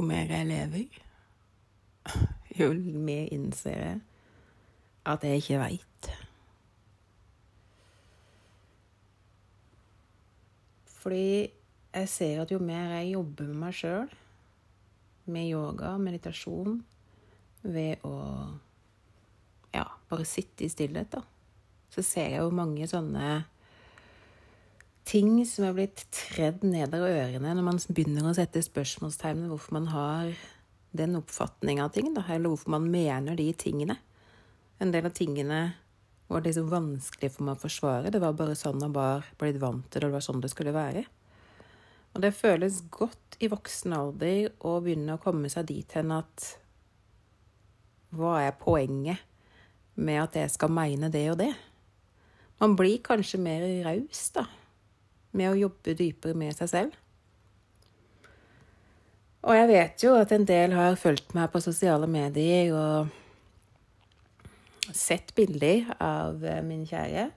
jo 0.00 0.06
mer 0.06 0.30
jeg 0.32 0.46
lever, 0.48 1.00
jo 2.56 2.72
mer 2.72 3.28
innser 3.34 3.76
jeg 3.76 3.98
at 5.10 5.24
jeg 5.24 5.42
ikke 5.42 5.58
veit. 5.60 6.08
Fordi 11.00 11.50
jeg 11.92 12.08
ser 12.12 12.42
at 12.42 12.52
jo 12.52 12.60
mer 12.62 12.94
jeg 12.96 13.12
jobber 13.12 13.50
med 13.50 13.60
meg 13.66 13.76
sjøl, 13.76 14.08
med 15.30 15.48
yoga, 15.50 15.94
meditasjon, 16.00 16.80
ved 17.60 18.00
å 18.08 18.14
ja, 19.74 19.84
bare 20.08 20.24
sitte 20.28 20.64
i 20.64 20.72
stillhet, 20.72 21.12
da, 21.12 21.20
så 21.92 22.04
ser 22.04 22.32
jeg 22.38 22.44
jo 22.44 22.56
mange 22.56 22.88
sånne 22.88 23.42
ting 25.08 25.44
som 25.48 25.66
er 25.66 25.76
blitt 25.76 26.04
tredd 26.14 26.64
nedover 26.66 27.16
ørene 27.24 27.54
når 27.56 27.66
man 27.66 27.80
begynner 27.88 28.30
å 28.30 28.34
sette 28.36 28.62
spørsmålstegn 28.64 29.44
ved 29.44 29.52
hvorfor 29.52 29.76
man 29.78 29.88
har 29.92 30.32
den 30.96 31.14
oppfatninga 31.18 31.86
av 31.86 31.94
ting, 31.94 32.10
da, 32.14 32.24
eller 32.28 32.50
hvorfor 32.50 32.74
man 32.74 32.88
mener 32.90 33.38
de 33.38 33.46
tingene. 33.54 33.96
En 34.82 34.90
del 34.94 35.06
av 35.06 35.14
tingene 35.14 35.60
var 36.30 36.44
liksom 36.44 36.70
vanskelig 36.70 37.32
for 37.34 37.46
meg 37.46 37.58
å 37.58 37.62
forsvare. 37.64 38.10
Det 38.10 38.20
var 38.22 38.36
bare 38.38 38.56
sånn 38.58 38.80
man 38.82 38.94
var 38.94 39.26
blitt 39.38 39.60
vant 39.62 39.86
til 39.90 40.02
det, 40.02 40.08
det 40.08 40.16
var 40.16 40.24
sånn 40.24 40.42
det 40.42 40.52
skulle 40.52 40.74
være. 40.74 41.04
Og 42.14 42.22
det 42.24 42.34
føles 42.34 42.80
godt 42.90 43.38
i 43.42 43.50
voksen 43.50 43.94
alder 43.94 44.50
å 44.66 44.76
begynne 44.82 45.16
å 45.16 45.22
komme 45.22 45.50
seg 45.52 45.68
dit 45.70 45.98
hen 45.98 46.14
at 46.14 46.56
Hva 48.10 48.40
er 48.42 48.56
poenget 48.58 49.22
med 49.94 50.18
at 50.18 50.38
jeg 50.40 50.50
skal 50.50 50.72
mene 50.74 51.10
det 51.12 51.28
og 51.30 51.38
det? 51.38 51.52
Man 52.58 52.74
blir 52.76 52.98
kanskje 53.04 53.38
mer 53.40 53.62
raus, 53.86 54.24
da, 54.34 54.42
med 55.36 55.52
å 55.52 55.58
jobbe 55.58 55.94
dypere 55.98 56.36
med 56.38 56.56
seg 56.56 56.70
selv. 56.72 56.98
Og 59.40 59.56
jeg 59.56 59.70
vet 59.70 60.02
jo 60.04 60.14
at 60.20 60.32
en 60.36 60.44
del 60.44 60.74
har 60.76 60.98
fulgt 61.00 61.32
meg 61.36 61.48
på 61.52 61.62
sosiale 61.64 62.08
medier 62.10 62.74
og 62.76 63.08
sett 64.96 65.34
bilder 65.36 65.94
av 66.02 66.44
eh, 66.44 66.60
min 66.66 66.82
kjære. 66.88 67.30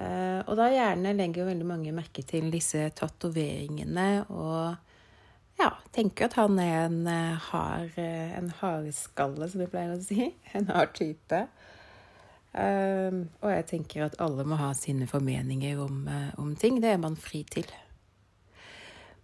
Eh, 0.00 0.38
og 0.46 0.54
da 0.56 0.70
gjerne 0.72 1.12
legger 1.18 1.50
veldig 1.50 1.66
mange 1.68 1.92
merke 1.92 2.24
til 2.24 2.48
disse 2.52 2.86
tatoveringene 2.96 4.08
og 4.30 4.78
ja, 5.60 5.74
tenker 5.92 6.30
at 6.30 6.38
han 6.40 6.56
er 6.62 6.86
en 6.86 7.02
eh, 7.10 7.50
hard 7.50 7.98
en 8.00 8.48
hardskalle, 8.62 9.50
som 9.50 9.60
vi 9.60 9.68
pleier 9.68 9.92
å 9.96 10.00
si. 10.00 10.30
En 10.56 10.70
hard 10.72 10.94
type. 10.96 11.44
Og 12.50 13.46
jeg 13.46 13.66
tenker 13.68 14.08
at 14.08 14.16
alle 14.18 14.42
må 14.42 14.56
ha 14.58 14.72
sine 14.74 15.06
formeninger 15.06 15.78
om, 15.78 16.02
om 16.42 16.56
ting. 16.58 16.80
Det 16.82 16.90
er 16.90 16.98
man 16.98 17.14
fri 17.14 17.44
til. 17.46 17.68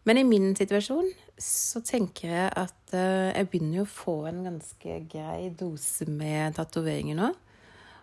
Men 0.07 0.21
i 0.21 0.27
min 0.27 0.53
situasjon 0.55 1.09
så 1.43 1.83
tenker 1.85 2.31
jeg 2.31 2.51
at 2.55 2.95
uh, 2.95 3.33
jeg 3.35 3.49
begynner 3.51 3.83
å 3.83 3.91
få 3.91 4.21
en 4.31 4.45
ganske 4.47 5.01
grei 5.11 5.51
dose 5.59 6.07
med 6.09 6.55
tatoveringer 6.57 7.19
nå. 7.19 7.33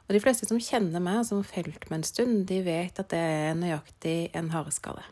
Og 0.04 0.12
de 0.12 0.20
fleste 0.20 0.50
som 0.50 0.60
kjenner 0.60 1.00
meg, 1.00 1.22
som 1.24 1.46
fulgt 1.48 1.88
meg 1.88 2.02
en 2.02 2.06
stund, 2.06 2.42
de 2.50 2.60
vet 2.66 3.00
at 3.00 3.10
det 3.14 3.22
er 3.24 3.56
nøyaktig 3.56 4.18
en 4.36 4.52
hareskalle. 4.52 5.06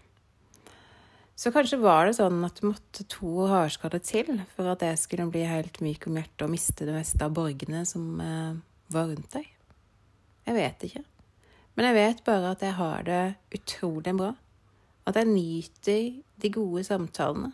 Så 1.40 1.54
kanskje 1.56 1.80
var 1.82 2.06
det 2.06 2.18
sånn 2.20 2.44
at 2.44 2.60
det 2.60 2.68
måtte 2.68 3.08
to 3.10 3.48
hareskaller 3.50 4.04
til 4.04 4.44
for 4.52 4.68
at 4.74 4.84
jeg 4.84 5.00
skulle 5.00 5.32
bli 5.32 5.48
helt 5.48 5.80
myk 5.82 6.10
om 6.12 6.20
hjertet 6.20 6.44
og 6.44 6.52
miste 6.52 6.86
det 6.86 6.98
meste 6.98 7.24
av 7.24 7.34
borgene 7.40 7.86
som 7.88 8.20
uh, 8.20 8.60
var 8.92 9.08
rundt 9.14 9.32
deg. 9.40 9.48
Jeg 10.46 10.56
vet 10.56 10.84
ikke. 10.88 11.04
Men 11.76 11.88
jeg 11.88 11.96
vet 11.96 12.24
bare 12.26 12.52
at 12.52 12.64
jeg 12.66 12.74
har 12.76 13.04
det 13.08 13.22
utrolig 13.56 14.14
bra. 14.18 14.34
At 15.08 15.16
jeg 15.16 15.26
nyter 15.26 16.22
de 16.42 16.52
gode 16.52 16.84
samtalene. 16.84 17.54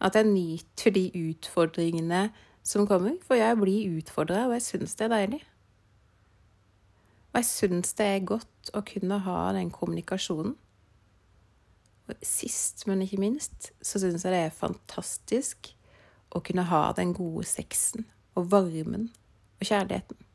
At 0.00 0.14
jeg 0.14 0.24
nyter 0.24 0.90
de 0.94 1.10
utfordringene 1.30 2.28
som 2.62 2.86
kommer. 2.86 3.16
For 3.26 3.38
jeg 3.38 3.56
blir 3.60 3.98
utfordra, 3.98 4.46
og 4.46 4.56
jeg 4.58 4.66
syns 4.66 4.94
det 4.98 5.08
er 5.08 5.14
deilig. 5.14 5.42
Og 7.32 7.40
jeg 7.40 7.48
syns 7.48 7.92
det 7.98 8.06
er 8.06 8.28
godt 8.28 8.72
å 8.74 8.82
kunne 8.86 9.20
ha 9.24 9.40
den 9.56 9.72
kommunikasjonen. 9.74 10.56
Og 12.08 12.22
sist, 12.24 12.86
men 12.88 13.02
ikke 13.04 13.20
minst, 13.20 13.72
så 13.84 14.00
syns 14.00 14.24
jeg 14.24 14.32
det 14.32 14.44
er 14.46 14.54
fantastisk 14.54 15.74
å 16.32 16.40
kunne 16.44 16.64
ha 16.68 16.86
den 16.96 17.12
gode 17.16 17.44
sexen 17.48 18.06
og 18.36 18.48
varmen 18.52 19.10
og 19.58 19.68
kjærligheten. 19.68 20.27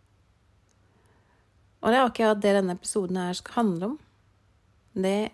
Og 1.84 1.92
det 1.92 2.00
er 2.00 2.08
akkurat 2.08 2.42
det 2.42 2.56
denne 2.56 2.76
episoden 2.78 3.20
her 3.20 3.36
skal 3.36 3.58
handle 3.60 3.90
om. 3.92 3.98
Det 4.96 5.34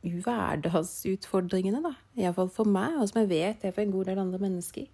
hverdagsutfordringene, 0.00 1.82
da. 1.84 1.92
Iallfall 2.16 2.48
for 2.54 2.68
meg, 2.68 2.96
og 2.96 3.10
som 3.10 3.20
jeg 3.20 3.30
vet 3.34 3.66
er 3.68 3.74
for 3.76 3.84
en 3.84 3.92
god 3.92 4.08
del 4.08 4.22
andre 4.22 4.40
mennesker. 4.40 4.88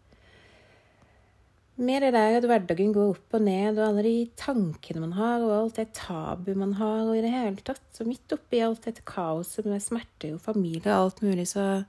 Med 1.76 2.02
det 2.02 2.14
der 2.16 2.38
at 2.38 2.46
hverdagen 2.48 2.94
går 2.96 3.12
opp 3.12 3.36
og 3.36 3.44
ned, 3.44 3.76
og 3.76 3.84
alle 3.90 4.02
de 4.06 4.14
tankene 4.40 5.04
man 5.04 5.14
har, 5.14 5.44
og 5.44 5.54
alt 5.54 5.78
det 5.78 5.92
tabu 5.94 6.54
man 6.58 6.74
har, 6.80 7.04
og 7.04 7.14
i 7.14 7.22
det 7.22 7.30
hele 7.30 7.62
tatt. 7.62 7.84
Så 7.94 8.08
midt 8.08 8.34
oppi 8.34 8.64
alt 8.64 8.88
dette 8.88 9.04
kaoset 9.06 9.68
med 9.68 9.84
smerter 9.84 10.34
og 10.34 10.42
familie 10.42 10.90
og 10.90 11.10
alt 11.10 11.22
mulig, 11.22 11.46
så 11.52 11.84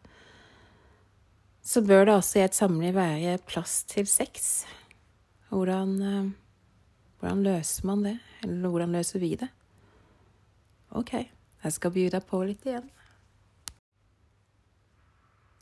så 1.67 1.81
bør 1.83 2.05
det 2.07 2.13
også 2.15 2.39
i 2.39 2.43
et 2.45 2.55
samliv 2.55 2.93
være 2.95 3.37
plass 3.43 3.81
til 3.91 4.07
sex. 4.07 4.63
Hvordan, 5.49 5.89
eh, 6.01 6.29
hvordan 7.17 7.41
løser 7.45 7.87
man 7.89 8.03
det? 8.05 8.17
Eller 8.45 8.73
hvordan 8.73 8.93
løser 8.93 9.21
vi 9.23 9.31
det? 9.39 9.49
OK, 10.97 11.13
jeg 11.63 11.75
skal 11.75 11.93
by 11.93 12.05
deg 12.13 12.27
på 12.29 12.43
litt 12.47 12.67
igjen. 12.67 12.91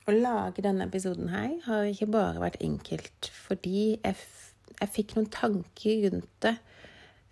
Å 0.06 0.14
lage 0.14 0.62
denne 0.62 0.86
episoden 0.86 1.32
her 1.34 1.56
har 1.66 1.88
ikke 1.90 2.12
bare 2.14 2.42
vært 2.44 2.62
enkelt, 2.62 3.32
fordi 3.48 3.96
jeg, 3.96 4.20
jeg 4.78 4.92
fikk 4.94 5.16
noen 5.16 5.32
tanker 5.34 6.04
rundt 6.04 6.30
det 6.46 6.54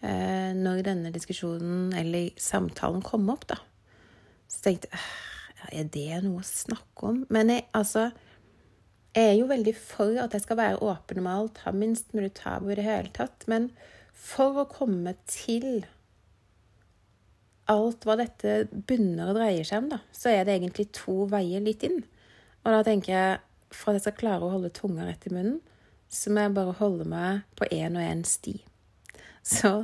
eh, 0.02 0.56
når 0.58 0.82
denne 0.88 1.12
diskusjonen, 1.14 1.92
eller 2.00 2.32
samtalen, 2.42 3.04
kom 3.06 3.30
opp, 3.30 3.46
da. 3.52 3.60
Så 4.50 4.66
tenkte 4.66 4.90
jeg 4.94 5.04
er 5.72 5.90
det 5.94 6.24
noe 6.26 6.42
å 6.42 6.48
snakke 6.48 7.12
om? 7.12 7.24
Men 7.34 7.54
jeg, 7.54 7.68
altså 7.78 8.10
Jeg 9.14 9.30
er 9.30 9.36
jo 9.38 9.46
veldig 9.48 9.76
for 9.78 10.18
at 10.18 10.34
jeg 10.34 10.42
skal 10.42 10.58
være 10.58 10.82
åpen 10.82 11.20
om 11.22 11.28
alt, 11.30 11.62
ha 11.68 11.72
minst 11.72 12.16
mulig 12.18 12.32
tabu 12.34 12.72
i 12.74 12.78
det 12.80 12.88
hele 12.88 13.12
tatt. 13.14 13.46
Men 13.46 13.68
for 14.14 14.62
å 14.62 14.70
komme 14.70 15.16
til 15.30 15.84
alt 17.72 18.06
hva 18.06 18.18
dette 18.20 18.64
bunner 18.72 19.32
og 19.32 19.38
dreier 19.40 19.68
seg 19.68 19.84
om, 19.84 19.92
da, 19.96 20.00
så 20.16 20.34
er 20.34 20.46
det 20.46 20.58
egentlig 20.58 20.90
to 20.96 21.24
veier 21.32 21.64
litt 21.64 21.84
inn. 21.88 22.02
Og 22.64 22.76
da 22.76 22.82
tenker 22.86 23.14
jeg 23.14 23.38
for 23.74 23.92
at 23.92 24.00
jeg 24.00 24.08
skal 24.08 24.20
klare 24.20 24.48
å 24.48 24.54
holde 24.54 24.74
tunga 24.76 25.08
rett 25.08 25.26
i 25.28 25.34
munnen, 25.34 25.62
så 26.14 26.30
må 26.30 26.44
jeg 26.44 26.54
bare 26.58 26.76
holde 26.78 27.08
meg 27.10 27.46
på 27.58 27.68
én 27.74 27.98
og 27.98 28.06
én 28.06 28.22
sti. 28.28 28.60
Så 29.44 29.82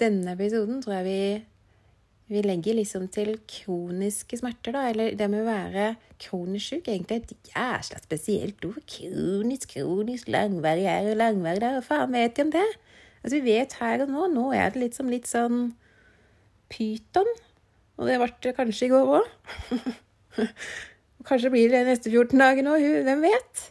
denne 0.00 0.34
episoden 0.36 0.82
tror 0.82 0.98
jeg 0.98 1.06
vi, 1.06 2.34
vi 2.34 2.42
legger 2.44 2.76
liksom 2.78 3.08
til 3.12 3.32
kroniske 3.48 4.38
smerter, 4.40 4.76
da. 4.76 4.84
Eller 4.90 5.16
det 5.18 5.30
med 5.32 5.42
å 5.42 5.48
være 5.48 5.86
kronisk 6.20 6.74
syk. 6.74 6.90
Egentlig 6.92 7.22
et 7.22 7.50
jæsla 7.54 8.02
spesielt 8.04 8.68
ord. 8.68 8.82
Kronisk, 8.90 9.72
kronisk, 9.74 10.30
langvarig 10.30 10.86
her 10.86 11.10
og 11.14 11.18
langvarig 11.22 11.64
der. 11.64 11.80
Og 11.80 11.88
faen 11.88 12.14
vet 12.14 12.36
de 12.36 12.46
om 12.46 12.54
det? 12.54 12.68
Altså, 13.20 13.36
vi 13.36 13.44
vet 13.52 13.76
her 13.80 14.04
og 14.04 14.12
nå. 14.12 14.28
Nå 14.32 14.46
er 14.56 14.72
det 14.72 14.84
liksom 14.84 15.10
litt 15.12 15.28
sånn 15.30 15.72
pyton. 16.72 17.28
Og 18.00 18.08
det 18.08 18.16
ble 18.20 18.30
det 18.46 18.54
kanskje 18.56 18.88
i 18.88 18.92
går 18.94 19.12
òg. 19.18 19.90
Kanskje 21.28 21.50
blir 21.52 21.68
det 21.68 21.82
de 21.84 21.92
neste 21.92 22.08
14 22.08 22.40
dagene 22.40 22.72
òg, 22.72 22.86
hvem 23.04 23.26
vet? 23.26 23.66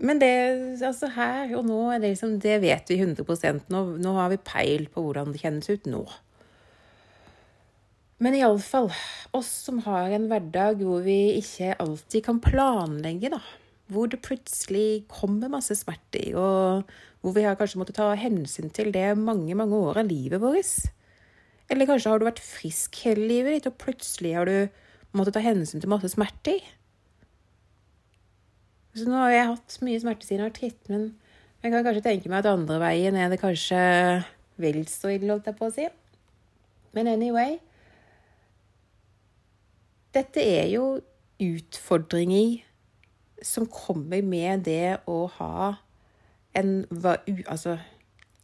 Men 0.00 0.18
det 0.18 0.32
altså 0.80 1.10
her 1.12 1.52
og 1.58 1.66
nå, 1.68 1.78
det, 2.00 2.14
liksom, 2.14 2.38
det 2.42 2.56
vet 2.62 2.90
vi 2.90 2.96
100% 3.04 3.68
nå, 3.70 3.84
nå 4.00 4.16
har 4.16 4.32
vi 4.32 4.40
peil 4.42 4.88
på 4.90 5.04
hvordan 5.04 5.34
det 5.34 5.42
kjennes 5.42 5.68
ut 5.68 5.88
nå. 5.92 6.02
Men 8.20 8.36
iallfall, 8.36 8.90
oss 9.36 9.50
som 9.68 9.80
har 9.86 10.12
en 10.12 10.26
hverdag 10.28 10.82
hvor 10.84 11.04
vi 11.04 11.36
ikke 11.38 11.72
alltid 11.80 12.24
kan 12.26 12.40
planlegge, 12.44 13.30
da. 13.32 13.40
Hvor 13.90 14.10
det 14.10 14.20
plutselig 14.24 15.04
kommer 15.10 15.52
masse 15.52 15.74
smerter, 15.78 16.34
og 16.36 16.90
hvor 17.20 17.34
vi 17.36 17.44
har 17.44 17.58
kanskje 17.58 17.80
måttet 17.80 17.98
ta 18.00 18.08
hensyn 18.16 18.72
til 18.72 18.90
det 18.94 19.12
mange, 19.18 19.54
mange 19.58 19.76
år 19.76 20.00
av 20.02 20.08
livet 20.08 20.40
vårt. 20.40 20.90
Eller 21.70 21.88
kanskje 21.88 22.12
har 22.12 22.20
du 22.20 22.26
vært 22.26 22.42
frisk 22.42 22.96
hele 23.04 23.28
livet 23.28 23.58
ditt, 23.58 23.68
og 23.70 23.78
plutselig 23.80 24.34
har 24.38 24.48
du 24.48 25.16
måttet 25.16 25.36
ta 25.36 25.42
hensyn 25.44 25.82
til 25.82 25.92
masse 25.92 26.12
smerter. 26.14 26.62
Så 28.96 29.06
nå 29.06 29.18
har 29.20 29.34
jeg 29.34 29.50
hatt 29.52 29.76
mye 29.86 30.00
smerte 30.02 30.26
siden 30.26 30.48
artritt, 30.48 30.80
men 30.90 31.12
jeg 31.60 31.74
kan 31.74 31.84
kanskje 31.84 32.06
tenke 32.08 32.30
meg 32.32 32.42
at 32.42 32.54
andre 32.54 32.80
veien 32.82 33.18
er 33.20 33.28
det 33.30 33.38
kanskje 33.42 33.80
vel 34.60 34.80
så 34.90 35.12
ille, 35.12 35.30
holdt 35.30 35.50
jeg 35.50 35.58
på 35.58 35.68
å 35.68 35.74
si. 35.74 35.86
Men 36.96 37.06
anyway 37.06 37.60
Dette 40.10 40.42
er 40.42 40.66
jo 40.72 40.96
utfordringer 41.38 42.64
som 43.46 43.68
kommer 43.70 44.24
med 44.26 44.64
det 44.66 44.98
å 45.08 45.22
ha 45.36 45.76
en 46.54 46.70
Altså, 47.46 47.76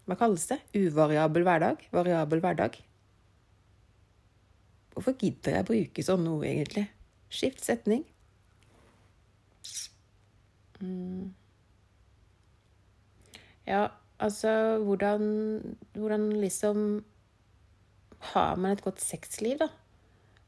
hva 0.06 0.16
kalles 0.18 0.46
det? 0.50 0.60
Uvariabel 0.78 1.46
hverdag? 1.46 1.88
Variabel 1.94 2.42
hverdag. 2.44 2.76
Hvorfor 4.94 5.16
gidder 5.20 5.58
jeg 5.58 5.68
bruke 5.68 6.04
sånne 6.06 6.30
ord, 6.32 6.44
egentlig? 6.48 6.86
Skift 7.28 7.64
setning. 7.64 8.04
Mm. 10.80 11.34
Ja, 13.66 13.88
altså 14.20 14.78
hvordan, 14.84 15.22
hvordan 15.94 16.32
liksom 16.40 17.04
Har 18.20 18.56
man 18.56 18.72
et 18.72 18.82
godt 18.82 19.00
sexliv, 19.00 19.58
da? 19.58 19.68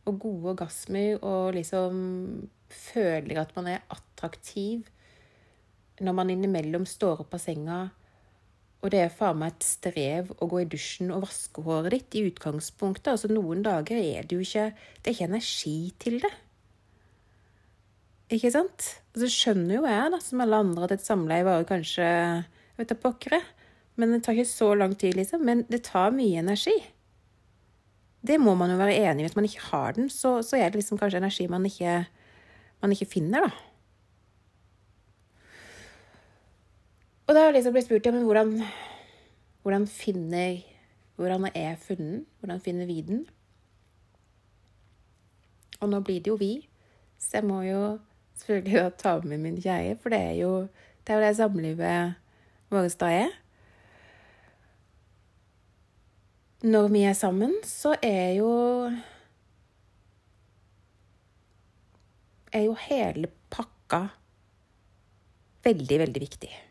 Og 0.07 0.21
gode 0.21 0.51
orgasmer 0.55 1.19
og 1.23 1.55
liksom 1.55 2.49
føler 2.69 3.41
at 3.41 3.53
man 3.57 3.67
er 3.67 3.85
attraktiv 3.91 4.87
når 6.05 6.17
man 6.17 6.31
innimellom 6.33 6.85
står 6.89 7.25
opp 7.25 7.35
av 7.37 7.43
senga 7.43 7.79
og 8.79 8.93
det 8.95 9.01
er 9.03 9.15
faen 9.15 9.41
meg 9.41 9.57
et 9.57 9.65
strev 9.67 10.29
å 10.39 10.47
gå 10.51 10.61
i 10.63 10.69
dusjen 10.71 11.11
og 11.11 11.25
vaske 11.25 11.63
håret 11.67 11.97
ditt 11.97 12.19
i 12.21 12.27
utgangspunktet. 12.29 13.11
Altså 13.11 13.31
Noen 13.33 13.65
dager 13.67 13.99
er 13.99 14.29
det 14.29 14.37
jo 14.37 14.45
ikke 14.45 14.69
Det 15.03 15.11
er 15.11 15.17
ikke 15.17 15.31
energi 15.33 15.79
til 15.99 16.21
det. 16.23 16.31
Ikke 18.37 18.53
sant? 18.55 18.91
Og 19.15 19.25
så 19.25 19.31
skjønner 19.33 19.79
jo 19.79 19.87
jeg, 19.89 20.13
da, 20.13 20.21
som 20.23 20.45
alle 20.45 20.61
andre, 20.63 20.85
at 20.87 20.95
et 20.95 21.07
samleie 21.07 21.47
varer 21.47 21.67
kanskje 21.67 22.07
jeg 22.07 22.79
vet 22.79 22.93
da 22.93 22.99
pokker 23.03 23.39
Men 23.97 24.13
det 24.15 24.23
tar 24.23 24.37
ikke 24.37 24.53
så 24.53 24.75
lang 24.79 24.95
tid, 24.95 25.17
liksom. 25.19 25.43
Men 25.43 25.65
det 25.67 25.83
tar 25.89 26.15
mye 26.15 26.39
energi. 26.39 26.77
Det 28.23 28.39
må 28.39 28.55
man 28.55 28.71
jo 28.71 28.77
være 28.79 28.95
enig 28.95 29.25
i. 29.25 29.27
Hvis 29.27 29.35
man 29.35 29.49
ikke 29.49 29.65
har 29.73 29.97
den, 29.97 30.11
så, 30.11 30.39
så 30.43 30.57
er 30.57 30.71
det 30.71 30.79
liksom 30.79 31.01
kanskje 31.01 31.19
energi 31.19 31.49
man 31.51 31.67
ikke, 31.67 32.05
man 32.83 32.95
ikke 32.95 33.11
finner, 33.11 33.49
da. 33.49 33.68
Og 37.29 37.35
da 37.35 37.43
har 37.43 37.51
jeg 37.51 37.59
liksom 37.59 37.75
blitt 37.77 37.85
spurt 37.85 38.07
ja, 38.09 38.13
men 38.15 38.25
hvordan, 38.25 38.55
hvordan 39.63 39.87
finner 39.87 40.63
Hvordan 41.19 41.49
er 41.55 41.75
funnet? 41.83 42.25
Hvordan 42.39 42.61
finner 42.63 42.87
vi 42.87 43.01
den? 43.03 43.25
Og 45.81 45.89
nå 45.91 45.99
blir 46.07 46.23
det 46.23 46.31
jo 46.31 46.37
vi, 46.39 46.69
så 47.19 47.41
jeg 47.41 47.47
må 47.47 47.57
jo 47.67 47.99
selvfølgelig 48.39 48.93
ta 49.03 49.17
med 49.25 49.43
min 49.43 49.59
kjære, 49.59 49.97
for 49.99 50.15
det 50.15 50.19
er 50.19 50.37
jo 50.39 50.53
det, 51.07 51.15
jo 51.15 51.21
det 51.21 51.33
samlivet 51.37 52.15
vårt 52.71 52.97
da 53.01 53.11
er. 53.11 53.35
Når 56.63 56.89
vi 56.95 57.03
er 57.03 57.19
sammen, 57.19 57.59
så 57.65 57.97
er 58.03 58.33
jo 58.39 58.53
er 62.53 62.65
jo 62.67 62.79
hele 62.89 63.31
pakka 63.51 64.05
veldig, 65.67 65.99
veldig 66.07 66.27
viktig. 66.29 66.68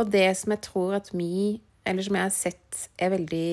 Og 0.00 0.08
det 0.12 0.28
som 0.40 0.54
jeg 0.54 0.64
tror 0.64 0.96
at 0.96 1.10
vi, 1.12 1.60
eller 1.86 2.06
som 2.06 2.16
jeg 2.16 2.24
har 2.24 2.34
sett 2.34 2.84
er 2.96 3.12
veldig 3.12 3.48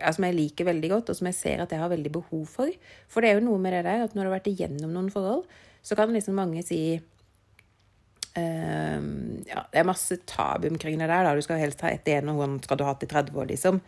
ja, 0.00 0.12
Som 0.14 0.24
jeg 0.24 0.36
liker 0.38 0.68
veldig 0.70 0.90
godt, 0.94 1.10
og 1.12 1.18
som 1.18 1.28
jeg 1.28 1.36
ser 1.36 1.62
at 1.64 1.72
jeg 1.74 1.82
har 1.82 1.92
veldig 1.92 2.12
behov 2.14 2.44
for 2.48 2.70
For 3.10 3.20
det 3.20 3.30
er 3.30 3.40
jo 3.40 3.48
noe 3.48 3.60
med 3.60 3.74
det 3.76 3.84
der 3.88 4.06
at 4.06 4.14
når 4.14 4.22
du 4.22 4.28
har 4.30 4.38
vært 4.38 4.52
igjennom 4.52 4.94
noen 4.94 5.10
forhold, 5.12 5.44
så 5.82 5.96
kan 5.98 6.12
liksom 6.14 6.38
mange 6.40 6.62
si 6.64 6.80
uh, 8.38 9.00
Ja, 9.50 9.60
det 9.72 9.82
er 9.82 9.88
masse 9.88 10.20
tabu 10.28 10.68
omkring 10.70 10.96
det 11.00 11.10
der. 11.10 11.26
Da. 11.26 11.34
Du 11.34 11.44
skal 11.44 11.60
helst 11.60 11.84
ha 11.84 11.92
ett 11.92 12.08
igjen, 12.08 12.30
og 12.32 12.40
hvordan 12.40 12.60
skal 12.64 12.78
du 12.78 12.86
ha 12.86 12.94
hatt 12.94 13.04
i 13.04 13.10
30 13.10 13.36
år, 13.36 13.50
liksom. 13.52 13.80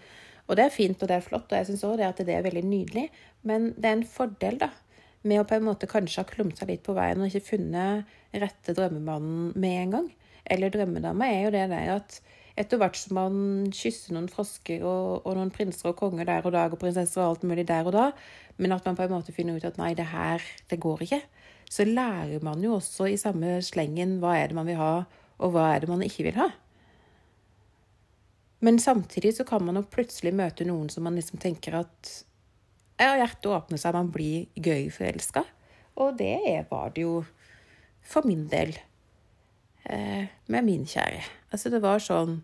Og 0.51 0.59
det 0.59 0.65
er 0.67 0.75
fint, 0.75 1.01
og 1.01 1.09
det 1.09 1.17
er 1.17 1.25
flott, 1.25 1.53
og 1.53 1.57
jeg 1.57 1.69
syns 1.71 1.85
òg 1.87 2.03
at 2.05 2.19
det 2.27 2.35
er 2.35 2.45
veldig 2.45 2.65
nydelig. 2.67 3.07
Men 3.49 3.71
det 3.77 3.89
er 3.89 3.97
en 4.01 4.09
fordel, 4.09 4.59
da, 4.59 4.69
med 5.23 5.41
å 5.41 5.47
på 5.47 5.55
en 5.55 5.69
måte 5.69 5.89
kanskje 5.89 6.25
ha 6.25 6.29
klumsa 6.29 6.67
litt 6.67 6.83
på 6.83 6.97
veien 6.97 7.23
og 7.23 7.31
ikke 7.31 7.53
funnet 7.53 8.11
rette 8.43 8.75
drømmemannen 8.75 9.53
med 9.55 9.77
en 9.85 9.95
gang 9.97 10.09
eller 10.51 10.73
drømmedama, 10.75 11.29
er 11.29 11.45
jo 11.47 11.53
det 11.55 11.67
der 11.71 11.97
at 11.97 12.21
etter 12.59 12.81
hvert 12.81 12.99
som 12.99 13.17
man 13.17 13.37
kysser 13.73 14.15
noen 14.15 14.29
frosker 14.29 14.83
og, 14.85 15.23
og, 15.25 15.37
noen 15.39 15.53
prinser 15.55 15.93
og 15.93 15.99
konger 16.01 16.29
der 16.29 16.45
og 16.45 16.53
da, 16.55 16.67
og 16.69 16.81
prinsesser 16.81 17.23
og 17.23 17.31
alt 17.31 17.47
mulig 17.49 17.65
der 17.69 17.89
og 17.89 17.95
da, 17.97 18.09
men 18.59 18.75
at 18.77 18.85
man 18.87 18.99
på 18.99 19.07
en 19.07 19.15
måte 19.15 19.35
finner 19.35 19.57
ut 19.57 19.69
at 19.69 19.79
nei, 19.81 19.95
det 19.97 20.11
her, 20.13 20.45
det 20.71 20.81
går 20.83 21.07
ikke, 21.07 21.23
så 21.73 21.87
lærer 21.89 22.45
man 22.45 22.61
jo 22.65 22.77
også 22.77 23.09
i 23.09 23.21
samme 23.21 23.57
slengen 23.65 24.19
hva 24.21 24.37
er 24.37 24.53
det 24.53 24.59
man 24.59 24.69
vil 24.69 24.81
ha, 24.81 24.93
og 25.43 25.55
hva 25.55 25.71
er 25.73 25.85
det 25.85 25.91
man 25.91 26.05
ikke 26.05 26.27
vil 26.29 26.37
ha. 26.37 26.51
Men 28.63 28.79
samtidig 28.79 29.33
så 29.39 29.47
kan 29.49 29.65
man 29.65 29.81
jo 29.81 29.89
plutselig 29.91 30.35
møte 30.39 30.67
noen 30.69 30.93
som 30.93 31.03
man 31.09 31.17
liksom 31.19 31.41
tenker 31.43 31.81
at 31.81 32.13
ja, 33.01 33.17
hjertet 33.19 33.49
åpner 33.51 33.81
seg, 33.81 33.97
man 33.97 34.13
blir 34.15 34.47
gøy 34.55 34.87
forelska. 34.95 35.43
Og 35.99 36.15
det 36.21 36.37
var 36.71 36.93
det 36.95 37.03
jo 37.03 37.23
for 38.07 38.29
min 38.29 38.45
del 38.53 38.77
eh, 39.85 40.29
med 40.47 40.65
min 40.65 40.87
kjære. 40.87 41.23
Altså, 41.53 41.71
det 41.71 41.83
var 41.83 42.03
sånn 42.03 42.43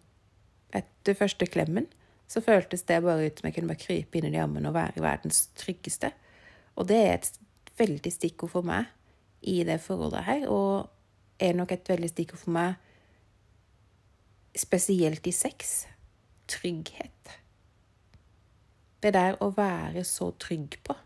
Etter 0.69 1.17
første 1.17 1.47
klemmen 1.49 1.87
så 2.29 2.43
føltes 2.45 2.83
det 2.85 2.99
bare 3.01 3.25
ut 3.25 3.39
som 3.41 3.47
jeg 3.49 3.55
kunne 3.57 3.71
bare 3.71 3.81
krype 3.81 4.19
inn 4.19 4.27
i 4.29 4.33
de 4.35 4.41
armene 4.43 4.69
og 4.69 4.77
være 4.77 5.01
verdens 5.01 5.47
tryggeste. 5.57 6.11
Og 6.77 6.91
det 6.91 6.99
er 7.01 7.15
et 7.15 7.31
veldig 7.79 8.13
stikkord 8.13 8.53
for 8.53 8.69
meg 8.69 8.91
i 9.41 9.63
det 9.65 9.79
forholdet 9.81 10.27
her, 10.27 10.45
og 10.53 10.91
er 11.41 11.57
nok 11.57 11.73
et 11.73 11.89
veldig 11.89 12.11
stikkord 12.13 12.43
for 12.43 12.53
meg 12.59 12.77
spesielt 14.59 15.27
i 15.27 15.33
sex. 15.33 15.87
Trygghet. 16.49 17.39
Det 19.01 19.15
der 19.15 19.39
å 19.45 19.53
være 19.57 20.05
så 20.05 20.33
trygg 20.41 20.77
på. 20.85 20.97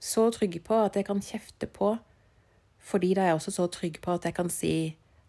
Så 0.00 0.30
trygg 0.32 0.62
på 0.64 0.78
at 0.80 0.96
jeg 0.96 1.06
kan 1.06 1.20
kjefte 1.22 1.68
på 1.68 1.92
fordi 2.80 3.14
da 3.14 3.24
er 3.24 3.32
jeg 3.32 3.40
også 3.40 3.54
så 3.54 3.68
trygg 3.72 4.00
på 4.02 4.16
at 4.16 4.26
jeg 4.26 4.36
kan 4.36 4.50
si 4.52 4.74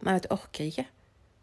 nei, 0.01 0.15
vet 0.15 0.27
du, 0.27 0.33
orker 0.33 0.67
ikke. 0.67 0.87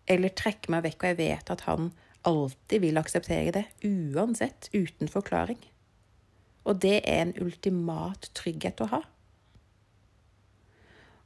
Eller 0.08 0.34
trekke 0.34 0.72
meg 0.72 0.86
vekk, 0.86 1.02
og 1.02 1.10
jeg 1.12 1.18
vet 1.20 1.52
at 1.54 1.64
han 1.68 1.90
alltid 2.28 2.82
vil 2.82 2.98
akseptere 3.00 3.52
det, 3.54 3.64
uansett, 3.86 4.70
uten 4.72 5.10
forklaring. 5.10 5.60
Og 6.68 6.80
det 6.82 6.98
er 7.04 7.22
en 7.22 7.36
ultimat 7.40 8.28
trygghet 8.36 8.82
å 8.84 8.90
ha. 8.92 9.00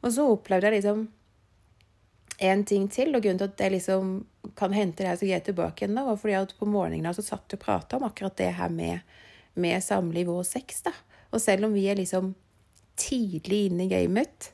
Og 0.02 0.14
så 0.14 0.26
opplevde 0.34 0.68
jeg 0.68 0.80
liksom 0.80 1.06
en 2.42 2.64
ting 2.66 2.88
til, 2.90 3.14
og 3.14 3.22
grunnen 3.22 3.38
til 3.38 3.50
at 3.50 3.62
jeg 3.62 3.74
liksom 3.76 4.14
kan 4.58 4.74
hente 4.74 5.06
her 5.06 5.18
så 5.18 5.28
greit 5.28 5.46
tilbake 5.46 5.84
igjen, 5.84 5.94
da, 5.98 6.06
var 6.06 6.18
fordi 6.18 6.38
at 6.40 6.54
på 6.58 6.66
morgenen 6.66 7.14
så 7.14 7.24
satt 7.24 7.54
og 7.54 7.62
prata 7.62 7.98
om 7.98 8.06
akkurat 8.08 8.36
det 8.40 8.50
her 8.58 8.72
med, 8.72 9.04
med 9.54 9.78
samliv 9.84 10.30
og 10.32 10.42
sex, 10.48 10.82
da. 10.86 10.94
Og 11.32 11.40
selv 11.40 11.68
om 11.68 11.76
vi 11.76 11.86
er 11.88 12.00
liksom 12.00 12.32
tidlig 12.98 13.68
inne 13.68 13.86
i 13.86 13.92
gamet, 13.92 14.50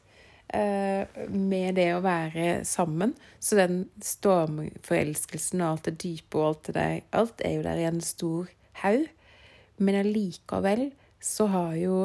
med 0.48 1.76
det 1.76 1.90
å 1.92 2.00
være 2.00 2.62
sammen. 2.64 3.12
Så 3.40 3.58
den 3.58 3.82
stormforelskelsen 4.00 5.60
og 5.60 5.74
alt 5.74 5.90
det 5.90 5.98
dype 6.00 6.40
og 6.40 6.46
alt 6.46 6.62
det 6.68 6.74
der, 6.78 6.94
alt 7.12 7.42
er 7.44 7.58
jo 7.58 7.66
der 7.66 7.80
i 7.82 7.88
en 7.88 8.00
stor 8.00 8.48
haug. 8.80 9.04
Men 9.78 10.00
allikevel 10.00 10.88
så 11.20 11.48
har 11.52 11.76
jo 11.78 11.98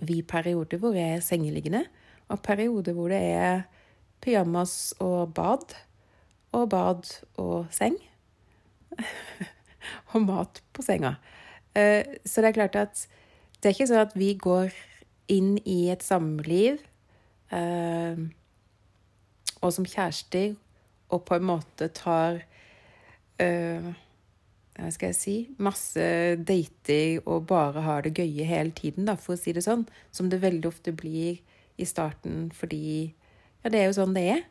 vi 0.00 0.22
perioder 0.24 0.80
hvor 0.80 0.96
jeg 0.96 1.16
er 1.18 1.24
sengeliggende, 1.24 1.84
og 2.32 2.40
perioder 2.44 2.94
hvor 2.96 3.12
det 3.12 3.20
er 3.20 3.62
pyjamas 4.20 4.94
og 5.00 5.34
bad. 5.34 5.74
Og 6.52 6.68
bad 6.70 7.06
og 7.38 7.66
seng. 7.70 7.96
og 10.12 10.22
mat 10.26 10.62
på 10.72 10.82
senga. 10.82 11.14
Eh, 11.74 12.18
så 12.26 12.42
det 12.42 12.50
er 12.50 12.58
klart 12.58 12.78
at 12.78 13.04
det 13.60 13.70
er 13.70 13.76
ikke 13.76 13.90
sånn 13.90 14.02
at 14.02 14.16
vi 14.18 14.32
går 14.40 14.72
inn 15.30 15.58
i 15.68 15.92
et 15.92 16.02
samliv 16.02 16.80
eh, 17.54 18.20
og 19.60 19.72
som 19.76 19.86
kjærester, 19.86 20.54
og 21.10 21.24
på 21.26 21.36
en 21.36 21.46
måte 21.50 21.90
tar 21.94 22.42
eh, 23.42 23.90
hva 24.80 24.90
skal 24.94 25.10
jeg 25.10 25.18
si 25.18 25.34
masse 25.60 26.04
dater 26.48 27.20
og 27.26 27.48
bare 27.50 27.82
har 27.84 28.04
det 28.06 28.14
gøye 28.16 28.46
hele 28.48 28.72
tiden, 28.76 29.08
da, 29.10 29.16
for 29.20 29.34
å 29.36 29.40
si 29.40 29.52
det 29.52 29.64
sånn. 29.66 29.84
Som 30.14 30.30
det 30.32 30.40
veldig 30.42 30.70
ofte 30.70 30.94
blir 30.96 31.40
i 31.80 31.88
starten 31.88 32.48
fordi 32.56 33.14
Ja, 33.60 33.68
det 33.68 33.80
er 33.80 33.90
jo 33.90 33.96
sånn 33.98 34.14
det 34.16 34.24
er. 34.38 34.44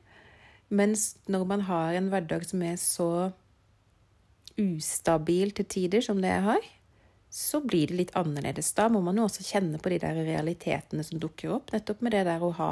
Mens 0.69 1.15
når 1.25 1.45
man 1.49 1.63
har 1.65 1.95
en 1.97 2.11
hverdag 2.11 2.43
som 2.45 2.61
er 2.61 2.75
så 2.77 3.31
ustabil 4.59 5.49
til 5.57 5.65
tider 5.65 6.03
som 6.05 6.19
det 6.21 6.29
jeg 6.29 6.45
har, 6.45 6.67
så 7.29 7.61
blir 7.61 7.91
det 7.91 7.97
litt 7.97 8.15
annerledes. 8.17 8.71
Da 8.77 8.87
må 8.89 9.01
man 9.05 9.17
jo 9.19 9.27
også 9.27 9.45
kjenne 9.45 9.77
på 9.81 9.91
de 9.93 9.99
der 10.01 10.17
realitetene 10.17 11.05
som 11.05 11.21
dukker 11.21 11.53
opp, 11.59 11.73
nettopp 11.73 12.01
med 12.05 12.17
det 12.17 12.25
der 12.27 12.43
å 12.45 12.53
ha 12.57 12.71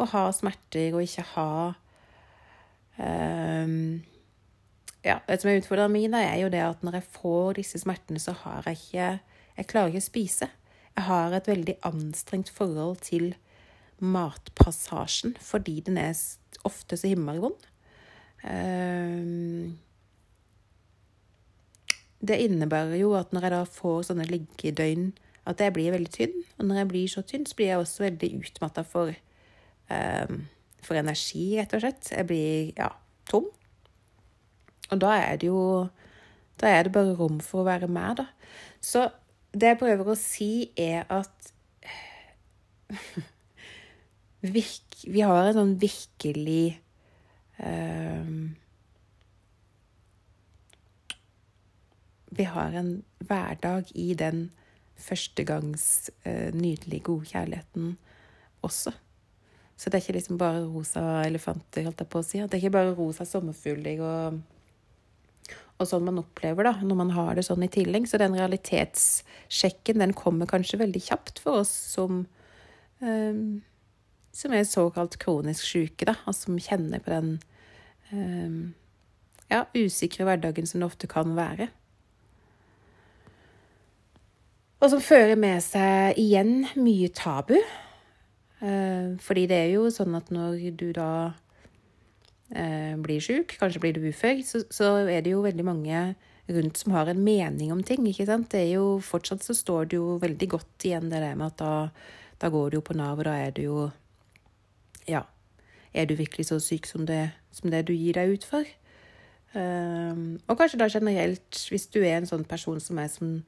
å 0.00 0.06
ha 0.14 0.28
smerter 0.32 0.94
og 0.94 1.04
ikke 1.04 1.26
ha 1.34 1.50
um, 2.96 4.00
Ja, 5.04 5.18
det 5.26 5.40
som 5.40 5.50
er 5.50 5.60
utfordringen 5.60 5.96
min, 5.96 6.16
er 6.16 6.38
jo 6.42 6.50
det 6.52 6.62
at 6.64 6.82
når 6.84 6.98
jeg 7.00 7.12
får 7.16 7.60
disse 7.60 7.80
smertene, 7.82 8.20
så 8.20 8.34
har 8.44 8.68
jeg 8.68 8.80
ikke 8.80 9.10
Jeg 9.60 9.68
klarer 9.68 9.92
ikke 9.92 10.00
å 10.00 10.08
spise. 10.08 10.46
Jeg 10.96 11.04
har 11.04 11.34
et 11.36 11.48
veldig 11.48 11.76
anstrengt 11.84 12.48
forhold 12.52 13.02
til 13.04 13.34
matpassasjen 14.00 15.34
fordi 15.44 15.80
den 15.84 15.98
er 16.00 16.16
ofte 16.64 16.96
så 16.96 17.10
himmelvond. 17.10 17.66
Um, 18.40 19.76
det 22.20 22.38
innebærer 22.44 22.98
jo 23.00 23.14
at 23.18 23.32
når 23.32 23.46
jeg 23.46 23.54
da 23.54 23.64
får 23.64 24.08
sånne 24.10 24.28
liggedøgn, 24.28 25.10
at 25.48 25.60
jeg 25.60 25.72
blir 25.74 25.94
veldig 25.94 26.12
tynn. 26.12 26.34
Og 26.58 26.66
når 26.68 26.82
jeg 26.82 26.88
blir 26.90 27.12
så 27.12 27.22
tynn, 27.26 27.46
så 27.48 27.56
blir 27.56 27.70
jeg 27.72 27.80
også 27.80 28.04
veldig 28.04 28.30
utmatta 28.42 28.84
for 28.86 29.14
um, 29.90 30.42
for 30.84 30.98
energi, 30.98 31.46
rett 31.58 31.74
og 31.76 31.82
slett. 31.84 32.10
Jeg 32.14 32.28
blir 32.28 32.72
ja, 32.78 32.90
tom. 33.30 33.48
Og 34.90 35.00
da 35.00 35.14
er 35.20 35.40
det 35.40 35.50
jo 35.50 35.88
Da 36.60 36.68
er 36.68 36.82
det 36.84 36.92
bare 36.92 37.14
rom 37.16 37.38
for 37.40 37.62
å 37.62 37.68
være 37.70 37.88
med, 37.88 38.18
da. 38.20 38.26
Så 38.84 39.06
det 39.56 39.70
jeg 39.70 39.78
prøver 39.80 40.10
å 40.12 40.16
si, 40.18 40.68
er 40.76 41.06
at 41.08 41.52
Vi 44.44 45.22
har 45.24 45.46
en 45.46 45.56
sånn 45.56 45.72
virkelig 45.80 46.80
um, 47.64 48.52
Vi 52.30 52.46
har 52.46 52.74
en 52.78 53.00
hverdag 53.26 53.90
i 53.98 54.12
den 54.18 54.48
førstegangs 55.00 56.10
eh, 56.28 56.52
nydelige, 56.54 57.06
gode 57.08 57.30
kjærligheten 57.32 57.94
også. 58.66 58.92
Så 59.80 59.88
det 59.88 59.96
er 59.96 60.04
ikke 60.04 60.18
liksom 60.18 60.38
bare 60.40 60.64
rosa 60.68 61.02
elefanter, 61.24 61.86
holdt 61.86 62.02
jeg 62.04 62.10
på 62.12 62.20
å 62.20 62.26
si. 62.26 62.40
Det 62.42 62.58
er 62.58 62.62
ikke 62.62 62.76
bare 62.76 62.96
rosa 62.98 63.24
sommerfugler 63.24 64.02
og, 64.04 64.40
og 65.80 65.88
sånn 65.88 66.04
man 66.04 66.20
opplever 66.20 66.68
da, 66.68 66.74
når 66.84 67.00
man 67.00 67.14
har 67.16 67.32
det 67.38 67.46
sånn 67.48 67.64
i 67.64 67.70
tillegg. 67.72 68.06
Så 68.10 68.20
den 68.20 68.36
realitetssjekken 68.36 70.04
den 70.04 70.12
kommer 70.18 70.50
kanskje 70.50 70.82
veldig 70.82 71.02
kjapt 71.08 71.40
for 71.42 71.64
oss 71.64 71.72
som 71.96 72.26
eh, 73.00 73.64
som 74.32 74.54
er 74.54 74.68
såkalt 74.68 75.16
kronisk 75.20 75.64
syke, 75.66 76.06
da, 76.06 76.14
og 76.28 76.36
som 76.36 76.58
kjenner 76.62 77.02
på 77.02 77.10
den 77.12 77.32
eh, 78.14 78.60
ja, 79.50 79.64
usikre 79.74 80.26
hverdagen 80.28 80.68
som 80.68 80.82
det 80.82 80.90
ofte 80.90 81.10
kan 81.10 81.34
være. 81.38 81.70
Og 84.80 84.88
som 84.88 85.02
fører 85.04 85.36
med 85.36 85.60
seg 85.60 86.16
igjen 86.20 86.64
mye 86.80 87.10
tabu. 87.12 87.58
Uh, 88.60 89.16
fordi 89.20 89.46
det 89.48 89.58
er 89.58 89.70
jo 89.74 89.86
sånn 89.92 90.16
at 90.16 90.28
når 90.32 90.58
du 90.80 90.90
da 90.96 91.12
uh, 91.32 92.94
blir 93.00 93.20
sjuk, 93.24 93.56
kanskje 93.60 93.82
blir 93.82 93.96
du 93.96 94.08
ufør, 94.08 94.40
så, 94.44 94.62
så, 94.72 94.92
er 95.04 95.24
det 95.24 95.34
jo 95.34 95.44
veldig 95.44 95.66
mange 95.68 96.02
rundt 96.50 96.80
som 96.80 96.96
har 96.96 97.12
en 97.12 97.20
mening 97.24 97.72
om 97.72 97.82
ting. 97.84 98.04
ikke 98.08 98.28
sant? 98.28 98.50
Det 98.52 98.64
er 98.64 98.72
jo, 98.78 98.86
Fortsatt 99.04 99.44
så 99.44 99.56
står 99.56 99.90
det 99.90 100.00
jo 100.00 100.16
veldig 100.20 100.48
godt 100.56 100.88
igjen 100.88 101.12
det 101.12 101.22
der 101.22 101.36
med 101.36 101.52
at 101.52 101.60
da, 101.60 101.74
da 102.40 102.50
går 102.52 102.70
du 102.70 102.80
jo 102.80 102.86
på 102.88 102.96
Nav, 102.96 103.20
og 103.20 103.28
da 103.28 103.36
er 103.38 103.52
du 103.56 103.62
jo 103.68 103.78
ja, 105.08 105.24
er 105.92 106.06
du 106.06 106.14
virkelig 106.14 106.48
så 106.50 106.58
syk 106.62 106.86
som 106.86 107.06
det, 107.06 107.30
som 107.52 107.70
det 107.70 107.84
du 107.88 107.92
gir 107.94 108.16
deg 108.16 108.36
ut 108.36 108.46
for? 108.46 108.66
Um, 109.54 110.38
og 110.46 110.58
kanskje 110.58 110.78
da 110.78 110.86
generelt, 110.92 111.66
hvis 111.70 111.88
du 111.90 112.00
er 112.04 112.20
en 112.20 112.28
sånn 112.28 112.46
person 112.46 112.78
som 112.82 113.00
er 113.02 113.08
som 113.10 113.40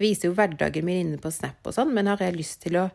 viser 0.00 0.30
jo 0.30 0.36
hverdagen 0.38 0.86
min 0.86 1.02
inne 1.02 1.20
på 1.22 1.32
Snap 1.34 1.66
og 1.66 1.76
sånn, 1.76 1.92
men 1.94 2.10
har 2.10 2.22
jeg 2.22 2.38
lyst 2.38 2.60
til 2.64 2.80
å 2.80 2.88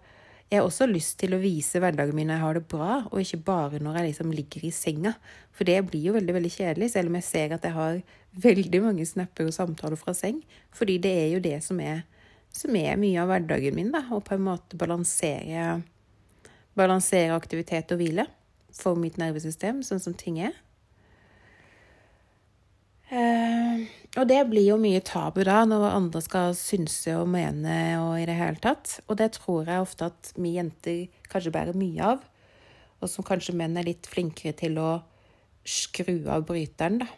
jeg 0.52 0.60
har 0.60 0.68
også 0.68 0.86
lyst 0.86 1.16
til 1.18 1.34
å 1.34 1.40
vise 1.42 1.80
hverdagen 1.82 2.14
min 2.14 2.28
når 2.30 2.36
jeg 2.36 2.44
har 2.44 2.58
det 2.60 2.68
bra, 2.70 2.98
og 3.10 3.22
ikke 3.24 3.40
bare 3.48 3.80
når 3.82 3.96
jeg 3.98 4.06
liksom 4.12 4.34
ligger 4.38 4.66
i 4.68 4.70
senga. 4.76 5.16
For 5.56 5.66
det 5.66 5.80
blir 5.88 6.04
jo 6.10 6.14
veldig 6.14 6.36
veldig 6.36 6.52
kjedelig, 6.54 6.92
selv 6.94 7.10
om 7.10 7.18
jeg 7.18 7.26
ser 7.26 7.56
at 7.56 7.66
jeg 7.66 7.74
har 7.74 8.02
veldig 8.44 8.82
mange 8.84 9.08
snapper 9.10 9.50
og 9.50 9.56
samtaler 9.56 9.98
fra 9.98 10.14
seng. 10.14 10.44
Fordi 10.76 11.00
det 11.02 11.14
er 11.24 11.32
jo 11.32 11.42
det 11.42 11.56
som 11.66 11.80
er, 11.82 12.04
som 12.54 12.76
er 12.78 13.02
mye 13.02 13.24
av 13.24 13.32
hverdagen 13.32 13.80
min, 13.80 13.90
da. 13.96 14.04
Å 14.14 14.22
på 14.22 14.38
en 14.38 14.46
måte 14.46 14.78
balansere 14.78 15.80
balansere 16.78 17.34
aktivitet 17.34 17.92
og 17.94 18.02
hvile 18.02 18.28
for 18.74 18.98
mitt 18.98 19.18
nervesystem, 19.22 19.82
sånn 19.86 20.02
som 20.02 20.14
ting 20.18 20.40
er. 20.42 20.54
Eh, 23.14 23.84
og 24.18 24.28
det 24.30 24.40
blir 24.50 24.66
jo 24.72 24.80
mye 24.82 25.02
tabu 25.06 25.44
da, 25.46 25.60
når 25.70 25.86
andre 25.92 26.22
skal 26.26 26.56
synse 26.58 27.14
og 27.20 27.28
mene 27.30 27.76
og 28.02 28.18
i 28.18 28.28
det 28.30 28.38
hele 28.38 28.62
tatt. 28.62 28.98
Og 29.08 29.18
det 29.22 29.36
tror 29.38 29.70
jeg 29.70 29.84
ofte 29.86 30.10
at 30.10 30.34
vi 30.38 30.56
jenter 30.58 31.06
kanskje 31.30 31.54
bærer 31.54 31.78
mye 31.78 32.14
av, 32.14 32.24
og 33.02 33.12
som 33.12 33.26
kanskje 33.28 33.56
menn 33.58 33.78
er 33.78 33.90
litt 33.90 34.10
flinkere 34.10 34.56
til 34.58 34.80
å 34.82 34.92
skru 35.64 36.24
av 36.32 36.48
bryteren, 36.48 37.04
da. 37.04 37.10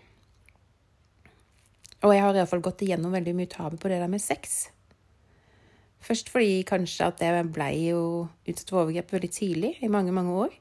Og 2.06 2.12
jeg 2.14 2.22
har 2.22 2.38
iallfall 2.38 2.62
gått 2.62 2.84
igjennom 2.86 3.16
veldig 3.16 3.34
mye 3.34 3.50
tabu 3.50 3.80
på 3.82 3.90
det 3.90 3.98
der 3.98 4.12
med 4.12 4.22
sex. 4.22 4.68
Først 6.06 6.28
fordi 6.30 6.60
kanskje 6.68 7.08
at 7.08 7.24
jeg 7.24 7.48
ble 7.56 7.70
jo 7.88 8.02
utsatt 8.46 8.70
for 8.70 8.84
overgrep 8.84 9.16
veldig 9.16 9.32
tidlig, 9.34 9.72
i 9.82 9.90
mange, 9.90 10.14
mange 10.14 10.36
år. 10.44 10.54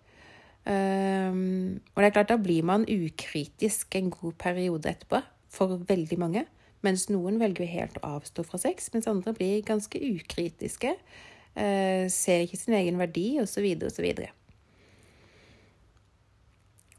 Um, 0.64 1.80
og 1.92 2.00
det 2.00 2.08
er 2.08 2.14
klart, 2.14 2.30
da 2.32 2.38
blir 2.40 2.64
man 2.64 2.86
ukritisk 2.88 3.96
en 3.98 4.10
god 4.12 4.36
periode 4.40 4.88
etterpå, 4.88 5.20
for 5.52 5.76
veldig 5.88 6.18
mange. 6.18 6.44
Mens 6.84 7.08
noen 7.12 7.36
velger 7.40 7.68
helt 7.68 7.98
å 8.00 8.14
avstå 8.18 8.44
fra 8.48 8.60
sex, 8.60 8.90
mens 8.94 9.08
andre 9.10 9.34
blir 9.36 9.64
ganske 9.66 10.00
ukritiske. 10.00 10.94
Uh, 11.54 12.08
ser 12.12 12.46
ikke 12.46 12.58
sin 12.60 12.76
egen 12.80 12.98
verdi, 13.00 13.34
osv., 13.42 13.66
osv. 13.88 14.08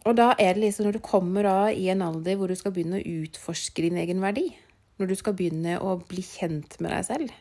Og 0.05 0.13
da 0.13 0.27
er 0.37 0.53
det 0.53 0.61
liksom 0.61 0.85
når 0.85 0.99
du 0.99 1.05
kommer 1.05 1.47
da 1.47 1.57
i 1.73 1.87
en 1.89 2.03
alder 2.05 2.37
hvor 2.37 2.51
du 2.51 2.57
skal 2.57 2.73
begynne 2.75 3.01
å 3.01 3.15
utforske 3.23 3.81
din 3.81 3.97
egen 3.97 4.21
verdi, 4.21 4.51
når 5.01 5.09
du 5.09 5.15
skal 5.17 5.33
begynne 5.35 5.79
å 5.81 5.97
bli 6.05 6.21
kjent 6.23 6.77
med 6.79 6.93
deg 6.93 7.07
selv, 7.07 7.33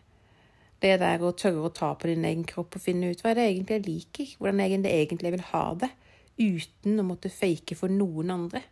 det 0.80 0.96
der 1.00 1.22
å 1.22 1.34
tørre 1.36 1.68
å 1.68 1.72
ta 1.72 1.92
på 1.96 2.08
din 2.08 2.24
egen 2.24 2.46
kropp 2.48 2.76
og 2.76 2.82
finne 2.82 3.12
ut 3.12 3.20
hva 3.22 3.34
det 3.36 3.44
egentlig 3.50 3.76
jeg 3.76 3.86
liker, 3.86 4.32
hvordan 4.40 4.64
jeg 4.64 4.80
egentlig 4.80 5.34
vil 5.36 5.44
ha 5.52 5.64
det, 5.84 5.90
uten 6.38 7.00
å 7.00 7.06
måtte 7.06 7.30
fake 7.32 7.76
for 7.78 7.92
noen 7.92 8.32
andre. 8.34 8.64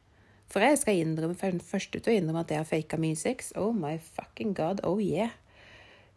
For 0.53 0.65
jeg 0.65 0.83
skal 0.83 1.01
innrømme, 1.01 1.37
først 1.65 1.95
ut 1.97 2.09
å 2.11 2.13
innrømme 2.13 2.43
at 2.45 2.53
jeg 2.53 2.61
har 2.61 2.69
faka 2.69 2.99
mye 3.01 3.17
sex. 3.17 3.53
Oh 3.57 3.73
my 3.73 3.95
fucking 3.97 4.53
god, 4.59 4.83
oh 4.85 5.01
yeah. 5.01 5.33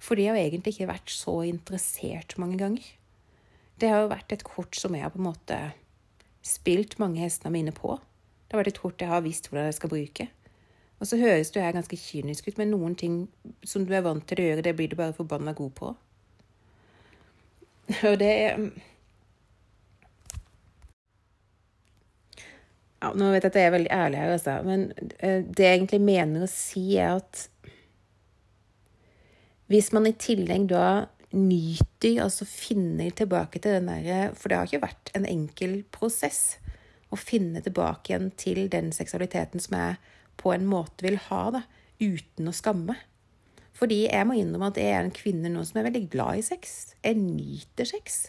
Fordi 0.03 0.25
jeg 0.25 0.35
har 0.35 0.41
egentlig 0.41 0.75
ikke 0.75 0.91
vært 0.91 1.13
så 1.13 1.39
interessert 1.47 2.35
mange 2.41 2.59
ganger. 2.59 2.87
Det 3.79 3.91
har 3.91 4.03
jo 4.03 4.11
vært 4.11 4.35
et 4.35 4.43
kort 4.47 4.75
som 4.75 4.95
jeg 4.95 5.05
har 5.05 5.13
på 5.13 5.21
en 5.21 5.29
måte 5.29 5.59
spilt 6.45 6.97
mange 7.01 7.21
hestene 7.23 7.53
mine 7.55 7.73
på. 7.75 7.95
Det 8.45 8.55
har 8.55 8.61
vært 8.61 8.73
et 8.75 8.81
kort 8.83 9.01
jeg 9.01 9.11
har 9.11 9.23
visst 9.25 9.49
hvordan 9.49 9.69
jeg 9.69 9.77
skal 9.79 9.91
bruke. 9.91 10.27
Og 10.99 11.09
så 11.09 11.19
høres 11.19 11.51
du 11.51 11.59
her 11.59 11.75
ganske 11.75 11.97
kynisk 11.99 12.47
ut, 12.47 12.59
men 12.59 12.71
noen 12.71 12.95
ting 12.95 13.15
som 13.67 13.83
du 13.87 13.91
er 13.95 14.03
vant 14.05 14.23
til 14.27 14.39
å 14.39 14.45
gjøre, 14.49 14.63
det 14.63 14.75
blir 14.77 14.91
du 14.91 14.97
bare 14.99 15.15
forbanna 15.15 15.55
god 15.57 15.73
på. 15.75 15.95
Og 18.09 18.15
det 18.21 18.35
ja, 23.05 23.11
Nå 23.13 23.29
vet 23.33 23.45
jeg 23.45 23.51
at 23.51 23.59
jeg 23.59 23.69
er 23.69 23.75
veldig 23.75 23.91
ærlig 23.93 24.21
her, 24.21 24.31
altså, 24.33 24.55
men 24.65 24.87
eh, 25.19 25.43
det 25.45 25.67
jeg 25.67 25.79
egentlig 25.79 26.01
mener 26.01 26.45
å 26.45 26.49
si, 26.49 26.85
er 26.97 27.19
at 27.19 27.45
hvis 29.69 29.91
man 29.93 30.09
i 30.09 30.13
tillegg 30.21 30.67
da 30.69 30.87
nyter, 31.35 32.19
altså 32.23 32.45
finner 32.47 33.09
tilbake 33.17 33.59
til 33.59 33.73
den 33.75 33.89
derre 33.89 34.29
For 34.37 34.47
det 34.49 34.59
har 34.59 34.69
ikke 34.69 34.85
vært 34.85 35.09
en 35.17 35.25
enkel 35.27 35.79
prosess 35.93 36.59
å 37.13 37.17
finne 37.19 37.61
tilbake 37.65 38.11
igjen 38.11 38.29
til 38.39 38.65
den 38.71 38.91
seksualiteten 38.95 39.61
som 39.61 39.77
jeg 39.77 39.97
på 40.41 40.53
en 40.53 40.65
måte 40.69 41.05
vil 41.05 41.17
ha, 41.29 41.41
da, 41.53 41.61
uten 42.01 42.49
å 42.49 42.55
skamme. 42.55 42.97
Fordi 43.75 44.05
jeg 44.05 44.27
må 44.27 44.37
innrømme 44.39 44.71
at 44.71 44.79
jeg 44.79 44.93
er 44.93 45.03
en 45.03 45.15
kvinne 45.15 45.51
nå 45.51 45.63
som 45.67 45.79
er 45.79 45.89
veldig 45.89 46.05
glad 46.11 46.39
i 46.39 46.45
sex. 46.45 46.95
Jeg 47.03 47.19
nyter 47.19 47.87
sex. 47.89 48.21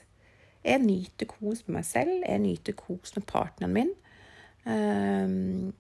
Jeg 0.67 0.83
nyter 0.83 1.29
kos 1.31 1.63
med 1.67 1.79
meg 1.79 1.87
selv, 1.87 2.21
jeg 2.23 2.43
nyter 2.43 2.77
kos 2.79 3.15
med 3.17 3.27
partneren 3.31 3.75
min. 3.75 3.93
Um, 4.67 5.73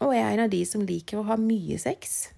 og 0.00 0.14
jeg 0.16 0.24
er 0.24 0.34
en 0.34 0.46
av 0.46 0.52
de 0.52 0.62
som 0.64 0.84
liker 0.86 1.20
å 1.20 1.26
ha 1.28 1.36
mye 1.40 1.76
sex. 1.80 2.30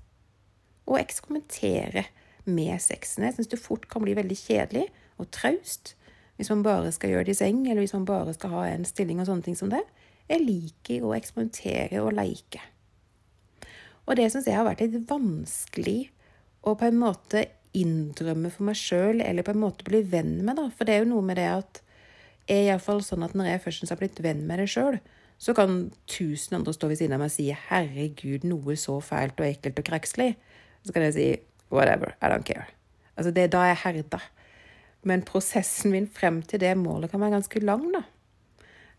Og 0.90 0.99
eksperimentere 0.99 2.09
med 2.44 2.75
sexen. 2.82 3.26
Jeg 3.26 3.37
syns 3.37 3.50
det 3.52 3.62
fort 3.62 3.87
kan 3.90 4.02
bli 4.02 4.16
veldig 4.18 4.38
kjedelig 4.38 4.88
og 5.21 5.30
traust 5.35 5.94
hvis 6.40 6.49
man 6.50 6.64
bare 6.64 6.90
skal 6.90 7.12
gjøre 7.12 7.28
det 7.28 7.35
i 7.37 7.38
seng, 7.38 7.59
eller 7.68 7.85
hvis 7.85 7.92
man 7.94 8.06
bare 8.09 8.32
skal 8.35 8.50
ha 8.56 8.62
en 8.73 8.87
stilling 8.88 9.21
og 9.23 9.28
sånne 9.28 9.44
ting 9.47 9.54
som 9.54 9.68
det. 9.71 9.82
Jeg 10.26 10.42
liker 10.42 11.04
å 11.06 11.12
eksperimentere 11.14 12.00
og 12.02 12.16
leke. 12.16 12.62
Og 14.09 14.16
det 14.18 14.30
syns 14.32 14.49
jeg 14.49 14.56
har 14.56 14.66
vært 14.66 14.82
litt 14.82 15.04
vanskelig 15.06 16.09
å 16.66 16.75
på 16.78 16.88
en 16.88 16.99
måte 16.99 17.44
innrømme 17.78 18.50
for 18.50 18.66
meg 18.66 18.80
sjøl, 18.80 19.23
eller 19.23 19.47
på 19.47 19.54
en 19.54 19.62
måte 19.62 19.87
bli 19.87 20.02
venn 20.02 20.40
med, 20.42 20.56
da. 20.59 20.66
For 20.75 20.88
det 20.88 20.97
er 20.97 21.04
jo 21.04 21.12
noe 21.12 21.26
med 21.28 21.38
det 21.38 21.49
at 21.52 21.82
er 22.50 22.66
iallfall 22.73 23.04
sånn 23.06 23.23
at 23.23 23.37
når 23.38 23.52
jeg 23.52 23.62
først 23.68 23.92
har 23.92 24.00
blitt 24.00 24.18
venn 24.25 24.42
med 24.49 24.61
det 24.64 24.68
sjøl, 24.73 24.99
så 25.42 25.54
kan 25.58 25.90
tusen 26.06 26.56
andre 26.56 26.75
stå 26.75 26.87
ved 26.92 27.00
siden 27.00 27.16
av 27.16 27.18
meg 27.18 27.32
og 27.32 27.34
si 27.34 27.49
'herregud, 27.50 28.44
noe 28.46 28.76
så 28.78 29.00
fælt 29.02 29.40
og 29.40 29.46
ekkelt 29.49 29.80
og 29.80 29.88
krekselig'. 29.88 30.37
Så 30.87 30.92
kan 30.92 31.02
jeg 31.02 31.14
si 31.14 31.26
'whatever, 31.70 32.14
I 32.22 32.30
don't 32.30 32.46
care'. 32.46 32.70
Altså, 33.16 33.30
det 33.30 33.42
er 33.42 33.49
da 33.49 33.58
jeg 33.58 33.76
herda. 33.84 34.18
Men 35.02 35.22
prosessen 35.22 35.90
min 35.90 36.06
frem 36.06 36.42
til 36.42 36.61
det 36.61 36.76
målet 36.78 37.11
kan 37.11 37.20
være 37.20 37.30
ganske 37.30 37.61
lang, 37.61 37.92
da. 37.92 38.02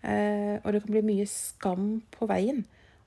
Eh, 0.03 0.59
og 0.63 0.73
det 0.73 0.81
kan 0.83 0.91
bli 0.91 1.01
mye 1.01 1.25
skam 1.25 2.03
på 2.11 2.27
veien. 2.27 2.65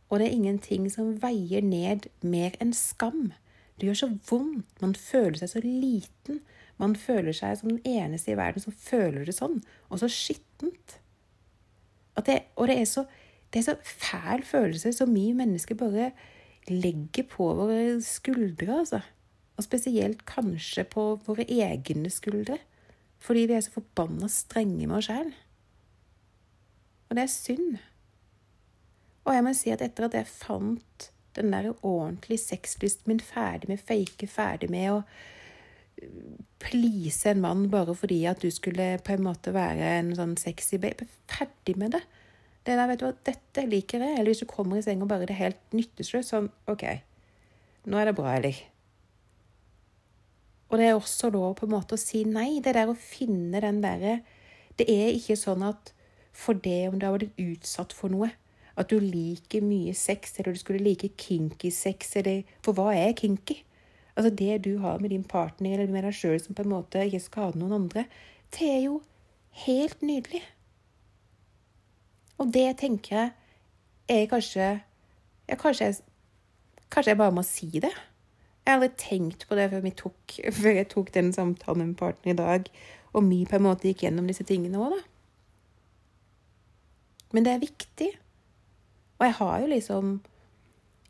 Og 0.08 0.18
det 0.18 0.26
er 0.26 0.36
ingenting 0.36 0.92
som 0.92 1.22
veier 1.22 1.62
ned 1.62 2.08
mer 2.22 2.50
enn 2.60 2.72
skam. 2.72 3.32
Det 3.76 3.86
gjør 3.86 3.94
så 4.00 4.18
vondt. 4.30 4.80
Man 4.80 4.94
føler 4.94 5.36
seg 5.36 5.48
så 5.48 5.60
liten. 5.60 6.40
Man 6.78 6.96
føler 6.96 7.32
seg 7.32 7.58
som 7.58 7.68
den 7.68 7.82
eneste 7.84 8.32
i 8.32 8.36
verden 8.36 8.62
som 8.62 8.72
føler 8.72 9.24
det 9.24 9.34
sånn. 9.36 9.60
Og 9.90 10.00
så 10.00 10.08
skittent. 10.08 11.00
Det, 12.26 12.38
og 12.56 12.68
det 12.68 12.78
er, 12.80 12.86
så, 12.88 13.04
det 13.52 13.60
er 13.60 13.66
så 13.68 13.76
fæl 13.82 14.42
følelse 14.44 14.92
som 14.92 15.14
vi 15.14 15.30
mennesker 15.36 15.78
bare 15.78 16.10
legger 16.68 17.26
på 17.30 17.46
våre 17.54 18.00
skuldre, 18.02 18.80
altså. 18.80 19.00
Og 19.56 19.64
spesielt 19.64 20.26
kanskje 20.28 20.84
på 20.84 21.04
våre 21.26 21.46
egne 21.48 22.10
skuldre. 22.10 22.58
Fordi 23.18 23.46
vi 23.48 23.56
er 23.56 23.64
så 23.64 23.72
forbanna 23.78 24.28
strenge 24.28 24.86
med 24.86 24.96
oss 24.98 25.08
sjæl. 25.08 25.30
Og 27.08 27.16
det 27.16 27.22
er 27.22 27.32
synd. 27.32 27.78
Og 29.24 29.34
jeg 29.34 29.44
må 29.46 29.54
si 29.56 29.72
at 29.72 29.82
etter 29.82 30.06
at 30.06 30.18
jeg 30.18 30.28
fant 30.30 31.08
den 31.36 31.52
der 31.52 31.72
ordentlige 31.82 32.38
sexlysten 32.38 33.10
min 33.10 33.20
ferdig 33.20 33.68
med 33.68 33.80
fake, 33.82 34.28
ferdig 34.30 34.70
med 34.72 34.90
å 34.92 35.00
please 36.60 37.28
en 37.30 37.40
mann 37.40 37.66
bare 37.72 37.94
fordi 37.96 38.22
at 38.28 38.42
du 38.42 38.50
skulle 38.52 38.96
på 39.04 39.16
en 39.16 39.24
måte 39.24 39.52
være 39.56 39.90
en 39.98 40.12
sånn 40.16 40.36
sexy 40.40 40.78
babe. 40.80 41.08
Ferdig 41.30 41.76
med 41.80 41.96
det. 41.96 42.02
Det 42.66 42.74
der, 42.74 42.88
vet 42.90 43.00
du 43.00 43.06
hva, 43.06 43.12
dette 43.26 43.66
liker 43.70 44.02
jeg. 44.02 44.16
Eller 44.18 44.32
hvis 44.32 44.42
du 44.42 44.48
kommer 44.50 44.80
i 44.80 44.84
seng 44.84 45.04
og 45.04 45.10
bare 45.10 45.28
det 45.28 45.36
er 45.36 45.44
helt 45.44 45.76
nytteløst, 45.76 46.32
sånn 46.32 46.48
OK, 46.70 46.86
nå 47.86 48.00
er 48.00 48.10
det 48.10 48.16
bra, 48.18 48.32
eller? 48.34 48.58
Og 50.66 50.80
det 50.80 50.88
er 50.88 50.96
også 50.96 51.30
lov 51.30 51.52
på 51.60 51.68
en 51.68 51.76
måte 51.76 51.94
å 51.94 52.00
si 52.00 52.24
nei. 52.26 52.58
Det 52.62 52.74
der 52.74 52.90
å 52.90 52.98
finne 52.98 53.62
den 53.62 53.78
derre 53.84 54.18
Det 54.76 54.88
er 54.92 55.14
ikke 55.14 55.38
sånn 55.40 55.62
at 55.64 55.94
for 56.36 56.58
det 56.60 56.90
om 56.90 56.98
du 56.98 57.06
har 57.06 57.14
vært 57.14 57.38
utsatt 57.40 57.94
for 57.96 58.12
noe, 58.12 58.28
at 58.76 58.90
du 58.92 58.98
liker 59.00 59.64
mye 59.64 59.94
sex, 59.96 60.34
eller 60.36 60.52
du 60.52 60.60
skulle 60.60 60.84
like 60.84 61.14
kinky 61.16 61.70
sex, 61.72 62.10
eller 62.20 62.42
For 62.60 62.76
hva 62.76 62.90
er 62.92 63.14
kinky? 63.16 63.62
Altså 64.16 64.32
det 64.32 64.64
du 64.64 64.78
har 64.82 65.00
med 65.00 65.10
din 65.12 65.24
partner 65.24 65.78
eller 65.78 65.92
med 65.92 66.04
deg 66.04 66.16
sjøl 66.16 66.38
som 66.40 66.56
på 66.56 66.64
en 66.64 66.72
måte 66.72 67.04
ikke 67.04 67.24
skader 67.24 67.60
noen 67.60 67.78
andre, 67.82 68.06
det 68.52 68.68
er 68.68 68.82
jo 68.86 69.00
helt 69.64 70.04
nydelig. 70.04 70.42
Og 72.38 72.52
det 72.52 72.68
tenker 72.82 73.16
jeg 73.16 73.32
er 74.08 74.28
kanskje 74.30 74.66
ja, 75.46 75.56
kanskje, 75.58 75.92
kanskje 76.90 77.12
jeg 77.12 77.18
bare 77.20 77.34
må 77.34 77.42
si 77.46 77.68
det. 77.72 77.92
Jeg 78.66 78.72
har 78.72 78.80
aldri 78.80 78.92
tenkt 78.98 79.46
på 79.48 79.58
det 79.58 79.68
før, 79.70 79.88
tok, 79.94 80.38
før 80.60 80.78
jeg 80.80 80.88
tok 80.92 81.12
den 81.14 81.32
samtalen 81.32 81.92
med 81.92 81.98
partneren 82.00 82.34
i 82.34 82.40
dag, 82.40 82.70
og 83.14 83.28
vi 83.30 83.44
på 83.48 83.58
en 83.58 83.66
måte 83.68 83.88
gikk 83.88 84.06
gjennom 84.06 84.26
disse 84.28 84.46
tingene 84.46 84.80
òg, 84.82 84.96
da. 84.96 85.04
Men 87.34 87.46
det 87.46 87.52
er 87.52 87.62
viktig. 87.62 88.08
Og 89.18 89.26
jeg 89.26 89.36
har 89.38 89.60
jo 89.60 89.68
liksom 89.70 90.16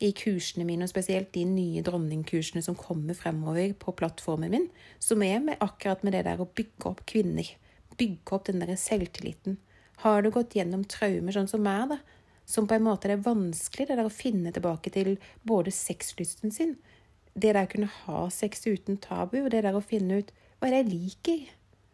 i 0.04 0.10
kursene 0.16 0.66
mine, 0.68 0.84
og 0.84 0.92
spesielt 0.92 1.32
de 1.34 1.44
nye 1.48 1.82
dronningkursene 1.84 2.60
som 2.64 2.76
kommer 2.76 3.16
fremover 3.16 3.72
på 3.80 3.94
plattformen 3.96 4.52
min, 4.52 4.66
som 5.00 5.22
er 5.24 5.40
med 5.40 5.62
akkurat 5.64 6.04
med 6.04 6.12
det 6.16 6.26
der 6.26 6.42
å 6.42 6.48
bygge 6.48 6.90
opp 6.90 7.00
kvinner. 7.08 7.48
Bygge 7.96 8.36
opp 8.36 8.50
den 8.50 8.60
der 8.60 8.74
selvtilliten. 8.80 9.56
Har 10.04 10.22
du 10.22 10.30
gått 10.30 10.56
gjennom 10.56 10.84
traumer 10.88 11.34
sånn 11.34 11.48
som 11.50 11.64
meg, 11.64 11.94
da, 11.94 12.00
som 12.46 12.68
på 12.68 12.76
en 12.76 12.86
måte 12.86 13.10
er 13.10 13.22
vanskelig, 13.22 13.88
det 13.88 13.96
der 13.98 14.08
å 14.08 14.12
finne 14.12 14.52
tilbake 14.54 14.92
til 14.94 15.16
både 15.48 15.72
sexlysten 15.74 16.52
sin, 16.54 16.76
det 17.34 17.52
der 17.52 17.64
å 17.64 17.70
kunne 17.70 17.92
ha 18.04 18.26
sex 18.32 18.66
uten 18.66 19.00
tabu, 19.02 19.40
og 19.44 19.50
det 19.54 19.64
der 19.66 19.76
å 19.76 19.84
finne 19.84 20.22
ut 20.22 20.34
hva 20.56 20.68
er 20.68 20.76
det 20.76 20.82
jeg 20.82 20.92
liker, 20.92 21.46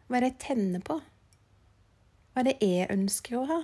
hva 0.07 0.19
er 0.19 0.25
det 0.25 0.33
jeg 0.33 0.41
tenner 0.47 0.83
på, 0.85 0.99
hva 2.33 2.43
er 2.43 2.49
det 2.49 2.57
jeg 2.61 2.91
ønsker 2.93 3.39
å 3.39 3.47
ha? 3.49 3.61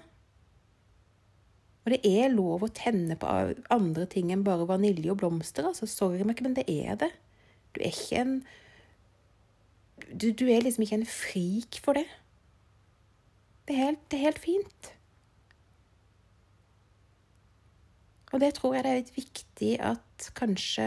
Og 1.85 1.93
det 1.95 1.99
er 2.05 2.33
lov 2.33 2.65
å 2.65 2.73
tenne 2.75 3.15
på 3.17 3.27
andre 3.73 4.05
ting 4.11 4.33
enn 4.33 4.43
bare 4.45 4.67
vanilje 4.69 5.09
og 5.13 5.21
blomster. 5.21 5.65
altså 5.65 5.87
Sorry, 5.89 6.21
men 6.27 6.53
det 6.53 6.67
er 6.69 6.99
det. 7.01 7.09
Du 7.73 7.79
er 7.81 7.93
ikke 7.93 8.19
en 8.19 8.33
du, 10.09 10.31
du 10.31 10.45
er 10.49 10.63
liksom 10.63 10.83
ikke 10.85 10.99
en 10.99 11.09
frik 11.09 11.79
for 11.83 11.97
det. 11.97 12.05
Det 13.69 13.75
er, 13.75 13.83
helt, 13.83 14.01
det 14.09 14.17
er 14.17 14.25
helt 14.25 14.41
fint. 14.41 14.87
Og 18.33 18.41
det 18.41 18.55
tror 18.57 18.73
jeg 18.75 18.85
det 18.85 18.91
er 18.91 18.99
litt 19.03 19.11
viktig 19.13 19.71
at 19.85 20.29
kanskje 20.37 20.85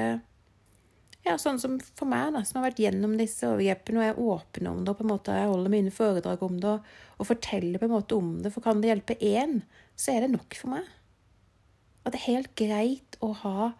ja, 1.23 1.37
sånn 1.39 1.61
som 1.63 1.77
for 1.79 2.11
meg, 2.11 2.33
da, 2.35 2.41
som 2.43 2.59
har 2.59 2.73
vært 2.73 2.81
gjennom 2.83 3.15
disse 3.15 3.47
overgrepene, 3.47 4.01
og 4.01 4.07
jeg 4.09 4.15
er 4.15 4.25
åpen 4.35 4.69
om 4.73 4.81
det, 4.83 4.91
og 4.91 4.99
på 4.99 5.07
en 5.07 5.13
måte 5.13 5.37
jeg 5.39 5.51
holder 5.53 5.75
mine 5.77 5.95
foredrag 5.95 6.43
om 6.43 6.59
det, 6.65 6.75
og 7.23 7.29
forteller 7.29 7.79
på 7.79 7.87
en 7.87 7.95
måte 7.95 8.19
om 8.19 8.33
det, 8.43 8.51
for 8.51 8.67
kan 8.67 8.83
det 8.83 8.91
hjelpe 8.91 9.19
én, 9.23 9.61
så 9.95 10.17
er 10.17 10.27
det 10.27 10.33
nok 10.35 10.59
for 10.59 10.75
meg. 10.75 10.91
At 12.03 12.17
det 12.17 12.19
er 12.25 12.27
helt 12.33 12.55
greit 12.59 13.19
å 13.23 13.31
ha 13.45 13.71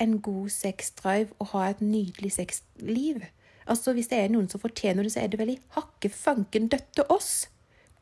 en 0.00 0.16
god 0.24 0.48
sexdrive 0.56 1.36
og 1.36 1.52
ha 1.52 1.68
et 1.68 1.84
nydelig 1.84 2.32
sexliv. 2.38 3.26
Altså, 3.68 3.92
Hvis 3.92 4.08
det 4.08 4.22
er 4.22 4.32
noen 4.32 4.48
som 4.48 4.64
fortjener 4.64 5.04
det, 5.04 5.12
så 5.12 5.20
er 5.20 5.28
det 5.28 5.44
vel 5.44 5.52
i 5.58 5.60
hakke 5.76 6.08
fanken 6.08 6.72
døtte 6.72 7.04
oss. 7.12 7.50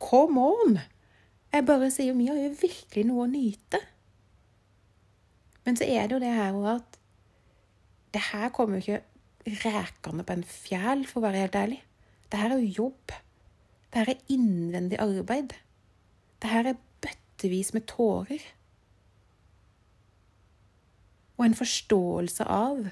Come 0.03 0.41
on! 0.41 0.77
Jeg 1.53 1.65
bare 1.69 1.89
sier 1.93 2.15
vi 2.17 2.27
har 2.27 2.39
jo 2.39 2.53
virkelig 2.59 3.05
noe 3.07 3.25
å 3.25 3.31
nyte. 3.31 3.79
Men 5.63 5.77
så 5.79 5.87
er 5.87 6.07
det 6.07 6.17
jo 6.17 6.23
det 6.23 6.33
her 6.33 6.57
at 6.73 6.97
det 8.13 8.21
her 8.31 8.49
kommer 8.53 8.77
jo 8.77 8.97
ikke 8.97 9.63
rekende 9.65 10.25
på 10.25 10.35
en 10.35 10.45
fjæl, 10.45 11.05
for 11.09 11.21
å 11.21 11.27
være 11.27 11.45
helt 11.45 11.55
ærlig. 11.57 11.79
Det 12.29 12.41
her 12.41 12.53
er 12.53 12.61
jo 12.61 12.83
jobb. 12.83 13.13
Det 13.93 14.01
her 14.01 14.11
er 14.13 14.33
innvendig 14.33 14.99
arbeid. 15.01 15.55
Det 16.41 16.51
her 16.51 16.73
er 16.73 16.81
bøttevis 17.01 17.73
med 17.73 17.87
tårer. 17.89 18.43
Og 21.37 21.45
en 21.47 21.57
forståelse 21.57 22.45
av 22.45 22.89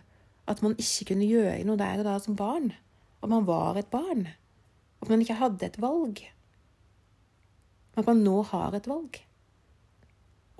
at 0.49 0.61
man 0.65 0.77
ikke 0.81 1.11
kunne 1.11 1.29
gjøre 1.29 1.61
noe 1.67 1.79
der 1.79 2.01
og 2.01 2.07
da 2.07 2.17
som 2.21 2.37
barn. 2.37 2.71
At 3.21 3.29
man 3.29 3.45
var 3.45 3.77
et 3.77 3.91
barn. 3.93 4.27
At 5.01 5.09
man 5.09 5.21
ikke 5.21 5.37
hadde 5.41 5.67
et 5.67 5.81
valg. 5.81 6.23
At 7.97 8.07
man 8.07 8.23
nå 8.23 8.41
har 8.51 8.75
et 8.75 8.87
valg. 8.87 9.19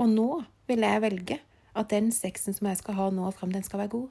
Og 0.01 0.09
nå 0.09 0.29
vil 0.67 0.83
jeg 0.85 1.03
velge 1.03 1.37
at 1.77 1.91
den 1.91 2.11
sexen 2.11 2.55
som 2.55 2.67
jeg 2.67 2.79
skal 2.81 2.97
ha 2.97 3.07
nå 3.13 3.29
og 3.29 3.35
fram, 3.37 3.53
den 3.53 3.63
skal 3.63 3.83
være 3.83 3.93
god. 3.95 4.09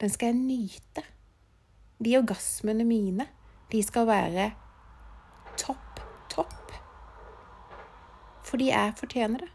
Den 0.00 0.12
skal 0.12 0.30
jeg 0.30 0.38
nyte. 0.38 1.02
De 2.04 2.16
orgasmene 2.18 2.84
mine, 2.84 3.26
de 3.72 3.82
skal 3.82 4.06
være 4.06 4.50
topp, 5.58 6.00
topp. 6.30 6.72
Fordi 8.44 8.68
jeg 8.68 8.94
fortjener 8.96 9.46
det. 9.46 9.52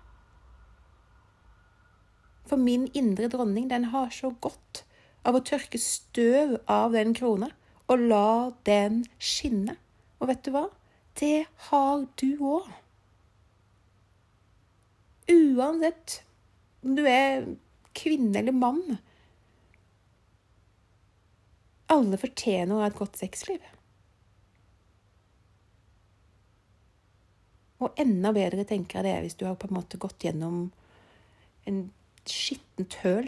For 2.50 2.60
min 2.60 2.90
indre 2.98 3.30
dronning, 3.32 3.70
den 3.70 3.92
har 3.94 4.10
så 4.12 4.34
godt 4.42 4.84
av 5.24 5.38
å 5.38 5.44
tørke 5.46 5.80
støv 5.80 6.58
av 6.68 6.92
den 6.98 7.14
krona 7.16 7.52
og 7.88 8.02
la 8.12 8.52
den 8.68 9.06
skinne. 9.22 9.78
Og 10.20 10.32
vet 10.32 10.44
du 10.44 10.52
hva? 10.56 10.66
Det 11.20 11.46
har 11.70 12.06
du 12.22 12.30
òg. 12.38 12.70
Uansett 15.32 16.22
om 16.82 16.96
du 16.98 17.04
er 17.08 17.46
kvinne 17.94 18.40
eller 18.40 18.56
mann, 18.56 18.98
alle 21.92 22.18
fortjener 22.20 22.76
å 22.76 22.82
ha 22.82 22.90
et 22.90 22.98
godt 22.98 23.20
sexliv. 23.20 23.62
Og 27.82 27.98
enda 28.00 28.32
bedre 28.36 28.66
tenker 28.68 29.00
jeg 29.00 29.08
det 29.08 29.16
er 29.16 29.26
hvis 29.26 29.38
du 29.40 29.48
har 29.48 29.58
på 29.60 29.70
en 29.70 29.78
måte 29.80 30.00
gått 30.02 30.24
gjennom 30.26 30.70
en 31.70 31.82
skittent 32.30 33.00
høl 33.02 33.28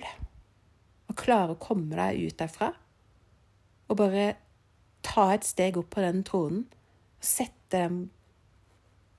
og 1.10 1.18
klarer 1.20 1.56
å 1.56 1.62
komme 1.62 1.98
deg 1.98 2.22
ut 2.30 2.40
derfra 2.40 2.70
og 3.90 3.98
bare 4.00 4.28
ta 5.06 5.28
et 5.34 5.46
steg 5.46 5.78
opp 5.82 5.90
på 5.94 6.04
den 6.06 6.22
tronen 6.26 6.64
sette 7.24 7.84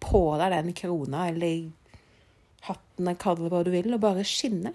på 0.04 0.22
deg 0.40 0.52
den 0.52 0.74
krona 0.76 1.28
eller 1.30 1.70
hatten, 2.64 3.04
eller 3.06 3.20
kall 3.20 3.38
det 3.40 3.52
hva 3.52 3.62
du 3.64 3.72
vil, 3.74 3.92
og 3.96 4.02
bare 4.04 4.24
skinne. 4.28 4.74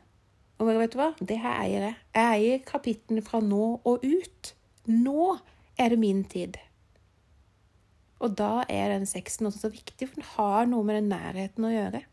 Og 0.60 0.66
bare, 0.68 0.80
vet 0.82 0.96
du 0.96 1.00
hva? 1.00 1.12
Det 1.22 1.38
her 1.40 1.62
eier 1.64 1.86
jeg. 1.88 2.00
Jeg 2.18 2.40
eier 2.40 2.66
kapitlene 2.68 3.24
fra 3.26 3.40
nå 3.44 3.66
og 3.88 4.04
ut. 4.04 4.54
Nå 4.90 5.38
er 5.80 5.94
det 5.94 6.02
min 6.02 6.26
tid. 6.28 6.60
Og 8.20 8.36
da 8.36 8.66
er 8.68 8.92
den 8.92 9.08
sexen 9.08 9.48
også 9.48 9.64
så 9.64 9.72
viktig, 9.72 10.10
for 10.10 10.20
den 10.20 10.32
har 10.36 10.68
noe 10.68 10.84
med 10.84 11.00
den 11.00 11.14
nærheten 11.14 11.68
å 11.68 11.72
gjøre. 11.72 12.04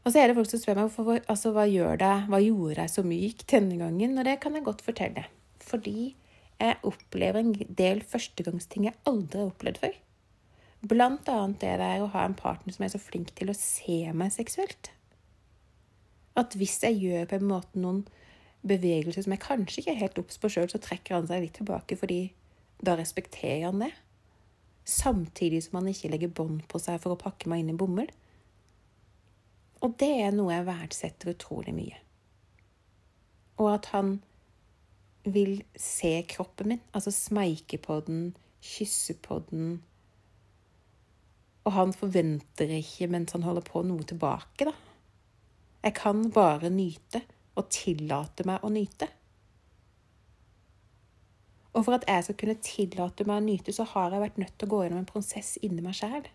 Og 0.00 0.14
så 0.14 0.22
er 0.22 0.30
det 0.30 0.36
folk 0.38 0.48
som 0.48 0.62
spør 0.62 0.78
meg 0.78 1.26
altså, 1.28 1.50
hva, 1.54 1.66
gjør 1.68 1.98
det, 2.00 2.14
hva 2.30 2.38
gjorde 2.40 2.78
jeg 2.78 2.92
så 2.94 3.02
myk 3.04 3.44
denne 3.50 3.76
gangen. 3.82 4.16
Og 4.16 4.26
det 4.26 4.38
kan 4.42 4.54
jeg 4.56 4.66
godt 4.66 4.84
fortelle. 4.86 5.26
Fordi 5.60 6.12
jeg 6.60 6.78
opplever 6.86 7.40
en 7.40 7.52
del 7.76 8.02
førstegangsting 8.06 8.86
jeg 8.88 8.98
aldri 9.08 9.40
har 9.40 9.52
opplevd 9.52 9.82
før. 9.82 9.98
Blant 10.90 11.28
annet 11.28 11.60
det 11.60 11.74
der 11.82 12.02
å 12.04 12.08
ha 12.14 12.24
en 12.24 12.36
partner 12.38 12.72
som 12.72 12.86
er 12.86 12.92
så 12.92 13.00
flink 13.02 13.34
til 13.36 13.52
å 13.52 13.56
se 13.56 14.00
meg 14.16 14.32
seksuelt. 14.32 14.92
At 16.40 16.56
hvis 16.56 16.78
jeg 16.84 17.00
gjør 17.02 17.26
på 17.28 17.40
en 17.40 17.48
måte 17.50 17.80
noen 17.80 18.04
bevegelser 18.64 19.24
som 19.24 19.34
jeg 19.34 19.44
kanskje 19.44 19.82
ikke 19.82 19.94
er 19.94 20.02
helt 20.04 20.20
obs 20.20 20.40
på 20.40 20.50
sjøl, 20.52 20.70
så 20.72 20.80
trekker 20.80 21.16
han 21.16 21.28
seg 21.28 21.44
litt 21.44 21.56
tilbake, 21.58 21.98
fordi 22.00 22.22
da 22.80 22.96
respekterer 22.96 23.66
han 23.68 23.84
det. 23.84 23.92
Samtidig 24.88 25.62
som 25.66 25.80
han 25.80 25.90
ikke 25.92 26.10
legger 26.12 26.32
bånd 26.32 26.64
på 26.68 26.80
seg 26.80 27.00
for 27.02 27.14
å 27.14 27.20
pakke 27.20 27.50
meg 27.50 27.62
inn 27.62 27.74
i 27.74 27.76
bomull. 27.76 28.08
Og 29.84 29.96
det 30.00 30.10
er 30.24 30.32
noe 30.36 30.52
jeg 30.52 30.68
verdsetter 30.68 31.32
utrolig 31.32 31.72
mye. 31.76 32.00
Og 33.60 33.68
at 33.74 33.92
han 33.92 34.18
vil 35.24 35.60
se 35.76 36.22
kroppen 36.28 36.72
min, 36.72 36.82
altså 36.96 37.12
smeike 37.12 37.78
på 37.82 38.00
den, 38.06 38.30
kysse 38.64 39.14
på 39.20 39.40
den. 39.50 39.82
Og 41.64 41.74
han 41.76 41.92
forventer 41.92 42.72
ikke 42.80 43.10
mens 43.12 43.36
han 43.36 43.44
holder 43.44 43.64
på, 43.66 43.82
noe 43.84 44.06
tilbake, 44.08 44.68
da. 44.70 44.74
Jeg 45.80 45.96
kan 45.96 46.26
bare 46.32 46.68
nyte 46.72 47.22
og 47.56 47.68
tillate 47.72 48.44
meg 48.48 48.64
å 48.64 48.72
nyte. 48.72 49.08
Og 51.70 51.84
for 51.86 51.96
at 51.96 52.04
jeg 52.08 52.26
skal 52.26 52.36
kunne 52.40 52.58
tillate 52.64 53.24
meg 53.28 53.38
å 53.38 53.44
nyte, 53.44 53.72
så 53.72 53.86
har 53.92 54.12
jeg 54.12 54.24
vært 54.24 54.40
nødt 54.42 54.56
til 54.58 54.68
å 54.68 54.72
gå 54.72 54.82
gjennom 54.84 55.02
en 55.04 55.08
prosess 55.08 55.54
inni 55.62 55.84
meg 55.84 55.96
sjæl. 55.96 56.26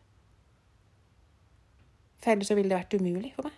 For 2.21 2.33
ellers 2.33 2.49
så 2.49 2.57
ville 2.57 2.71
det 2.71 2.79
vært 2.79 2.95
umulig 2.97 3.33
for 3.35 3.49
meg. 3.49 3.57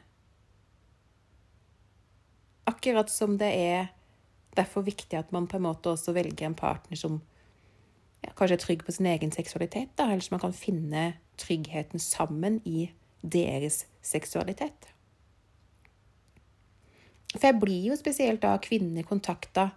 Akkurat 2.68 3.12
som 3.14 3.38
det 3.40 3.52
er 3.56 3.92
Derfor 4.58 4.86
viktig 4.88 5.20
at 5.20 5.32
man 5.36 5.48
på 5.50 5.60
en 5.60 5.68
måte 5.68 5.94
også 5.94 6.16
velger 6.18 6.48
en 6.48 6.58
partner 6.58 7.00
som 7.00 7.20
ja, 8.26 8.34
kanskje 8.34 8.58
er 8.58 8.64
trygg 8.64 8.86
på 8.86 8.96
sin 8.96 9.10
egen 9.10 9.32
seksualitet, 9.34 9.94
da, 10.00 10.10
eller 10.10 10.26
som 10.26 10.38
man 10.38 10.46
kan 10.48 10.58
finne 10.58 11.08
tryggheten 11.38 12.02
sammen 12.02 12.62
i 12.66 12.90
deres 13.22 13.86
seksualitet. 14.02 14.90
For 17.36 17.50
jeg 17.50 17.60
blir 17.62 17.90
jo 17.92 17.98
spesielt 18.00 18.42
da 18.42 18.56
kvinner 18.64 19.06
kontakta 19.06 19.70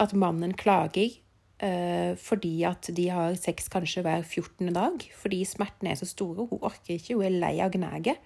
at 0.00 0.14
mannen 0.18 0.52
klager 0.58 1.14
eh, 1.62 2.14
fordi 2.18 2.54
at 2.66 2.90
de 2.96 3.08
har 3.14 3.36
sex 3.38 3.70
kanskje 3.72 4.02
hver 4.04 4.24
14. 4.24 4.72
dag. 4.74 5.04
Fordi 5.16 5.44
smertene 5.48 5.92
er 5.92 6.00
så 6.00 6.08
store. 6.10 6.48
Hun 6.50 6.64
orker 6.66 6.96
ikke, 6.96 7.14
hun 7.14 7.28
er 7.28 7.38
lei 7.38 7.54
av 7.62 7.72
gnaget. 7.74 8.18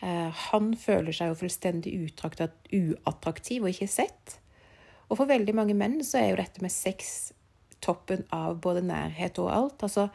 Eh, 0.00 0.30
han 0.48 0.72
føler 0.80 1.14
seg 1.14 1.30
jo 1.30 1.38
fullstendig 1.44 1.94
uattraktiv 2.08 3.62
og 3.62 3.74
ikke 3.74 3.90
sett. 3.92 4.38
Og 5.14 5.20
for 5.20 5.30
veldig 5.30 5.52
mange 5.54 5.76
menn 5.78 6.00
så 6.02 6.18
er 6.18 6.32
jo 6.32 6.38
dette 6.40 6.62
med 6.64 6.72
sex 6.74 7.30
toppen 7.84 8.24
av 8.34 8.56
både 8.64 8.80
nærhet 8.82 9.38
og 9.38 9.50
alt. 9.54 9.84
Altså, 9.86 10.08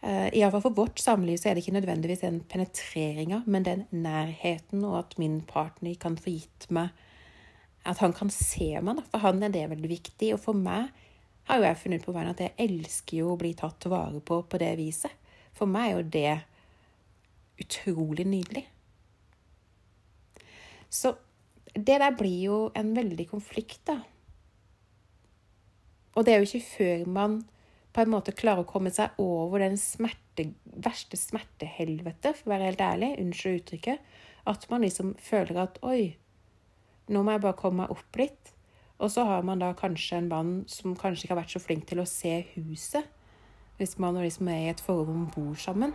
uh, 0.00 0.28
Iallfall 0.30 0.62
for 0.64 0.78
vårt 0.78 1.02
samliv 1.02 1.36
så 1.36 1.50
er 1.50 1.56
det 1.56 1.66
ikke 1.66 1.74
nødvendigvis 1.76 2.22
den 2.24 2.38
penetreringa, 2.48 3.42
men 3.44 3.66
den 3.66 3.82
nærheten, 3.92 4.86
og 4.88 5.02
at 5.02 5.18
min 5.20 5.42
partner 5.44 5.98
kan 6.00 6.16
få 6.16 6.32
gitt 6.38 6.70
meg 6.72 6.94
At 7.86 8.00
han 8.02 8.16
kan 8.16 8.32
se 8.34 8.80
meg, 8.82 9.04
for 9.12 9.22
han 9.22 9.44
er 9.46 9.52
det 9.54 9.68
veldig 9.70 9.90
viktig. 9.92 10.32
Og 10.34 10.40
for 10.42 10.58
meg 10.58 10.88
har 11.46 11.60
jo 11.60 11.68
jeg 11.68 11.78
funnet 11.78 12.06
på 12.08 12.14
veien 12.16 12.32
at 12.32 12.40
jeg 12.42 12.56
elsker 12.64 13.20
jo 13.20 13.28
å 13.34 13.36
bli 13.38 13.52
tatt 13.54 13.86
vare 13.86 14.18
på 14.18 14.40
på 14.42 14.58
det 14.58 14.72
viset. 14.80 15.12
For 15.54 15.70
meg 15.70 15.92
er 15.92 15.92
jo 15.92 16.08
det 16.16 16.32
utrolig 17.62 18.26
nydelig. 18.26 18.64
Så 20.90 21.14
det 21.76 21.98
der 22.00 22.14
blir 22.16 22.38
jo 22.40 22.58
en 22.74 22.94
veldig 22.96 23.28
konflikt, 23.30 23.82
da. 23.88 24.00
Og 26.16 26.24
det 26.24 26.32
er 26.32 26.40
jo 26.40 26.48
ikke 26.48 26.64
før 26.64 27.08
man 27.12 27.40
på 27.92 28.04
en 28.04 28.12
måte 28.12 28.34
klarer 28.36 28.64
å 28.64 28.68
komme 28.68 28.92
seg 28.92 29.16
over 29.20 29.60
den 29.60 29.76
smerte, 29.80 30.50
verste 30.72 31.16
smertehelvete, 31.20 32.32
for 32.36 32.48
å 32.48 32.54
være 32.54 32.70
helt 32.70 32.84
ærlig, 32.84 33.10
unnskyld 33.20 33.60
uttrykket, 33.60 34.14
at 34.46 34.66
man 34.72 34.84
liksom 34.84 35.14
føler 35.20 35.62
at 35.64 35.80
oi, 35.84 36.16
nå 37.12 37.22
må 37.22 37.36
jeg 37.36 37.44
bare 37.44 37.58
komme 37.60 37.84
meg 37.84 37.92
opp 37.94 38.20
litt. 38.20 38.52
Og 38.96 39.12
så 39.12 39.26
har 39.28 39.44
man 39.44 39.60
da 39.60 39.74
kanskje 39.76 40.22
en 40.22 40.30
mann 40.32 40.52
som 40.72 40.96
kanskje 40.96 41.26
ikke 41.26 41.34
har 41.34 41.42
vært 41.42 41.56
så 41.56 41.60
flink 41.60 41.84
til 41.88 42.00
å 42.00 42.08
se 42.08 42.38
huset, 42.54 43.04
hvis 43.76 43.98
man 44.00 44.16
liksom 44.16 44.48
er 44.48 44.62
i 44.62 44.70
et 44.72 44.80
forhold 44.80 45.10
hvor 45.10 45.18
man 45.18 45.32
bor 45.34 45.60
sammen. 45.60 45.92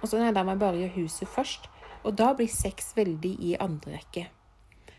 Og 0.00 0.08
så 0.08 0.20
nei, 0.20 0.32
da 0.32 0.44
må 0.46 0.54
jeg 0.54 0.62
bare 0.62 0.80
gjøre 0.80 0.96
huset 1.02 1.28
først. 1.28 1.68
Og 2.06 2.16
da 2.16 2.32
blir 2.36 2.48
sex 2.48 2.94
veldig 2.96 3.34
i 3.44 3.56
andre 3.60 3.98
rekke. 3.98 4.28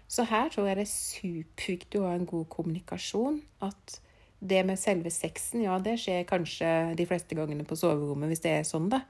Så 0.09 0.25
her 0.25 0.49
tror 0.49 0.65
jeg 0.65 0.79
det 0.79 0.85
er 0.87 0.91
superviktig 0.91 1.99
å 2.01 2.07
ha 2.09 2.15
en 2.17 2.29
god 2.29 2.47
kommunikasjon. 2.49 3.43
At 3.65 3.99
det 4.39 4.63
med 4.65 4.79
selve 4.81 5.11
sexen, 5.13 5.61
ja, 5.67 5.77
det 5.83 5.99
skjer 6.01 6.25
kanskje 6.29 6.69
de 6.97 7.05
fleste 7.05 7.37
gangene 7.37 7.67
på 7.67 7.77
soverommet, 7.77 8.31
hvis 8.31 8.41
det 8.45 8.55
er 8.55 8.65
sånn, 8.67 8.89
da. 8.89 9.03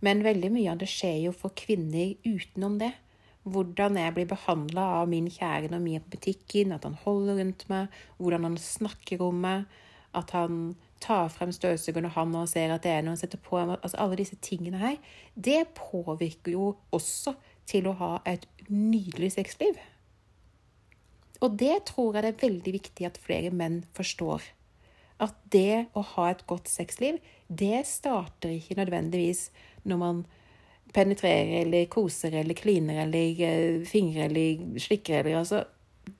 Men 0.00 0.24
veldig 0.24 0.48
mye 0.54 0.72
av 0.72 0.80
det 0.80 0.88
skjer 0.88 1.26
jo 1.26 1.34
for 1.36 1.52
kvinner 1.58 2.14
utenom 2.24 2.78
det. 2.80 2.94
Hvordan 3.50 3.98
jeg 4.00 4.14
blir 4.16 4.28
behandla 4.30 4.86
av 5.00 5.10
min 5.12 5.28
kjære 5.32 5.70
når 5.72 5.84
vi 5.84 5.94
er 5.96 6.04
på 6.04 6.14
butikken, 6.16 6.72
at 6.76 6.86
han 6.88 6.96
holder 7.04 7.40
rundt 7.40 7.66
meg, 7.72 8.00
hvordan 8.16 8.48
han 8.48 8.58
snakker 8.60 9.24
om 9.24 9.44
meg, 9.44 9.68
at 10.16 10.32
han 10.36 10.74
tar 11.00 11.28
frem 11.32 11.52
støvsugeren 11.54 12.08
når 12.08 12.16
han 12.16 12.50
ser 12.50 12.72
at 12.74 12.84
det 12.84 12.92
er 12.92 13.04
noe 13.04 13.14
han 13.14 13.20
setter 13.20 13.40
på 13.40 13.60
altså 13.60 13.96
Alle 14.00 14.18
disse 14.20 14.36
tingene 14.42 14.80
her, 14.80 14.98
det 15.34 15.62
påvirker 15.76 16.56
jo 16.56 16.74
også 16.96 17.36
til 17.70 17.88
å 17.88 17.96
ha 18.00 18.12
et 18.28 18.48
nydelig 18.68 19.34
sexliv. 19.36 19.78
Og 21.40 21.56
det 21.60 21.76
tror 21.88 22.16
jeg 22.16 22.24
det 22.24 22.32
er 22.34 22.42
veldig 22.48 22.72
viktig 22.76 23.06
at 23.08 23.20
flere 23.22 23.52
menn 23.54 23.82
forstår 23.96 24.44
at 25.20 25.36
det 25.52 25.86
å 25.96 26.02
ha 26.14 26.30
et 26.30 26.46
godt 26.48 26.68
sexliv, 26.70 27.18
det 27.48 27.82
starter 27.88 28.54
ikke 28.54 28.78
nødvendigvis 28.78 29.48
når 29.88 30.00
man 30.00 30.22
penetrerer 30.94 31.60
eller 31.64 31.90
koser 31.92 32.34
eller 32.40 32.56
kliner 32.58 33.02
eller 33.04 33.42
uh, 33.44 33.84
fingrer 33.86 34.30
eller 34.30 34.80
slikker 34.80 35.20
eller 35.20 35.42
altså 35.42 35.64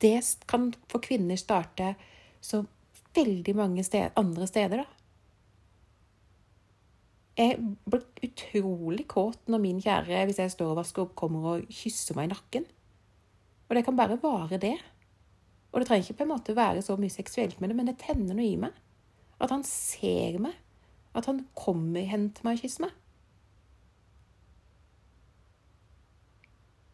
Det 0.00 0.20
kan 0.46 0.68
for 0.88 1.02
kvinner 1.02 1.36
starte 1.40 1.94
så 2.40 2.60
veldig 3.16 3.54
mange 3.56 3.82
sted, 3.84 4.12
andre 4.16 4.46
steder, 4.46 4.84
da. 4.84 4.86
Jeg 7.40 7.56
blir 7.88 8.04
utrolig 8.22 9.06
kåt 9.10 9.48
når 9.50 9.62
min 9.64 9.80
kjære, 9.82 10.26
hvis 10.28 10.38
jeg 10.38 10.52
står 10.52 10.74
og 10.74 10.78
vasker 10.78 11.02
opp, 11.02 11.16
kommer 11.18 11.48
og 11.54 11.72
kysser 11.74 12.14
meg 12.14 12.28
i 12.28 12.32
nakken. 12.34 12.68
Og 13.66 13.76
det 13.76 13.82
kan 13.86 13.98
bare 13.98 14.20
vare 14.22 14.60
det. 14.62 14.76
Og 15.70 15.80
det 15.80 15.86
trenger 15.88 16.08
ikke 16.08 16.18
på 16.18 16.26
en 16.26 16.32
måte 16.32 16.56
være 16.56 16.82
så 16.82 16.96
mye 16.98 17.12
seksuelt 17.12 17.60
med 17.60 17.70
det, 17.70 17.76
men 17.78 17.90
det 17.90 18.00
tenner 18.02 18.34
noe 18.34 18.46
i 18.46 18.56
meg. 18.58 18.74
At 19.40 19.52
han 19.54 19.62
ser 19.66 20.40
meg. 20.42 20.56
At 21.14 21.26
han 21.30 21.44
kommer 21.58 22.06
hen 22.06 22.30
til 22.34 22.46
meg 22.46 22.58
og 22.58 22.64
kysser 22.64 22.86
meg. 22.86 22.96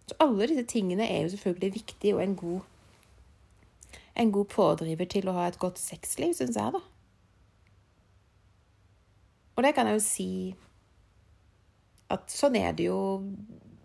Så 0.07 0.15
alle 0.23 0.47
disse 0.47 0.67
tingene 0.71 1.09
er 1.11 1.25
jo 1.25 1.33
selvfølgelig 1.35 1.73
viktige 1.75 2.15
og 2.17 2.23
en 2.23 2.37
god, 2.39 2.61
en 4.17 4.33
god 4.33 4.53
pådriver 4.53 5.09
til 5.11 5.29
å 5.29 5.35
ha 5.35 5.49
et 5.49 5.59
godt 5.59 5.81
sexliv, 5.83 6.37
syns 6.37 6.57
jeg, 6.57 6.77
da. 6.77 6.83
Og 9.57 9.65
det 9.65 9.73
kan 9.75 9.89
jeg 9.89 9.97
jo 9.97 10.05
si 10.05 10.31
at 12.12 12.31
sånn 12.31 12.59
er 12.61 12.77
det 12.77 12.87
jo 12.87 12.99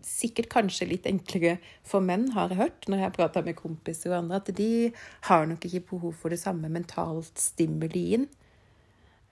sikkert 0.08 0.50
kanskje 0.52 0.90
litt 0.90 1.08
enklere 1.10 1.58
for 1.88 2.04
menn, 2.04 2.30
har 2.36 2.52
jeg 2.52 2.62
hørt 2.62 2.88
når 2.92 3.06
jeg 3.06 3.16
prater 3.16 3.46
med 3.48 3.58
kompiser 3.60 4.12
og 4.12 4.20
andre, 4.24 4.42
at 4.42 4.54
de 4.58 4.92
har 5.30 5.50
nok 5.50 5.66
ikke 5.68 5.86
behov 5.94 6.16
for 6.20 6.34
det 6.34 6.42
samme 6.42 6.70
mentalt 6.72 7.40
stimulien 7.40 8.28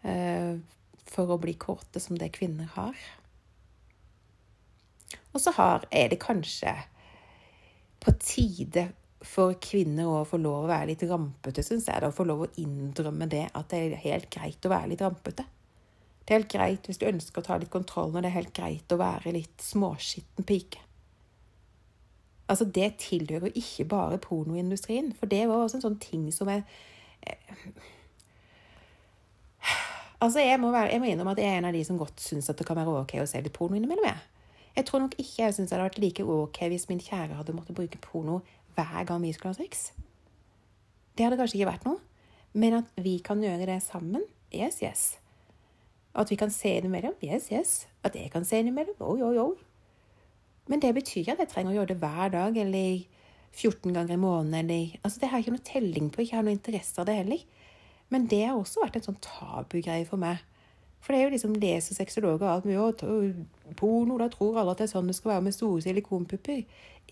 Eh, 0.02 0.56
for 1.10 1.34
å 1.34 1.40
bli 1.42 1.56
kåte 1.60 2.00
som 2.00 2.18
det 2.20 2.32
kvinner 2.36 2.70
har. 2.76 2.96
Og 5.34 5.42
så 5.42 5.54
er 5.92 6.10
det 6.12 6.22
kanskje 6.22 6.74
på 8.00 8.14
tide 8.22 8.90
for 9.26 9.58
kvinner 9.60 10.08
å 10.08 10.26
få 10.26 10.40
lov 10.40 10.64
å 10.64 10.70
være 10.70 10.94
litt 10.94 11.04
rampete, 11.10 11.66
syns 11.66 11.90
jeg. 11.90 12.04
Å 12.06 12.16
få 12.16 12.26
lov 12.30 12.46
å 12.46 12.52
innrømme 12.62 13.28
det 13.30 13.50
at 13.52 13.74
det 13.74 13.82
er 13.82 14.04
helt 14.06 14.30
greit 14.32 14.66
å 14.66 14.72
være 14.72 14.94
litt 14.94 15.04
rampete. 15.04 15.46
Det 16.30 16.36
er 16.36 16.44
helt 16.44 16.52
greit 16.54 16.86
hvis 16.86 17.00
du 17.02 17.08
ønsker 17.10 17.42
å 17.42 17.46
ta 17.48 17.56
litt 17.58 17.72
kontroll, 17.74 18.12
og 18.14 18.22
det 18.22 18.30
er 18.30 18.36
helt 18.36 18.52
greit 18.54 18.94
å 18.94 19.00
være 19.02 19.32
litt 19.34 19.64
småskitten 19.66 20.46
pike. 20.46 20.78
Altså, 22.46 22.68
det 22.70 23.00
tilhører 23.02 23.58
ikke 23.58 23.88
bare 23.90 24.20
pornoindustrien, 24.22 25.10
for 25.18 25.26
det 25.32 25.48
var 25.50 25.64
også 25.64 25.80
en 25.80 25.86
sånn 25.88 25.98
ting 26.02 26.28
som 26.34 26.52
jeg 26.54 26.62
Altså, 30.22 30.44
jeg 30.44 30.60
må, 30.62 30.70
være, 30.70 30.92
jeg 30.94 31.02
må 31.02 31.10
innrømme 31.10 31.34
at 31.34 31.42
jeg 31.42 31.50
er 31.50 31.58
en 31.64 31.70
av 31.72 31.74
de 31.74 31.82
som 31.88 31.98
godt 31.98 32.22
syns 32.22 32.50
at 32.52 32.62
det 32.62 32.68
kan 32.68 32.78
være 32.78 33.02
ok 33.02 33.16
å 33.24 33.28
se 33.30 33.42
litt 33.42 33.56
porno 33.56 33.78
innimellom. 33.80 34.06
Jeg. 34.06 34.46
jeg 34.76 34.86
tror 34.86 35.02
nok 35.02 35.16
ikke 35.18 35.42
jeg 35.42 35.56
syns 35.56 35.72
det 35.72 35.78
hadde 35.78 35.88
vært 35.88 36.02
like 36.04 36.26
ok 36.26 36.60
hvis 36.74 36.90
min 36.92 37.02
kjære 37.02 37.38
hadde 37.40 37.56
måttet 37.58 37.78
bruke 37.78 38.02
porno 38.04 38.42
hver 38.76 39.08
gang 39.08 39.24
vi 39.26 39.34
skulle 39.34 39.56
ha 39.56 39.58
sex. 39.58 39.88
Det 41.18 41.26
hadde 41.26 41.42
kanskje 41.42 41.58
ikke 41.58 41.72
vært 41.72 41.90
noe. 41.90 42.04
Men 42.54 42.82
at 42.82 43.02
vi 43.02 43.18
kan 43.24 43.42
gjøre 43.42 43.66
det 43.70 43.82
sammen, 43.86 44.30
yes, 44.54 44.82
yes. 44.84 45.19
At 46.18 46.32
vi 46.32 46.38
kan 46.40 46.52
se 46.52 46.72
innimellom, 46.78 47.14
yes, 47.24 47.52
yes. 47.54 47.88
At 48.04 48.16
jeg 48.18 48.32
kan 48.34 48.46
se 48.46 48.60
innimellom, 48.60 48.98
oi, 49.00 49.22
oi, 49.22 49.38
oi. 49.38 49.56
Men 50.70 50.82
det 50.82 50.94
betyr 50.98 51.22
ikke 51.22 51.38
at 51.38 51.44
jeg 51.46 51.52
trenger 51.54 51.74
å 51.74 51.78
gjøre 51.80 51.94
det 51.94 52.02
hver 52.02 52.34
dag 52.34 52.58
eller 52.62 53.06
14 53.54 53.94
ganger 53.94 54.14
i 54.14 54.22
måneden. 54.22 54.58
Eller, 54.60 55.00
altså, 55.04 55.22
det 55.22 55.30
har 55.30 55.40
jeg 55.40 55.48
ikke 55.48 55.56
noe 55.58 55.70
telling 55.70 56.12
på, 56.14 56.22
ikke 56.24 56.38
har 56.38 56.46
noe 56.46 56.58
interesse 56.58 57.02
av 57.02 57.08
det 57.10 57.18
heller. 57.18 57.42
Men 58.14 58.28
det 58.30 58.44
har 58.46 58.58
også 58.58 58.84
vært 58.84 59.00
en 59.00 59.08
sånn 59.10 59.22
tabugreie 59.26 60.06
for 60.10 60.22
meg. 60.22 60.42
For 61.00 61.14
det 61.14 61.20
er 61.20 61.28
jo 61.28 61.34
liksom 61.36 61.58
leser 61.62 61.96
sexologer 61.96 62.44
og 62.44 62.52
alt 62.52 62.68
mye. 62.68 63.74
Porno, 63.80 64.18
da 64.20 64.28
tror 64.34 64.60
alle 64.60 64.74
at 64.74 64.82
det 64.82 64.90
er 64.90 64.94
sånn 64.94 65.10
det 65.10 65.16
skal 65.18 65.36
være 65.36 65.46
med 65.48 65.56
store 65.56 65.84
silikonpupper. 65.86 66.64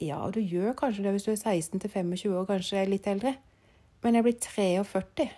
Ja, 0.04 0.20
du 0.34 0.42
gjør 0.42 0.76
kanskje 0.78 1.06
det 1.06 1.14
hvis 1.16 1.28
du 1.28 1.32
er 1.34 1.40
16-25 1.40 2.34
år, 2.34 2.48
kanskje 2.50 2.84
litt 2.90 3.08
eldre. 3.10 3.38
Men 4.04 4.18
jeg 4.18 4.28
blir 4.28 4.36
43. 4.44 5.30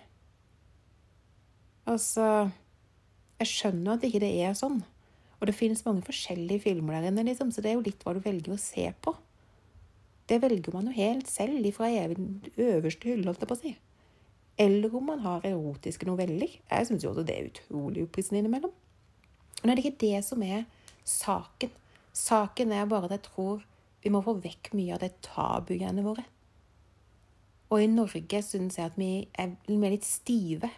Altså 1.90 2.26
Jeg 3.40 3.48
skjønner 3.48 3.96
at 3.96 4.06
ikke 4.06 4.22
det 4.22 4.32
er 4.44 4.56
sånn. 4.58 4.82
Og 5.40 5.48
det 5.48 5.56
finnes 5.56 5.84
mange 5.86 6.04
forskjellige 6.04 6.66
filmer 6.66 6.98
der 6.98 7.08
inne, 7.08 7.24
liksom, 7.30 7.52
så 7.52 7.64
det 7.64 7.72
er 7.72 7.78
jo 7.78 7.86
litt 7.86 8.02
hva 8.04 8.12
du 8.16 8.20
velger 8.24 8.52
å 8.52 8.60
se 8.60 8.90
på. 9.00 9.14
Det 10.28 10.38
velger 10.42 10.74
man 10.76 10.90
jo 10.90 10.98
helt 10.98 11.30
selv 11.30 11.64
ifra 11.66 11.88
øverste 11.90 13.08
hylle, 13.08 13.26
holdt 13.30 13.40
jeg 13.46 13.48
på 13.50 13.56
å 13.56 13.62
si 13.62 13.78
eller 14.60 14.96
om 14.96 15.06
man 15.08 15.22
har 15.24 15.46
erotiske 15.48 16.06
noveller. 16.06 16.58
Jeg 16.70 16.86
syns 16.86 17.04
jo 17.04 17.14
også 17.14 17.24
det 17.24 17.36
er 17.36 17.48
utrolig 17.48 18.04
opprissende 18.04 18.42
innimellom. 18.42 18.72
Men 19.62 19.72
det 19.72 19.78
er 19.78 19.86
ikke 19.88 20.02
det 20.02 20.24
som 20.26 20.42
er 20.44 20.66
saken. 21.08 21.72
Saken 22.12 22.74
er 22.76 22.90
bare 22.90 23.08
at 23.08 23.16
jeg 23.16 23.24
tror 23.30 23.64
vi 24.04 24.12
må 24.12 24.20
få 24.24 24.34
vekk 24.42 24.72
mye 24.76 24.96
av 24.96 25.00
det 25.00 25.14
tabugreiene 25.24 26.04
våre. 26.04 26.26
Og 27.70 27.80
i 27.80 27.88
Norge 27.88 28.42
syns 28.44 28.76
jeg 28.76 28.90
at 28.90 29.00
vi 29.00 29.28
er 29.38 29.54
litt 29.68 30.04
stive. 30.04 30.68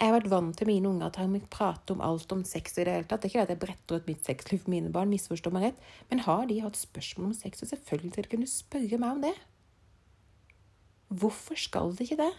Jeg 0.00 0.08
har 0.08 0.14
vært 0.16 0.30
vant 0.32 0.56
til 0.56 0.64
mine 0.64 0.88
unger 0.88 1.10
at 1.10 1.18
han 1.20 1.34
vil 1.36 1.42
prate 1.52 1.92
om 1.92 2.00
alt 2.00 2.30
om 2.32 2.40
sex 2.48 2.78
i 2.78 2.86
det 2.88 2.92
hele 2.94 3.04
tatt. 3.08 3.20
Det 3.20 3.28
er 3.28 3.32
ikke 3.34 3.42
det 3.42 3.44
at 3.44 3.50
jeg 3.52 3.62
bretter 3.66 3.98
ut 4.00 4.06
mitt 4.08 4.24
sexliv 4.24 4.62
for 4.62 4.72
mine 4.72 4.92
barn, 4.94 5.10
misforstår 5.12 5.52
meg 5.52 5.66
rett. 5.66 5.82
Men 6.08 6.22
har 6.24 6.46
de 6.48 6.56
hatt 6.64 6.78
spørsmål 6.80 7.26
om 7.28 7.34
sex, 7.36 7.60
så 7.60 7.68
selvfølgelig 7.68 8.14
skal 8.14 8.24
de 8.24 8.30
kunne 8.32 8.48
spørre 8.48 9.00
meg 9.02 9.18
om 9.18 9.26
det. 9.26 9.34
Hvorfor 11.20 11.60
skal 11.60 11.92
de 11.98 12.06
ikke 12.06 12.16
det? 12.22 12.30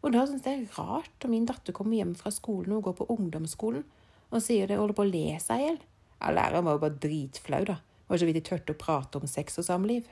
Og 0.00 0.14
da 0.14 0.22
syns 0.24 0.46
jeg 0.48 0.62
det 0.62 0.70
er 0.70 0.78
rart 0.80 1.26
om 1.26 1.34
min 1.34 1.48
datter 1.48 1.76
kommer 1.76 1.98
hjem 1.98 2.14
fra 2.16 2.32
skolen 2.32 2.72
og 2.78 2.86
går 2.86 2.96
på 3.02 3.08
ungdomsskolen 3.12 3.84
og 4.30 4.40
sier 4.40 4.70
det 4.70 4.78
holder 4.78 4.96
på 4.96 5.04
å 5.04 5.10
le 5.10 5.26
seg 5.42 5.60
i 5.60 5.66
hjel. 5.66 5.78
Ja, 6.20 6.32
læreren 6.32 6.64
var 6.64 6.78
jo 6.78 6.82
bare 6.86 7.00
dritflau, 7.02 7.60
da. 7.68 7.76
Det 7.82 8.14
var 8.14 8.22
så 8.22 8.28
vidt 8.28 8.38
de 8.38 8.46
turte 8.46 8.72
å 8.76 8.80
prate 8.80 9.20
om 9.20 9.28
sex 9.28 9.60
og 9.60 9.66
samliv. 9.66 10.08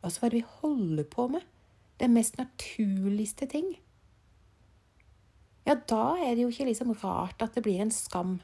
Altså, 0.00 0.22
hva 0.22 0.28
er 0.28 0.32
det 0.32 0.40
vi 0.40 0.56
holder 0.62 1.08
på 1.12 1.28
med? 1.34 1.44
Det 1.98 2.08
mest 2.08 2.38
naturligste 2.38 3.50
ting. 3.50 3.74
Ja, 5.68 5.74
da 5.76 6.16
er 6.16 6.32
det 6.32 6.46
jo 6.46 6.48
ikke 6.48 6.70
liksom 6.70 6.94
rart 7.02 7.42
at 7.44 7.52
det 7.52 7.62
blir 7.66 7.82
en 7.84 7.92
skam. 7.92 8.38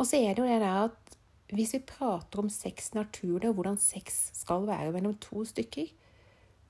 Og 0.00 0.08
så 0.08 0.16
er 0.16 0.32
det 0.32 0.40
jo 0.40 0.48
det 0.48 0.62
der 0.62 0.86
at 0.86 1.18
hvis 1.54 1.74
vi 1.76 1.82
prater 1.84 2.40
om 2.40 2.48
sex 2.48 2.94
naturlig, 2.96 3.50
og 3.50 3.58
hvordan 3.58 3.76
sex 3.78 4.30
skal 4.32 4.64
være 4.66 4.94
mellom 4.94 5.18
to 5.20 5.44
stykker, 5.44 5.92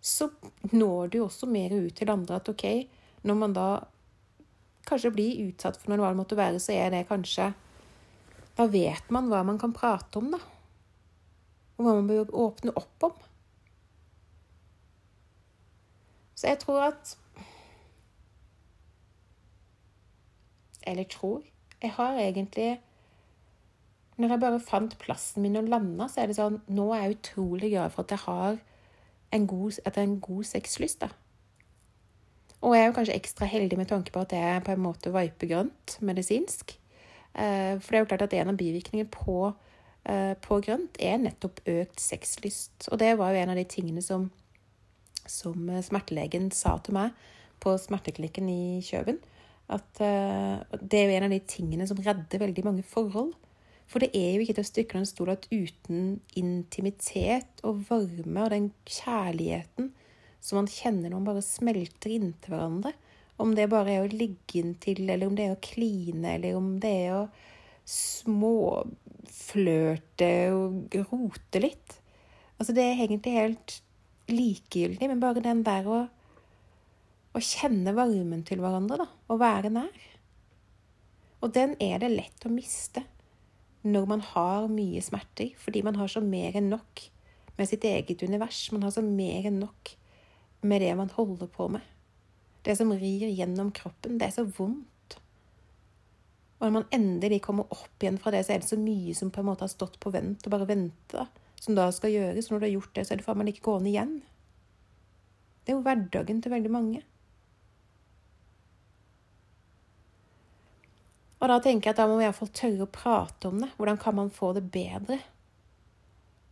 så 0.02 0.28
når 0.72 1.12
det 1.12 1.20
jo 1.20 1.28
også 1.28 1.46
mer 1.48 1.72
ut 1.72 1.94
til 1.96 2.10
andre 2.10 2.40
at 2.40 2.50
OK, 2.50 2.66
når 3.22 3.38
man 3.40 3.54
da 3.56 3.68
kanskje 4.84 5.14
blir 5.14 5.46
utsatt 5.46 5.78
for 5.78 5.92
noe, 5.94 6.02
hva 6.02 6.10
det 6.12 6.20
måtte 6.20 6.36
være, 6.36 6.60
så 6.60 6.74
er 6.74 6.90
det 6.92 7.06
kanskje 7.08 7.52
Da 8.54 8.68
vet 8.70 9.08
man 9.10 9.30
hva 9.30 9.40
man 9.42 9.56
kan 9.58 9.72
prate 9.74 10.20
om, 10.20 10.28
da. 10.30 10.38
Og 11.74 11.86
hva 11.86 11.94
man 11.96 12.06
bør 12.06 12.28
åpne 12.38 12.74
opp 12.78 13.06
om. 13.08 13.14
Så 16.38 16.52
jeg 16.52 16.60
tror 16.62 16.84
at 16.92 17.16
Eller 20.86 21.08
tror 21.10 21.42
Jeg 21.82 21.90
har 21.96 22.18
egentlig 22.20 22.80
Når 24.16 24.28
jeg 24.28 24.40
bare 24.40 24.60
fant 24.60 24.98
plassen 24.98 25.42
min 25.42 25.56
og 25.56 25.68
landa, 25.68 26.08
så 26.08 26.22
er 26.22 26.30
det 26.30 26.38
sånn 26.38 26.60
Nå 26.68 26.92
er 26.94 27.06
jeg 27.06 27.18
utrolig 27.18 27.72
glad 27.74 27.94
for 27.94 28.04
at 28.04 28.14
jeg 28.14 28.24
har 28.26 28.62
en 29.34 29.46
god, 29.50 29.80
at 29.84 29.96
god 30.22 30.44
sexlyst, 30.46 31.00
da. 31.00 31.08
Og 32.62 32.76
jeg 32.76 32.84
er 32.84 32.86
jo 32.86 32.94
kanskje 32.96 33.16
ekstra 33.18 33.48
heldig 33.50 33.76
med 33.80 33.88
tanke 33.90 34.12
på 34.14 34.22
at 34.22 34.32
er 34.32 34.62
på 34.64 34.72
en 34.72 34.84
måte 34.84 35.10
vipegrønt 35.12 35.98
medisinsk. 36.00 36.76
Eh, 37.34 37.74
for 37.80 37.90
det 37.90 37.98
er 37.98 38.04
jo 38.04 38.08
klart 38.12 38.24
at 38.28 38.36
en 38.38 38.52
av 38.54 38.56
bivirkningene 38.56 39.10
på, 39.10 39.52
eh, 40.06 40.32
på 40.40 40.60
grønt 40.64 40.96
er 41.00 41.18
nettopp 41.18 41.60
økt 41.66 42.00
sexlyst. 42.00 42.88
Og 42.92 42.98
det 42.98 43.18
var 43.18 43.34
jo 43.34 43.42
en 43.42 43.52
av 43.52 43.56
de 43.56 43.64
tingene 43.64 44.02
som, 44.02 44.30
som 45.26 45.68
smertelegen 45.82 46.50
sa 46.54 46.78
til 46.78 46.94
meg 46.94 47.12
på 47.60 47.76
smerteklinikken 47.78 48.48
i 48.48 48.80
Kjøben. 48.84 49.18
At 49.72 50.00
eh, 50.04 50.60
det 50.80 50.98
er 50.98 51.08
jo 51.08 51.16
en 51.18 51.26
av 51.28 51.32
de 51.32 51.40
tingene 51.48 51.86
som 51.88 52.00
redder 52.04 52.42
veldig 52.42 52.64
mange 52.66 52.84
forhold. 52.86 53.32
For 53.88 53.98
det 54.00 54.10
er 54.16 54.34
jo 54.34 54.40
ikke 54.44 54.56
til 54.58 54.64
å 54.64 54.70
stikke 54.70 54.96
under 54.98 55.08
stol 55.08 55.30
at 55.34 55.48
uten 55.52 56.20
intimitet 56.40 57.60
og 57.66 57.84
varme 57.88 58.40
og 58.44 58.50
den 58.52 58.68
kjærligheten 58.88 59.92
som 60.44 60.56
man 60.60 60.68
kjenner 60.68 61.08
når 61.08 61.18
man 61.18 61.28
bare 61.30 61.42
smelter 61.44 62.10
inntil 62.12 62.50
hverandre, 62.52 62.92
om 63.40 63.54
det 63.56 63.72
bare 63.72 63.90
er 63.94 64.02
å 64.04 64.12
ligge 64.12 64.60
inntil, 64.60 65.08
eller 65.08 65.26
om 65.26 65.36
det 65.36 65.44
er 65.46 65.54
å 65.56 65.64
kline, 65.64 66.28
eller 66.36 66.52
om 66.58 66.78
det 66.82 66.94
er 67.06 67.12
å 67.16 67.22
småflørte 67.88 68.92
og 70.56 70.94
rote 71.10 71.58
litt 71.60 71.90
Altså, 72.54 72.70
det 72.70 72.84
er 72.86 73.00
egentlig 73.02 73.32
helt 73.34 73.82
likegyldig, 74.30 75.08
men 75.10 75.20
bare 75.20 75.42
den 75.42 75.64
der 75.66 75.84
å, 75.90 76.06
å 77.34 77.42
kjenne 77.42 77.94
varmen 77.96 78.44
til 78.46 78.62
hverandre, 78.62 79.04
da, 79.04 79.08
og 79.30 79.40
være 79.42 79.72
nær. 79.74 80.04
Og 81.42 81.52
den 81.52 81.74
er 81.82 81.98
det 82.00 82.12
lett 82.14 82.46
å 82.46 82.52
miste 82.52 83.04
når 83.84 84.06
man 84.08 84.22
har 84.24 84.70
mye 84.72 85.02
smerter, 85.04 85.50
fordi 85.60 85.82
man 85.84 85.98
har 86.00 86.08
så 86.08 86.22
mer 86.24 86.56
enn 86.56 86.70
nok 86.72 87.02
med 87.58 87.68
sitt 87.68 87.84
eget 87.84 88.22
univers. 88.24 88.70
Man 88.72 88.86
har 88.86 88.94
så 88.94 89.02
mer 89.04 89.44
enn 89.50 89.60
nok 89.60 89.92
med 90.64 90.80
det 90.80 90.94
man 90.96 91.12
holder 91.12 91.50
på 91.52 91.68
med. 91.74 91.84
Det 92.64 92.78
som 92.78 92.92
rir 92.96 93.28
gjennom 93.28 93.74
kroppen. 93.76 94.16
Det 94.16 94.30
er 94.30 94.36
så 94.38 94.46
vondt. 94.48 95.18
Og 96.56 96.64
når 96.64 96.74
man 96.78 96.92
endelig 96.96 97.42
kommer 97.44 97.68
opp 97.76 98.00
igjen 98.00 98.16
fra 98.16 98.32
det, 98.32 98.46
så 98.46 98.54
er 98.54 98.62
det 98.62 98.70
så 98.70 98.80
mye 98.80 99.12
som 99.18 99.28
på 99.34 99.42
en 99.42 99.50
måte 99.50 99.66
har 99.66 99.72
stått 99.74 99.98
på 100.00 100.14
vent 100.14 100.46
og 100.46 100.54
bare 100.54 100.70
venta, 100.70 101.26
som 101.60 101.76
da 101.76 101.90
skal 101.92 102.14
gjøres. 102.14 102.48
Når 102.48 102.62
du 102.62 102.66
har 102.70 102.76
gjort 102.78 102.94
det, 102.96 103.04
så 103.04 103.12
er 103.12 103.20
det 103.20 103.26
faen 103.26 103.42
meg 103.42 103.52
ikke 103.52 103.66
gående 103.68 103.92
igjen. 103.92 104.14
Det 105.60 105.74
er 105.74 105.76
jo 105.76 105.84
hverdagen 105.84 106.40
til 106.40 106.54
veldig 106.54 106.72
mange. 106.72 107.04
Og 111.44 111.50
da 111.50 111.58
tenker 111.60 111.90
jeg 111.90 111.92
at 111.92 111.98
da 112.00 112.08
må 112.08 112.14
vi 112.16 112.24
iallfall 112.24 112.48
tørre 112.56 112.86
å 112.86 112.92
prate 112.92 113.50
om 113.50 113.58
det. 113.60 113.66
Hvordan 113.76 113.98
kan 114.00 114.14
man 114.16 114.30
få 114.32 114.54
det 114.56 114.62
bedre? 114.72 115.18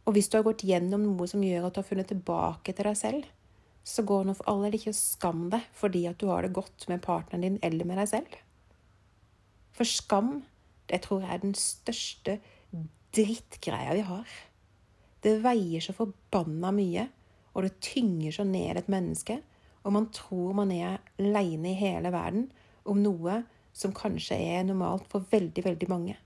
Og 0.04 0.12
hvis 0.12 0.28
du 0.28 0.36
har 0.36 0.44
gått 0.44 0.66
gjennom 0.68 1.06
noe 1.06 1.28
som 1.30 1.40
gjør 1.40 1.64
at 1.64 1.72
du 1.72 1.80
har 1.80 1.86
funnet 1.88 2.10
tilbake 2.12 2.74
til 2.76 2.88
deg 2.90 2.98
selv, 3.00 3.30
så 3.88 4.04
går 4.04 4.26
nå 4.28 4.34
for 4.36 4.50
all 4.52 4.66
del 4.66 4.76
ikke 4.76 4.92
å 4.92 4.98
skamme 4.98 5.48
deg 5.54 5.64
fordi 5.78 6.02
at 6.10 6.20
du 6.20 6.26
har 6.28 6.44
det 6.44 6.52
godt 6.54 6.84
med 6.92 7.00
partneren 7.06 7.46
din 7.46 7.56
eller 7.64 7.88
med 7.88 8.02
deg 8.02 8.10
selv. 8.10 8.34
For 9.72 9.88
skam, 9.88 10.42
det 10.92 11.00
tror 11.06 11.24
jeg 11.24 11.32
er 11.32 11.42
den 11.46 11.56
største 11.56 12.36
drittgreia 13.16 13.96
vi 13.96 14.04
har. 14.10 14.36
Det 15.24 15.38
veier 15.40 15.80
så 15.80 15.96
forbanna 15.96 16.68
mye, 16.76 17.06
og 17.56 17.64
det 17.64 17.78
tynger 17.80 18.36
så 18.36 18.44
ned 18.44 18.76
et 18.76 18.92
menneske, 18.92 19.38
og 19.88 19.96
man 19.96 20.12
tror 20.12 20.52
man 20.60 20.76
er 20.76 21.00
aleine 21.16 21.72
i 21.72 21.80
hele 21.80 22.12
verden 22.12 22.50
om 22.84 23.00
noe 23.00 23.40
som 23.72 23.94
kanskje 23.96 24.36
er 24.36 24.66
normalt 24.68 25.08
for 25.10 25.24
veldig, 25.32 25.64
veldig 25.64 25.88
mange. 25.90 26.16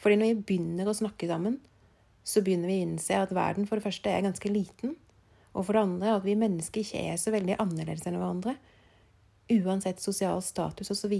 Fordi 0.00 0.16
når 0.18 0.32
vi 0.32 0.46
begynner 0.48 0.88
å 0.90 0.96
snakke 0.96 1.28
sammen, 1.30 1.58
så 2.24 2.42
begynner 2.44 2.70
vi 2.70 2.80
å 2.80 2.86
innse 2.86 3.16
at 3.16 3.32
verden 3.34 3.68
for 3.68 3.78
det 3.78 3.86
første 3.86 4.10
er 4.12 4.24
ganske 4.26 4.52
liten, 4.52 4.96
og 5.50 5.66
for 5.66 5.74
det 5.74 5.82
andre 5.82 6.14
at 6.16 6.26
vi 6.26 6.36
mennesker 6.38 6.84
ikke 6.84 7.02
er 7.10 7.18
så 7.18 7.32
veldig 7.34 7.58
annerledes 7.62 8.06
enn 8.06 8.18
hverandre, 8.20 8.56
uansett 9.50 10.02
sosial 10.02 10.42
status 10.46 10.92
osv. 10.94 11.14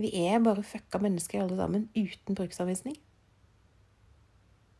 Vi 0.00 0.10
er 0.22 0.42
bare 0.44 0.64
fucka 0.64 1.00
mennesker 1.02 1.42
alle 1.42 1.58
sammen, 1.58 1.88
uten 1.96 2.38
bruksanvisning. 2.38 2.96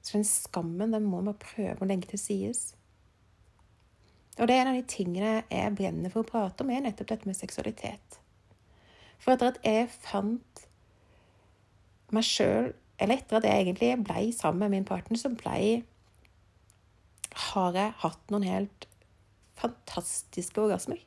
Så 0.00 0.16
den 0.16 0.24
skammen 0.24 0.94
den 0.94 1.08
må 1.08 1.20
man 1.24 1.36
prøve 1.40 1.84
å 1.84 1.88
legge 1.88 2.08
til 2.14 2.22
sides. 2.22 2.70
Og 4.40 4.48
det 4.48 4.56
er 4.56 4.62
en 4.64 4.72
av 4.72 4.78
de 4.78 4.86
tingene 4.88 5.34
jeg 5.42 5.76
brenner 5.76 6.12
for 6.12 6.24
å 6.24 6.30
prate 6.30 6.64
om, 6.64 6.72
er 6.72 6.86
nettopp 6.86 7.10
dette 7.12 7.28
med 7.28 7.36
seksualitet. 7.36 8.19
For 9.20 9.34
etter 9.34 9.52
at 9.52 9.60
jeg 9.66 9.90
fant 9.92 10.66
meg 12.10 12.26
sjøl 12.26 12.72
Eller 13.00 13.20
etter 13.20 13.38
at 13.38 13.46
jeg 13.48 13.64
egentlig 13.64 13.92
ble 14.04 14.22
sammen 14.36 14.64
med 14.64 14.74
min 14.74 14.88
partner, 14.88 15.20
så 15.20 15.30
blei 15.32 15.82
Har 17.50 17.76
jeg 17.76 17.96
hatt 18.02 18.32
noen 18.32 18.48
helt 18.48 18.86
fantastiske 19.60 20.56
orgasmer. 20.60 21.00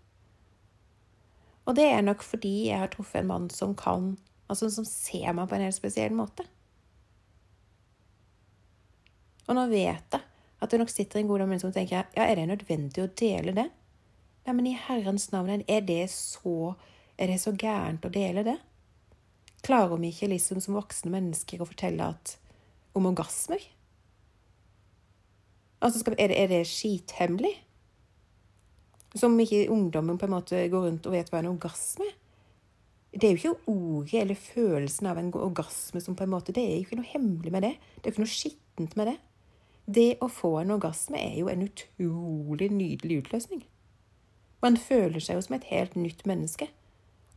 Og 1.65 1.73
det 1.78 1.88
er 1.89 2.04
nok 2.06 2.21
fordi 2.21 2.67
jeg 2.67 2.82
har 2.84 2.91
truffet 2.93 3.23
en 3.23 3.32
mann 3.32 3.49
som 3.54 3.73
kan 3.78 4.13
Altså 4.52 4.67
som 4.69 4.86
ser 4.86 5.32
meg 5.34 5.47
på 5.49 5.56
en 5.56 5.63
helt 5.65 5.78
spesiell 5.78 6.13
måte. 6.13 6.43
Og 9.47 9.56
nå 9.58 9.63
vet 9.71 10.17
jeg 10.17 10.21
at 10.63 10.71
det 10.71 10.80
nok 10.80 10.91
sitter 10.91 11.19
en 11.19 11.28
god 11.28 11.41
del 11.41 11.49
mennesker 11.49 11.71
som 11.71 11.76
tenker 11.76 12.06
ja, 12.15 12.26
er 12.28 12.38
det 12.39 12.45
nødvendig 12.47 13.04
å 13.04 13.10
dele 13.19 13.56
det? 13.56 13.65
Nei, 14.43 14.54
men 14.56 14.67
i 14.69 14.76
Herrens 14.78 15.30
navn, 15.34 15.63
er 15.67 15.82
det 15.88 16.06
så 16.12 16.73
er 17.17 17.30
det 17.30 17.39
så 17.41 17.54
gærent 17.54 18.06
å 18.06 18.12
dele 18.13 18.45
det? 18.45 18.58
Klarer 19.63 19.99
vi 20.02 20.12
ikke 20.12 20.32
liksom 20.32 20.60
som 20.63 20.78
voksne 20.78 21.13
mennesker 21.13 21.62
å 21.62 21.67
fortelle 21.69 22.10
at, 22.15 22.36
om 22.97 23.08
orgasmer? 23.10 23.62
Altså, 25.84 26.02
skal, 26.02 26.17
er, 26.17 26.32
det, 26.32 26.39
er 26.39 26.52
det 26.52 26.63
skithemmelig? 26.67 27.54
Som 29.15 29.38
ikke 29.39 29.67
ungdommen 29.71 30.17
på 30.17 30.28
en 30.28 30.36
måte 30.36 30.65
går 30.71 30.88
rundt 30.88 31.08
og 31.08 31.15
vet 31.15 31.30
hva 31.32 31.43
en 31.43 31.54
orgasme 31.54 32.08
er? 32.08 32.19
Det 33.13 33.28
er 33.28 33.36
jo 33.36 33.38
ikke 33.38 33.69
ordet 33.69 34.21
eller 34.23 34.38
følelsen 34.39 35.08
av 35.12 35.19
en 35.21 35.28
orgasme 35.38 36.02
som 36.02 36.15
på 36.17 36.26
en 36.26 36.32
måte 36.32 36.54
Det 36.56 36.63
er 36.65 36.71
jo 36.80 36.86
ikke 36.88 36.97
noe 36.97 37.12
hemmelig 37.12 37.52
med 37.54 37.62
det. 37.62 37.76
Det 38.02 38.08
er 38.08 38.10
jo 38.10 38.13
ikke 38.15 38.23
noe 38.23 38.34
skittent 38.34 38.95
med 38.97 39.12
det. 39.12 39.17
Det 39.86 40.08
å 40.23 40.30
få 40.32 40.56
en 40.63 40.73
orgasme 40.73 41.19
er 41.19 41.36
jo 41.38 41.52
en 41.52 41.62
utrolig 41.67 42.71
nydelig 42.73 43.19
utløsning. 43.21 43.62
Man 44.65 44.80
føler 44.82 45.21
seg 45.21 45.38
jo 45.38 45.43
som 45.45 45.58
et 45.60 45.67
helt 45.69 45.93
nytt 45.99 46.26
menneske. 46.26 46.69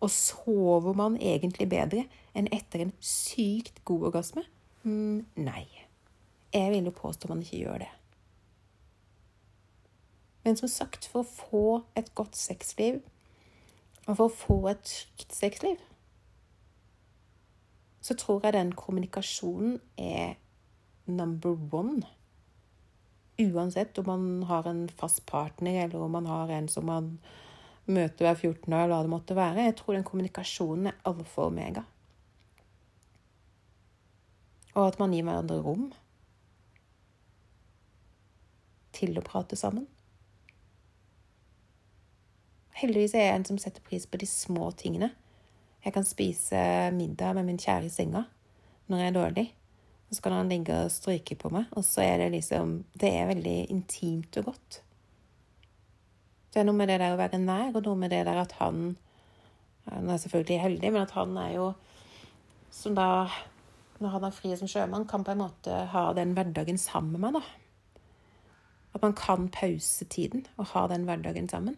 Og 0.01 0.11
sover 0.13 0.93
man 0.97 1.17
egentlig 1.17 1.69
bedre 1.73 2.05
enn 2.37 2.49
etter 2.53 2.85
en 2.85 2.93
sykt 3.01 3.81
god 3.89 4.11
orgasme? 4.11 4.45
Mm, 4.85 5.25
nei. 5.41 5.67
Jeg 6.53 6.73
vil 6.73 6.89
jo 6.89 6.95
påstå 6.95 7.29
man 7.29 7.43
ikke 7.43 7.63
gjør 7.65 7.85
det. 7.85 7.93
Men 10.47 10.57
som 10.57 10.71
sagt, 10.71 11.09
for 11.11 11.25
å 11.25 11.27
få 11.27 11.67
et 11.99 12.13
godt 12.15 12.37
sexliv, 12.39 13.01
og 14.07 14.13
for 14.13 14.29
å 14.29 14.35
få 14.35 14.59
et 14.71 14.85
trygt 14.87 15.35
sexliv, 15.35 15.81
så 18.07 18.15
tror 18.15 18.45
jeg 18.45 18.55
den 18.55 18.71
kommunikasjonen 18.79 19.81
er 19.99 20.37
number 21.11 21.57
one. 21.75 22.07
Uansett 23.43 23.99
om 23.99 24.07
man 24.07 24.29
har 24.47 24.69
en 24.71 24.87
fast 24.89 25.25
partner, 25.27 25.83
eller 25.85 26.07
om 26.07 26.15
man 26.15 26.31
har 26.31 26.53
en 26.55 26.69
som 26.71 26.87
man 26.87 27.17
møte 27.87 28.25
hver 28.25 28.35
14. 28.35 28.71
dag, 28.71 28.89
hva 28.91 29.03
det 29.05 29.13
måtte 29.13 29.37
være. 29.39 29.67
Jeg 29.69 29.77
tror 29.79 29.97
den 29.97 30.07
kommunikasjonen 30.07 30.91
er 30.91 30.99
alfa 31.07 31.45
og 31.45 31.53
omega. 31.53 31.85
Og 34.77 34.89
at 34.91 34.99
man 35.01 35.15
gir 35.15 35.25
hverandre 35.25 35.61
rom 35.65 35.87
til 38.97 39.17
å 39.17 39.25
prate 39.25 39.57
sammen. 39.59 39.87
Heldigvis 42.77 43.15
er 43.17 43.31
jeg 43.31 43.37
en 43.39 43.47
som 43.49 43.61
setter 43.61 43.85
pris 43.85 44.05
på 44.05 44.21
de 44.21 44.29
små 44.29 44.69
tingene. 44.77 45.11
Jeg 45.85 45.95
kan 45.95 46.05
spise 46.05 46.59
middag 46.93 47.39
med 47.39 47.47
min 47.49 47.61
kjære 47.61 47.89
i 47.89 47.93
senga 47.93 48.27
når 48.91 49.01
jeg 49.01 49.13
er 49.13 49.17
dårlig. 49.17 49.47
Så 50.13 50.23
kan 50.23 50.37
han 50.37 50.51
ligge 50.51 50.75
og 50.85 50.93
stryke 50.93 51.35
på 51.39 51.51
meg, 51.51 51.67
og 51.75 51.83
så 51.83 52.05
er 52.05 52.21
det 52.21 52.35
liksom 52.37 52.85
Det 52.95 53.09
er 53.11 53.31
veldig 53.33 53.57
intimt 53.75 54.37
og 54.39 54.53
godt. 54.53 54.83
Det 56.57 56.63
er 56.63 56.71
noe 56.71 56.79
med 56.79 56.89
det 56.89 56.95
der 57.03 57.13
å 57.13 57.19
være 57.21 57.37
nær, 57.37 57.75
og 57.77 57.83
noe 57.85 58.01
med 58.01 58.15
det 58.15 58.23
der 58.25 58.39
at 58.41 58.55
han 58.63 58.97
Han 59.87 60.09
er 60.09 60.17
selvfølgelig 60.17 60.61
heldig, 60.63 60.93
men 60.95 61.03
at 61.03 61.13
han 61.13 61.37
er 61.37 61.51
jo 61.53 61.67
Som 62.73 62.95
da, 62.97 63.29
når 64.01 64.15
han 64.15 64.25
er 64.25 64.33
fri 64.33 64.55
som 64.57 64.69
sjømann, 64.69 65.05
kan 65.09 65.25
på 65.25 65.35
en 65.35 65.43
måte 65.43 65.83
ha 65.93 66.13
den 66.17 66.33
hverdagen 66.33 66.81
sammen 66.81 67.13
med 67.13 67.21
meg, 67.21 67.37
da. 67.37 68.01
At 68.97 69.05
man 69.05 69.13
kan 69.13 69.51
pause 69.53 70.05
tiden 70.05 70.47
og 70.57 70.73
ha 70.73 70.87
den 70.89 71.05
hverdagen 71.05 71.49
sammen. 71.49 71.77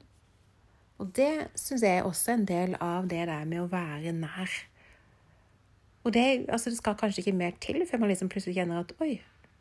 Og 0.99 1.11
det 1.15 1.51
syns 1.59 1.83
jeg 1.83 2.07
også 2.07 2.33
er 2.33 2.39
en 2.39 2.49
del 2.49 2.79
av 2.81 3.11
det 3.11 3.27
der 3.27 3.45
med 3.51 3.63
å 3.63 3.69
være 3.71 4.15
nær. 4.15 4.57
Og 6.05 6.15
det, 6.15 6.47
altså 6.49 6.71
det 6.71 6.79
skal 6.79 6.99
kanskje 6.99 7.27
ikke 7.27 7.39
mer 7.39 7.55
til 7.63 7.83
før 7.87 8.03
man 8.03 8.15
liksom 8.15 8.31
plutselig 8.31 8.57
kjenner 8.59 8.83
at 8.83 8.95
oi, 9.03 9.21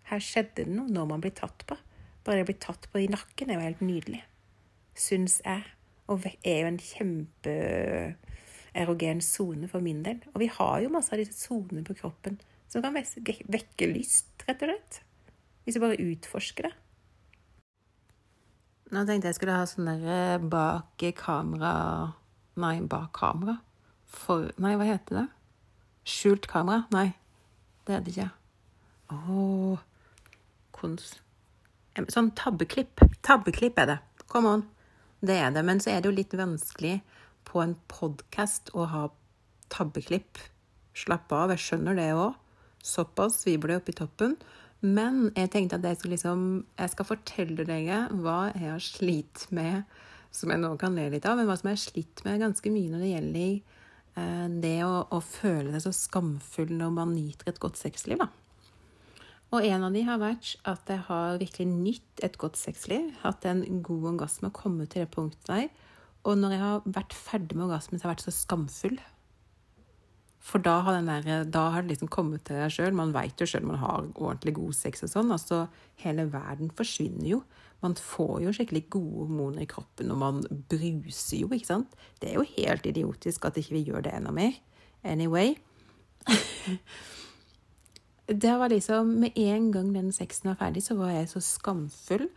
her 0.10 0.22
skjedde 0.24 0.64
det 0.64 0.72
noe 0.72 0.90
når 0.90 1.14
man 1.14 1.26
blir 1.26 1.34
tatt 1.38 1.66
på. 1.70 1.78
Bare 2.26 2.42
det 2.42 2.48
å 2.48 2.52
bli 2.54 2.60
tatt 2.62 2.90
på 2.94 3.02
i 3.02 3.10
nakken 3.12 3.50
er 3.50 3.60
jo 3.60 3.70
helt 3.70 3.86
nydelig. 3.86 4.24
Syns 4.98 5.42
jeg. 5.46 5.64
Og 6.08 6.26
er 6.26 6.62
jo 6.62 6.68
en 6.72 6.80
kjempeerogen 6.80 9.22
sone 9.22 9.68
for 9.72 9.80
min 9.84 10.06
del. 10.06 10.20
Og 10.34 10.40
vi 10.42 10.48
har 10.52 10.80
jo 10.84 10.90
masse 10.94 11.14
av 11.14 11.20
disse 11.22 11.48
sonene 11.48 11.84
på 11.86 11.94
kroppen 12.00 12.36
som 12.68 12.82
kan 12.84 12.96
vekke 12.96 13.86
lyst, 13.92 14.28
rett 14.48 14.62
og 14.64 14.70
slett. 14.72 14.94
Hvis 15.64 15.76
vi 15.78 15.84
bare 15.84 16.04
utforsker 16.04 16.64
det. 16.68 16.76
Nå 18.96 19.00
tenkte 19.04 19.28
jeg 19.28 19.36
skulle 19.36 19.56
ha 19.56 19.66
sånn 19.68 19.90
der 19.90 20.04
eh, 20.08 20.40
bak 20.40 21.04
kamera 21.20 21.72
Nei, 22.58 22.80
bak 22.88 23.12
kamera. 23.18 23.58
For 24.08 24.52
Nei, 24.64 24.76
hva 24.80 24.86
heter 24.88 25.14
det? 25.20 25.28
Skjult 26.08 26.48
kamera? 26.50 26.88
Nei, 26.96 27.10
det 27.86 27.94
er 27.98 28.02
det 28.06 28.12
ikke. 28.16 28.32
Å 29.12 29.76
Kons... 30.78 31.18
Sånn 32.14 32.30
tabbeklipp. 32.38 33.02
Tabbeklipp 33.26 33.80
er 33.82 33.88
det. 33.90 33.98
Come 34.30 34.50
on. 34.54 34.64
Det 35.22 35.38
er 35.38 35.54
det. 35.54 35.64
Men 35.66 35.82
så 35.82 35.94
er 35.94 36.02
det 36.02 36.12
jo 36.12 36.18
litt 36.18 36.36
vanskelig 36.38 37.00
på 37.48 37.64
en 37.64 37.76
podkast 37.90 38.72
å 38.78 38.86
ha 38.92 39.08
tabbeklipp. 39.74 40.40
Slapp 40.98 41.32
av, 41.34 41.54
jeg 41.54 41.64
skjønner 41.64 41.98
det 41.98 42.12
òg. 42.18 42.38
Såpass 42.84 43.42
svibler 43.44 43.76
det 43.76 43.82
oppi 43.82 43.96
toppen. 43.98 44.38
Men 44.86 45.32
jeg 45.34 45.50
tenkte 45.54 45.80
at 45.80 45.88
jeg 45.90 45.98
skal, 46.00 46.14
liksom, 46.14 46.44
jeg 46.78 46.94
skal 46.94 47.08
fortelle 47.10 47.66
dere 47.66 48.04
hva 48.14 48.52
jeg 48.52 48.70
har 48.70 48.84
slitt 48.84 49.48
med, 49.50 49.88
som 50.30 50.54
jeg 50.54 50.62
nå 50.62 50.76
kan 50.78 50.94
le 50.98 51.08
litt 51.10 51.26
av, 51.26 51.40
men 51.40 51.50
hva 51.50 51.56
som 51.58 51.72
jeg 51.72 51.80
har 51.80 51.82
slitt 51.82 52.22
med 52.28 52.44
ganske 52.44 52.72
mye 52.72 52.92
når 52.92 53.02
det 53.02 53.10
gjelder 53.10 53.48
eh, 54.22 54.48
det 54.62 54.76
å, 54.86 54.92
å, 55.18 55.22
føle 55.24 55.72
seg 55.74 55.88
så 55.88 55.94
skamfull 55.98 56.76
når 56.78 56.94
man 56.94 57.16
nyter 57.16 57.50
et 57.50 57.62
godt 57.64 57.80
sexliv. 57.82 58.22
da. 58.22 58.30
Og 59.56 59.64
en 59.64 59.86
av 59.88 59.94
de 59.96 60.04
har 60.04 60.20
vært 60.20 60.56
at 60.68 60.90
jeg 60.92 61.06
har 61.08 61.38
virkelig 61.40 61.68
nytt 61.72 62.24
et 62.26 62.36
godt 62.40 62.60
sexliv. 62.60 63.14
Hatt 63.22 63.46
en 63.48 63.64
god 63.86 64.10
orgasme 64.14 64.50
og 64.50 64.58
kommet 64.58 64.92
til 64.92 65.06
det 65.06 65.12
punktet 65.14 65.48
der. 65.48 65.70
Og 66.28 66.36
når 66.40 66.56
jeg 66.56 66.64
har 66.64 66.90
vært 66.98 67.16
ferdig 67.16 67.56
med 67.56 67.70
orgasmen, 67.70 68.00
så 68.00 68.08
har 68.08 68.12
jeg 68.12 68.18
vært 68.18 68.28
så 68.28 68.36
skamfull. 68.36 68.98
For 70.48 70.64
da 70.64 70.78
har, 70.84 71.00
der, 71.04 71.46
da 71.48 71.64
har 71.74 71.84
det 71.84 71.94
liksom 71.94 72.12
kommet 72.12 72.46
til 72.48 72.60
deg 72.60 72.74
sjøl. 72.76 72.96
Man 72.96 73.14
veit 73.16 73.40
jo 73.40 73.48
sjøl 73.48 73.66
man 73.68 73.80
har 73.82 74.06
ordentlig 74.16 74.54
god 74.60 74.76
sex 74.76 75.04
og 75.08 75.12
sånn. 75.12 75.32
Altså, 75.36 75.66
hele 76.04 76.28
verden 76.32 76.72
forsvinner 76.76 77.32
jo. 77.32 77.42
Man 77.84 77.96
får 78.00 78.42
jo 78.46 78.54
skikkelig 78.56 78.88
gode 78.96 79.28
hormoner 79.28 79.64
i 79.64 79.70
kroppen, 79.70 80.10
og 80.12 80.20
man 80.22 80.40
bruser 80.72 81.44
jo, 81.44 81.52
ikke 81.54 81.70
sant. 81.70 81.94
Det 82.20 82.32
er 82.32 82.40
jo 82.40 82.48
helt 82.56 82.88
idiotisk 82.90 83.46
at 83.48 83.60
ikke 83.60 83.76
vi 83.76 83.84
ikke 83.84 83.94
gjør 83.94 84.08
det 84.08 84.16
enda 84.18 84.34
mer. 84.36 84.58
Anyway. 85.08 85.56
det 88.28 88.54
var 88.60 88.70
liksom 88.70 89.14
Med 89.22 89.38
en 89.40 89.72
gang 89.72 89.94
den 89.94 90.12
sexen 90.12 90.50
var 90.52 90.60
ferdig, 90.60 90.84
så 90.84 90.98
var 91.00 91.14
jeg 91.16 91.30
så 91.32 91.42
skamfull. 91.44 92.28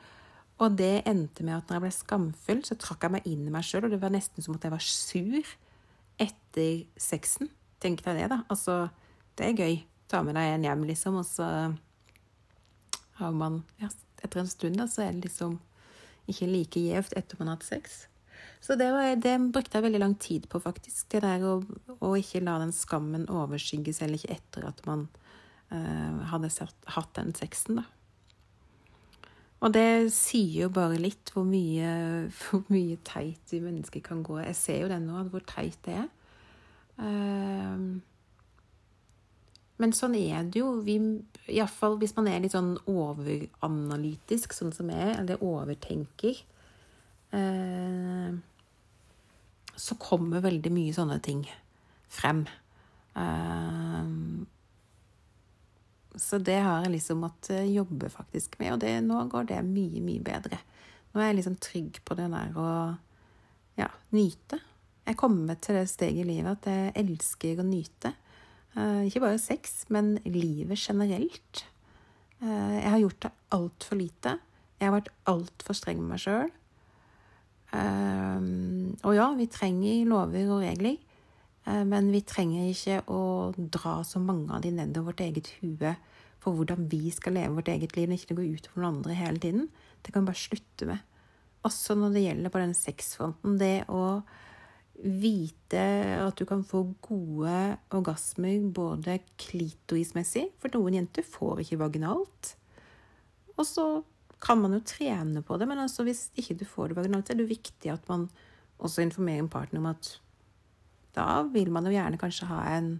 Og 0.60 0.76
det 0.76 1.02
endte 1.08 1.42
med 1.42 1.56
at 1.56 1.68
når 1.68 1.78
jeg 1.78 1.84
ble 1.86 1.92
skamfull, 1.96 2.60
så 2.64 2.76
trakk 2.78 3.06
jeg 3.06 3.14
meg 3.16 3.26
inn 3.26 3.46
i 3.48 3.52
meg 3.52 3.64
sjøl, 3.64 3.86
og 3.88 3.94
det 3.94 4.00
var 4.02 4.12
nesten 4.12 4.44
som 4.44 4.54
at 4.54 4.66
jeg 4.66 4.74
var 4.74 4.84
sur 4.84 5.54
etter 6.20 6.84
sexen. 7.00 7.48
Tenk 7.80 8.04
deg 8.04 8.20
det, 8.20 8.28
da. 8.32 8.42
Altså, 8.52 8.90
det 9.40 9.48
er 9.48 9.56
gøy. 9.56 9.80
Ta 10.12 10.20
med 10.26 10.36
deg 10.36 10.52
en 10.52 10.66
hjem, 10.68 10.84
liksom, 10.90 11.16
og 11.22 11.26
så 11.26 11.48
har 13.20 13.34
man 13.36 13.62
ja, 13.80 13.90
Etter 14.20 14.42
en 14.42 14.50
stund, 14.52 14.76
da, 14.76 14.84
så 14.84 15.06
er 15.06 15.14
det 15.16 15.30
liksom 15.30 15.54
ikke 16.28 16.48
like 16.50 16.80
gjevt 16.84 17.14
etter 17.16 17.38
man 17.40 17.48
har 17.48 17.56
hatt 17.56 17.64
sex. 17.64 18.02
Så 18.60 18.76
det, 18.76 18.90
var, 18.92 19.14
det, 19.16 19.32
brukte 19.52 19.78
jeg 19.78 19.86
veldig 19.86 20.00
lang 20.02 20.14
tid 20.20 20.44
på, 20.52 20.60
faktisk. 20.60 21.06
Det 21.08 21.22
der 21.24 21.44
å, 21.48 21.54
ikke 22.18 22.42
la 22.44 22.58
den 22.60 22.74
skammen 22.76 23.24
overskygge 23.32 23.94
selv 23.96 24.18
ikke 24.18 24.34
etter 24.36 24.66
at 24.68 24.82
man 24.84 25.06
hadde 25.70 26.50
sett, 26.50 26.76
hatt 26.96 27.12
den 27.14 27.34
sexen, 27.38 27.80
da. 27.80 27.86
Og 29.60 29.74
det 29.76 30.08
sier 30.14 30.64
jo 30.64 30.70
bare 30.72 30.96
litt 31.00 31.32
hvor 31.34 31.44
mye, 31.44 31.90
hvor 32.40 32.64
mye 32.72 33.00
teit 33.06 33.52
vi 33.52 33.60
mennesker 33.64 34.04
kan 34.04 34.22
gå. 34.26 34.40
Jeg 34.42 34.56
ser 34.58 34.84
jo 34.84 34.92
det 34.92 35.00
nå, 35.04 35.24
hvor 35.32 35.44
teit 35.48 35.78
det 35.86 35.98
er. 36.02 36.08
Ehm, 37.00 38.00
men 39.80 39.94
sånn 39.96 40.16
er 40.18 40.44
det 40.48 40.60
jo. 40.60 40.72
Iallfall 41.48 41.98
hvis 42.00 42.16
man 42.16 42.28
er 42.28 42.42
litt 42.42 42.56
sånn 42.56 42.74
overanalytisk, 42.88 44.56
sånn 44.56 44.72
som 44.76 44.92
jeg, 44.92 45.14
eller 45.22 45.44
overtenker, 45.44 46.40
ehm, 47.36 48.40
så 49.80 49.96
kommer 50.00 50.44
veldig 50.44 50.72
mye 50.72 50.96
sånne 50.96 51.20
ting 51.24 51.44
frem. 52.12 52.44
Så 56.18 56.40
det 56.42 56.58
har 56.58 56.84
jeg 56.84 56.96
liksom 56.96 57.22
måttet 57.22 57.68
jobbe 57.70 58.10
faktisk 58.10 58.56
med, 58.58 58.74
og 58.74 58.80
det, 58.82 58.96
nå 59.06 59.22
går 59.30 59.46
det 59.52 59.60
mye, 59.66 60.02
mye 60.02 60.22
bedre. 60.24 60.58
Nå 61.12 61.20
er 61.20 61.30
jeg 61.30 61.38
liksom 61.40 61.58
trygg 61.62 62.00
på 62.06 62.16
det 62.18 62.26
der 62.32 62.58
å 62.58 62.68
ja, 63.78 63.88
nyte. 64.14 64.58
Jeg 65.04 65.14
er 65.14 65.20
kommet 65.20 65.62
til 65.64 65.78
det 65.78 65.86
steget 65.90 66.24
i 66.24 66.28
livet 66.28 66.58
at 66.58 66.68
jeg 66.70 66.94
elsker 67.04 67.62
å 67.62 67.66
nyte. 67.66 68.12
Uh, 68.76 69.02
ikke 69.06 69.22
bare 69.24 69.42
sex, 69.42 69.84
men 69.90 70.16
livet 70.26 70.78
generelt. 70.78 71.64
Uh, 72.42 72.78
jeg 72.78 72.90
har 72.90 73.02
gjort 73.02 73.22
det 73.26 73.32
altfor 73.56 73.98
lite. 73.98 74.36
Jeg 74.80 74.88
har 74.88 74.96
vært 74.98 75.12
altfor 75.30 75.78
streng 75.78 76.02
med 76.02 76.14
meg 76.14 76.22
sjøl. 76.22 76.50
Eh, 77.70 78.46
og 79.06 79.14
ja, 79.14 79.28
vi 79.38 79.46
trenger 79.50 80.08
lover 80.10 80.48
og 80.50 80.64
regler, 80.64 80.96
men 81.86 82.10
vi 82.12 82.22
trenger 82.26 82.70
ikke 82.70 83.02
å 83.12 83.22
dra 83.56 84.00
så 84.06 84.22
mange 84.22 84.52
av 84.54 84.64
de 84.64 84.72
nedover 84.74 85.12
vårt 85.12 85.22
eget 85.24 85.52
hue 85.60 85.94
for 86.40 86.56
hvordan 86.56 86.86
vi 86.90 87.10
skal 87.12 87.36
leve 87.36 87.58
vårt 87.58 87.70
eget 87.72 87.96
liv, 87.98 88.08
og 88.08 88.16
ikke 88.16 88.30
det 88.32 88.38
går 88.38 88.52
ut 88.56 88.68
over 88.70 88.82
noen 88.82 88.92
andre 88.94 89.16
hele 89.18 89.42
tiden. 89.42 89.66
Det 90.00 90.12
kan 90.12 90.24
vi 90.24 90.32
bare 90.32 90.40
slutte 90.40 90.88
med. 90.88 91.02
Også 91.68 91.96
når 91.98 92.14
det 92.14 92.22
gjelder 92.24 92.52
på 92.52 92.62
den 92.62 92.76
sexfronten. 92.76 93.58
Det 93.60 93.74
å 93.92 94.04
vite 95.00 95.82
at 96.20 96.36
du 96.36 96.46
kan 96.48 96.62
få 96.66 96.82
gode 97.04 97.56
orgasmer 97.96 98.64
både 98.72 99.18
klitorismessig, 99.40 100.48
for 100.60 100.72
noen 100.76 101.00
jenter 101.00 101.26
får 101.26 101.64
ikke 101.64 101.80
vaginalt. 101.84 102.54
Og 103.56 103.68
så 103.68 103.86
kan 104.40 104.60
man 104.60 104.76
jo 104.76 104.80
trene 104.88 105.44
på 105.44 105.60
det, 105.60 105.68
men 105.68 105.82
altså 105.82 106.04
hvis 106.06 106.28
ikke 106.40 106.56
du 106.62 106.66
får 106.68 106.90
det 106.90 107.00
vaginalt, 107.02 107.32
er 107.32 107.40
det 107.40 107.50
viktig 107.50 107.92
at 107.92 108.08
man 108.08 108.28
også 108.80 109.04
informerer 109.04 109.44
en 109.44 109.52
partner 109.52 109.82
om 109.82 109.90
at 109.92 110.14
da 111.16 111.42
vil 111.50 111.70
man 111.74 111.86
jo 111.88 111.94
gjerne 111.94 112.20
kanskje 112.20 112.48
ha 112.50 112.62
en 112.76 112.92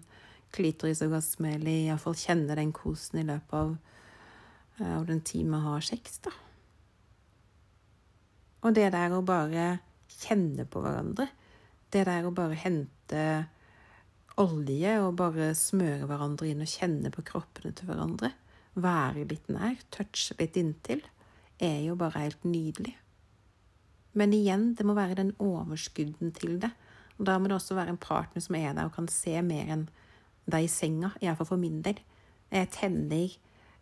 klitorisorgasme, 0.55 1.55
eller 1.59 1.85
iallfall 1.87 2.17
kjenne 2.19 2.57
den 2.59 2.73
kosen 2.75 3.21
i 3.23 3.27
løpet 3.29 3.55
av, 3.55 3.77
eh, 4.81 5.03
den 5.07 5.21
tiden 5.21 5.51
man 5.53 5.67
har 5.67 5.85
sex, 5.87 6.19
da. 6.25 6.33
Og 8.67 8.75
det 8.77 8.91
der 8.93 9.15
å 9.15 9.23
bare 9.25 9.79
kjenne 10.21 10.67
på 10.69 10.83
hverandre 10.85 11.31
det 11.91 12.05
der 12.07 12.27
å 12.27 12.35
bare 12.35 12.59
hente 12.59 13.23
olje 14.41 14.93
og 15.03 15.17
bare 15.19 15.51
smøre 15.59 16.07
hverandre 16.09 16.51
inn 16.51 16.63
og 16.65 16.71
kjenne 16.71 17.11
på 17.13 17.25
kroppene 17.27 17.75
til 17.77 17.91
hverandre, 17.91 18.33
være 18.81 19.27
litt 19.29 19.49
nær, 19.51 19.81
touche 19.93 20.37
litt 20.39 20.57
inntil, 20.61 21.03
er 21.61 21.81
jo 21.85 21.97
bare 21.99 22.25
helt 22.25 22.47
nydelig. 22.47 22.95
Men 24.17 24.33
igjen, 24.35 24.73
det 24.79 24.87
må 24.87 24.95
være 24.97 25.19
den 25.19 25.35
overskudden 25.43 26.33
til 26.35 26.57
det. 26.63 26.71
Og 27.21 27.29
da 27.29 27.37
må 27.39 27.51
det 27.51 27.59
også 27.59 27.77
være 27.77 27.93
en 27.95 28.01
partner 28.01 28.43
som 28.43 28.57
er 28.57 28.73
der 28.73 28.89
og 28.89 28.97
kan 28.97 29.07
se 29.13 29.37
mer 29.45 29.69
enn 29.77 29.87
deg 30.51 30.67
i 30.67 30.73
senga, 30.73 31.13
iallfall 31.21 31.53
for 31.53 31.61
min 31.61 31.83
del. 31.85 32.01
Jeg 32.51 32.73
tenner 32.75 33.37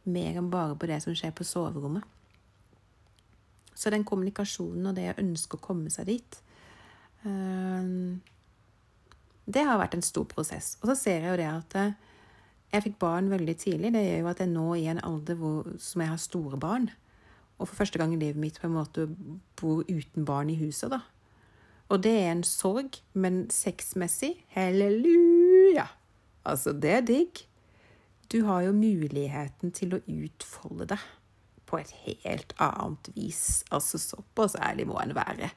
mer 0.08 0.36
enn 0.40 0.50
bare 0.52 0.76
på 0.76 0.90
det 0.90 0.98
som 1.04 1.14
skjer 1.16 1.32
på 1.36 1.46
soverommet. 1.46 2.02
Så 3.78 3.94
den 3.94 4.04
kommunikasjonen 4.04 4.90
og 4.90 4.98
det 4.98 5.12
å 5.12 5.20
ønske 5.22 5.56
å 5.56 5.62
komme 5.62 5.92
seg 5.94 6.10
dit, 6.10 6.40
Ehm, 7.26 8.20
det 9.48 9.64
har 9.66 9.80
vært 9.80 9.96
en 9.96 10.04
stor 10.04 10.28
prosess. 10.30 10.76
Og 10.82 10.92
så 10.92 10.98
ser 10.98 11.24
jeg 11.24 11.32
jo 11.32 11.40
det 11.40 11.50
at 11.50 11.76
eh, 11.80 11.92
jeg 12.74 12.84
fikk 12.88 12.98
barn 13.02 13.30
veldig 13.32 13.56
tidlig. 13.58 13.92
Det 13.94 14.04
gjør 14.04 14.22
jo 14.22 14.32
at 14.32 14.42
jeg 14.44 14.52
nå 14.52 14.66
i 14.76 14.88
en 14.92 15.02
alder 15.04 15.38
hvor, 15.40 15.70
som 15.82 16.04
jeg 16.04 16.12
har 16.12 16.22
store 16.22 16.60
barn, 16.60 16.90
og 17.58 17.66
for 17.66 17.80
første 17.80 17.98
gang 17.98 18.12
i 18.14 18.20
livet 18.20 18.38
mitt 18.38 18.60
på 18.60 18.68
en 18.68 18.76
måte 18.76 19.08
bor 19.58 19.82
uten 19.88 20.26
barn 20.28 20.50
i 20.52 20.58
huset, 20.60 20.92
da. 20.92 21.00
Og 21.88 22.02
det 22.04 22.14
er 22.20 22.32
en 22.34 22.44
sorg, 22.44 23.00
men 23.16 23.46
sexmessig 23.52 24.34
halleluja! 24.52 25.86
Altså, 26.48 26.72
det 26.72 26.90
er 26.92 27.06
digg. 27.08 27.44
Du 28.32 28.42
har 28.44 28.66
jo 28.66 28.74
muligheten 28.76 29.72
til 29.72 29.96
å 29.96 30.02
utfolde 30.04 30.90
deg 30.92 31.04
på 31.68 31.78
et 31.80 31.92
helt 32.04 32.52
annet 32.60 33.08
vis. 33.16 33.62
Altså, 33.72 34.00
såpass 34.00 34.56
ærlig 34.60 34.88
må 34.88 34.98
en 35.00 35.16
være. 35.16 35.48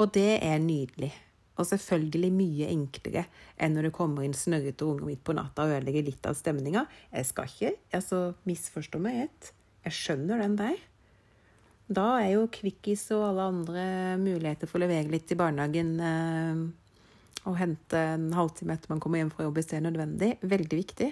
Og 0.00 0.12
det 0.16 0.38
er 0.40 0.60
nydelig. 0.64 1.12
Og 1.60 1.68
selvfølgelig 1.68 2.30
mye 2.32 2.68
enklere 2.72 3.26
enn 3.60 3.74
når 3.76 3.90
det 3.90 3.96
kommer 3.96 4.24
inn 4.24 4.36
snørrete 4.36 4.86
unger 4.86 5.10
midt 5.10 5.24
på 5.26 5.36
natta 5.36 5.66
og 5.66 5.74
ødelegger 5.74 6.06
litt 6.06 6.28
av 6.28 6.38
stemninga. 6.38 6.86
Jeg 7.12 7.28
skal 7.28 7.50
ikke 7.52 7.74
altså, 7.98 8.20
misforstå 8.48 9.00
meg 9.02 9.26
rett. 9.26 9.50
Jeg 9.84 9.96
skjønner 9.96 10.40
den 10.40 10.56
der. 10.60 10.80
Da 11.90 12.06
er 12.20 12.36
jo 12.36 12.44
Kvikkis 12.54 13.08
og 13.16 13.24
alle 13.32 13.48
andre 13.50 13.84
muligheter 14.20 14.70
for 14.70 14.78
å 14.78 14.84
levere 14.84 15.10
litt 15.10 15.32
i 15.34 15.38
barnehagen 15.38 15.96
eh, 16.06 16.60
og 17.50 17.56
hente 17.58 17.98
en 18.12 18.28
halvtime 18.36 18.76
etter 18.76 18.92
man 18.92 19.00
kommer 19.02 19.18
hjem 19.18 19.32
fra 19.34 19.46
jobb 19.46 19.58
hvis 19.58 19.70
det 19.72 19.78
er 19.80 19.86
nødvendig, 19.88 20.30
veldig 20.46 20.78
viktig. 20.84 21.08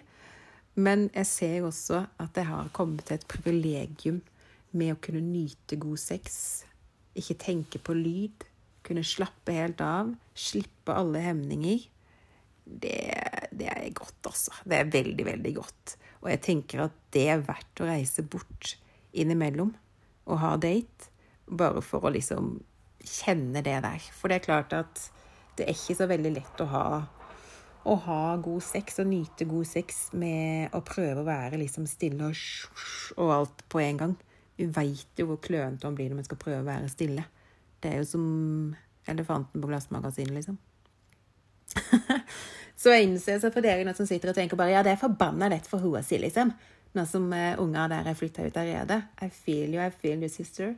Men 0.79 1.09
jeg 1.11 1.27
ser 1.27 1.67
også 1.67 2.05
at 2.23 2.39
jeg 2.39 2.47
har 2.47 2.71
kommet 2.77 3.09
til 3.09 3.19
et 3.19 3.27
privilegium 3.27 4.21
med 4.79 4.95
å 4.95 5.01
kunne 5.03 5.25
nyte 5.25 5.81
god 5.83 5.99
sex. 5.99 6.39
Ikke 7.19 7.41
tenke 7.43 7.83
på 7.83 7.97
lyd 7.99 8.47
kunne 8.87 9.05
slappe 9.05 9.53
helt 9.53 9.83
av, 9.85 10.15
slippe 10.39 10.95
alle 10.95 11.21
hemninger, 11.27 11.83
det, 12.69 13.01
det, 13.51 13.67
er 13.67 13.91
godt, 13.97 14.21
altså. 14.29 14.55
Det 14.63 14.79
er 14.79 14.93
veldig, 14.93 15.27
veldig 15.27 15.53
godt. 15.57 15.97
Og 16.23 16.31
jeg 16.33 16.43
tenker 16.45 16.87
at 16.87 16.97
det 17.17 17.27
er 17.33 17.45
verdt 17.45 17.83
å 17.83 17.89
reise 17.89 18.25
bort 18.25 18.77
innimellom 19.17 19.73
og 20.29 20.41
ha 20.43 20.55
date, 20.61 21.11
bare 21.49 21.83
for 21.85 22.05
å 22.05 22.13
liksom 22.13 22.59
kjenne 23.05 23.63
det 23.65 23.79
der. 23.85 24.03
For 24.15 24.31
det 24.31 24.41
er 24.41 24.47
klart 24.47 24.75
at 24.77 25.05
det 25.59 25.67
er 25.67 25.75
ikke 25.75 25.97
så 25.99 26.09
veldig 26.11 26.33
lett 26.37 26.63
å 26.63 26.69
ha, 26.71 26.85
å 27.89 27.95
ha 28.05 28.23
god 28.43 28.63
sex 28.65 29.01
og 29.03 29.09
nyte 29.11 29.49
god 29.49 29.67
sex 29.67 30.09
med 30.19 30.75
å 30.77 30.83
prøve 30.87 31.25
å 31.25 31.29
være 31.29 31.61
liksom 31.63 31.89
stille 31.91 32.31
og, 32.31 32.45
og 33.17 33.35
alt 33.41 33.65
på 33.73 33.83
en 33.83 34.03
gang. 34.05 34.15
Vi 34.59 34.69
veit 34.75 35.21
jo 35.21 35.31
hvor 35.31 35.41
klønete 35.43 35.87
man 35.87 35.99
blir 35.99 36.11
når 36.11 36.21
man 36.21 36.29
skal 36.29 36.43
prøve 36.43 36.63
å 36.63 36.69
være 36.69 36.93
stille. 36.93 37.25
Det 37.79 37.93
er 37.93 38.03
jo 38.03 38.09
som 38.11 38.25
elefanten 39.09 39.63
på 39.63 39.71
glassmagasinet, 39.71 40.35
liksom. 40.35 40.59
så 42.81 42.95
jeg 42.95 43.09
innser 43.09 43.41
så 43.43 43.53
for 43.55 43.65
dere 43.65 43.95
som 43.97 44.09
sitter 44.09 44.33
og 44.33 44.39
tenker 44.39 44.59
bare 44.59 44.75
ja, 44.77 44.83
det 44.87 44.95
er 44.95 45.01
forbanna 45.01 45.51
lett 45.53 45.69
for 45.69 45.85
å 45.85 46.03
si, 46.05 46.21
liksom. 46.23 46.53
Nå 46.97 47.05
som 47.09 47.27
uh, 47.33 47.59
unger 47.61 47.91
der 47.93 48.09
er 48.09 48.17
flytta 48.17 48.47
ut 48.47 48.61
allerede. 48.61 49.03
I 49.21 49.29
feel 49.29 49.75
you, 49.75 49.83
I 49.83 49.91
feel 49.93 50.23
you, 50.23 50.31
sister. 50.33 50.73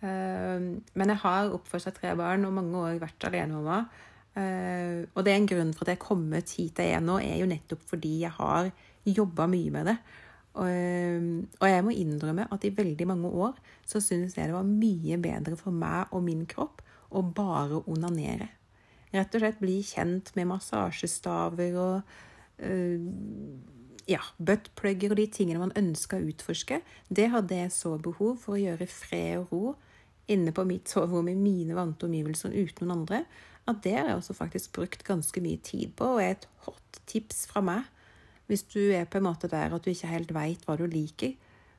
Uh, 0.00 0.80
men 0.96 1.12
jeg 1.12 1.20
har 1.24 1.52
oppført 1.52 1.92
tre 1.98 2.14
barn 2.16 2.46
og 2.48 2.56
mange 2.56 2.86
år 2.86 3.02
vært 3.02 3.28
alenemamma. 3.28 3.82
Uh, 4.30 5.04
og 5.14 5.26
det 5.26 5.34
er 5.34 5.40
en 5.40 5.50
grunn 5.50 5.74
for 5.74 5.84
at 5.84 5.92
jeg 5.92 5.98
er 5.98 6.06
kommet 6.06 6.54
hit 6.56 6.78
jeg 6.78 6.94
er 6.94 7.02
nå, 7.04 7.18
er 7.18 7.40
jo 7.42 7.50
nettopp 7.50 7.82
fordi 7.90 8.20
jeg 8.22 8.32
har 8.36 8.70
jobba 9.04 9.48
mye 9.50 9.74
med 9.74 9.90
det. 9.90 9.96
Og, 10.60 10.66
og, 11.60 11.66
jeg 11.68 11.82
må 11.86 11.92
innrømme 11.94 12.48
at 12.50 12.64
i 12.66 12.72
veldig 12.74 13.06
mange 13.06 13.28
år 13.30 13.58
så 13.86 14.00
syns 14.02 14.34
jeg 14.34 14.50
det 14.50 14.56
var 14.56 14.66
mye 14.66 15.18
bedre 15.22 15.54
for 15.58 15.74
meg 15.74 16.10
og 16.10 16.24
min 16.26 16.42
kropp 16.50 16.82
å 17.14 17.22
bare 17.22 17.84
onanere. 17.90 18.48
Rett 19.10 19.34
og 19.34 19.42
slett 19.42 19.60
bli 19.62 19.80
kjent 19.82 20.32
med 20.38 20.48
massasjestaver 20.52 21.78
og 21.80 22.12
uh, 22.62 23.08
ja, 24.10 24.22
buttplugger 24.38 25.12
og 25.12 25.20
de 25.20 25.26
tingene 25.34 25.62
man 25.62 25.76
ønska 25.78 26.18
å 26.18 26.26
utforske. 26.30 26.80
Det 27.08 27.28
hadde 27.32 27.58
jeg 27.62 27.74
så 27.74 27.96
behov 28.02 28.38
for 28.42 28.56
å 28.56 28.62
gjøre 28.62 28.90
fred 28.90 29.42
og 29.42 29.54
ro 29.54 29.76
inne 30.30 30.54
på 30.54 30.64
mitt 30.66 30.90
soverom 30.90 31.28
i 31.30 31.38
mine 31.38 31.74
vante 31.74 32.06
omgivelser 32.06 32.54
uten 32.54 32.86
noen 32.86 33.00
andre. 33.00 33.24
At 33.70 33.82
det 33.84 33.96
har 33.96 34.10
jeg 34.10 34.20
også 34.20 34.36
faktisk 34.38 34.74
brukt 34.78 35.02
ganske 35.06 35.42
mye 35.42 35.60
tid 35.62 35.94
på, 35.98 36.14
og 36.14 36.22
er 36.22 36.36
et 36.36 36.46
hot 36.66 37.00
tips 37.10 37.46
fra 37.50 37.62
meg 37.64 37.88
hvis 38.50 38.64
du 38.66 38.80
er 38.90 39.04
på 39.06 39.20
en 39.20 39.28
måte 39.28 39.46
der 39.46 39.70
at 39.70 39.84
du 39.84 39.92
ikke 39.92 40.10
helt 40.10 40.32
veit 40.34 40.64
hva 40.66 40.74
du 40.74 40.82
liker. 40.90 41.36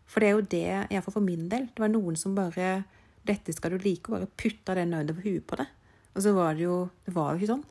For 0.07 0.23
det 0.23 0.27
er 0.29 0.37
jo 0.37 0.45
det, 0.53 0.67
iallfall 0.87 1.17
for 1.17 1.25
min 1.25 1.49
del. 1.51 1.67
Det 1.67 1.83
var 1.83 1.91
noen 1.91 2.15
som 2.19 2.35
bare 2.35 2.85
'Dette 3.27 3.53
skal 3.53 3.75
du 3.75 3.83
like', 3.83 4.07
og 4.07 4.15
bare 4.15 4.27
putta 4.39 4.73
det 4.75 4.87
nedover 4.87 5.21
huet 5.21 5.45
på 5.47 5.59
det. 5.59 5.67
Og 6.15 6.23
så 6.25 6.33
var 6.35 6.55
det 6.57 6.65
jo 6.65 6.89
Det 7.05 7.13
var 7.15 7.31
jo 7.31 7.41
ikke 7.41 7.53
sånn. 7.53 7.67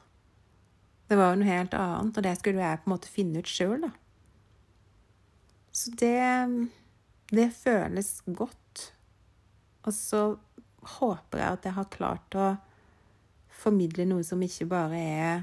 Det 1.10 1.18
var 1.18 1.32
jo 1.32 1.40
noe 1.40 1.50
helt 1.50 1.74
annet, 1.74 2.16
og 2.16 2.22
det 2.22 2.36
skulle 2.38 2.62
jeg 2.62 2.80
på 2.80 2.86
en 2.86 2.94
måte 2.94 3.10
finne 3.10 3.42
ut 3.42 3.50
sjøl, 3.50 3.80
da. 3.82 3.90
Så 5.72 5.94
det 5.98 6.70
Det 7.30 7.50
føles 7.54 8.22
godt. 8.26 8.92
Og 9.86 9.94
så 9.94 10.22
håper 10.98 11.38
jeg 11.38 11.52
at 11.52 11.64
jeg 11.68 11.76
har 11.76 11.92
klart 11.92 12.34
å 12.34 12.48
formidle 13.60 14.06
noe 14.08 14.24
som 14.24 14.40
ikke 14.42 14.66
bare 14.70 14.98
er 14.98 15.42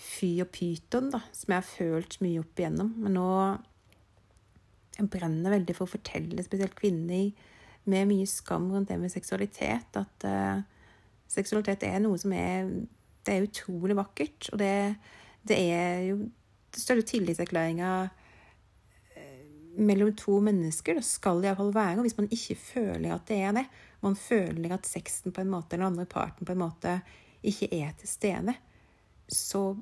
fy 0.00 0.38
og 0.40 0.48
pyton, 0.54 1.10
da, 1.12 1.20
som 1.36 1.52
jeg 1.52 1.60
har 1.60 1.68
følt 1.68 2.16
mye 2.24 2.40
opp 2.40 2.60
igjennom. 2.60 2.94
Men 3.02 3.16
nå 3.18 3.28
jeg 4.96 5.08
brenner 5.12 5.54
veldig 5.54 5.76
for 5.76 5.88
å 5.88 5.94
fortelle 5.94 6.44
spesielt 6.44 6.76
kvinner 6.76 7.30
med 7.90 8.08
mye 8.10 8.28
skam 8.28 8.68
rundt 8.72 8.90
det 8.90 8.98
med 9.00 9.12
seksualitet, 9.12 9.96
at 9.96 10.26
uh, 10.28 10.60
seksualitet 11.30 11.86
er 11.86 12.00
noe 12.02 12.18
som 12.20 12.34
er 12.36 12.70
Det 13.26 13.34
er 13.34 13.46
utrolig 13.46 13.96
vakkert. 13.98 14.48
Og 14.52 14.58
det, 14.58 14.96
det 15.46 15.58
er 15.58 16.04
jo 16.10 16.16
Det 16.70 16.80
står 16.80 17.00
jo 17.00 17.06
tillitserklæringa 17.10 17.90
eh, 19.16 19.46
mellom 19.76 20.12
to 20.14 20.38
mennesker. 20.40 20.94
Det 20.94 21.04
skal 21.04 21.42
det 21.42 21.50
iallfall 21.50 21.74
være. 21.74 21.96
Og 21.98 22.06
hvis 22.06 22.18
man 22.18 22.30
ikke 22.30 22.54
føler 22.54 23.14
at 23.14 23.26
det 23.26 23.40
er 23.42 23.56
det, 23.56 23.64
man 24.00 24.16
føler 24.16 24.74
at 24.74 24.86
sexen 24.86 25.34
på 25.34 25.42
en 25.42 25.50
måte, 25.50 25.74
eller 25.74 25.88
den 25.90 25.98
andre 25.98 26.06
parten 26.06 26.46
på 26.46 26.54
en 26.54 26.62
måte 26.62 27.00
ikke 27.42 27.68
er 27.74 27.90
til 27.98 28.08
stede, 28.08 28.54
så 29.28 29.74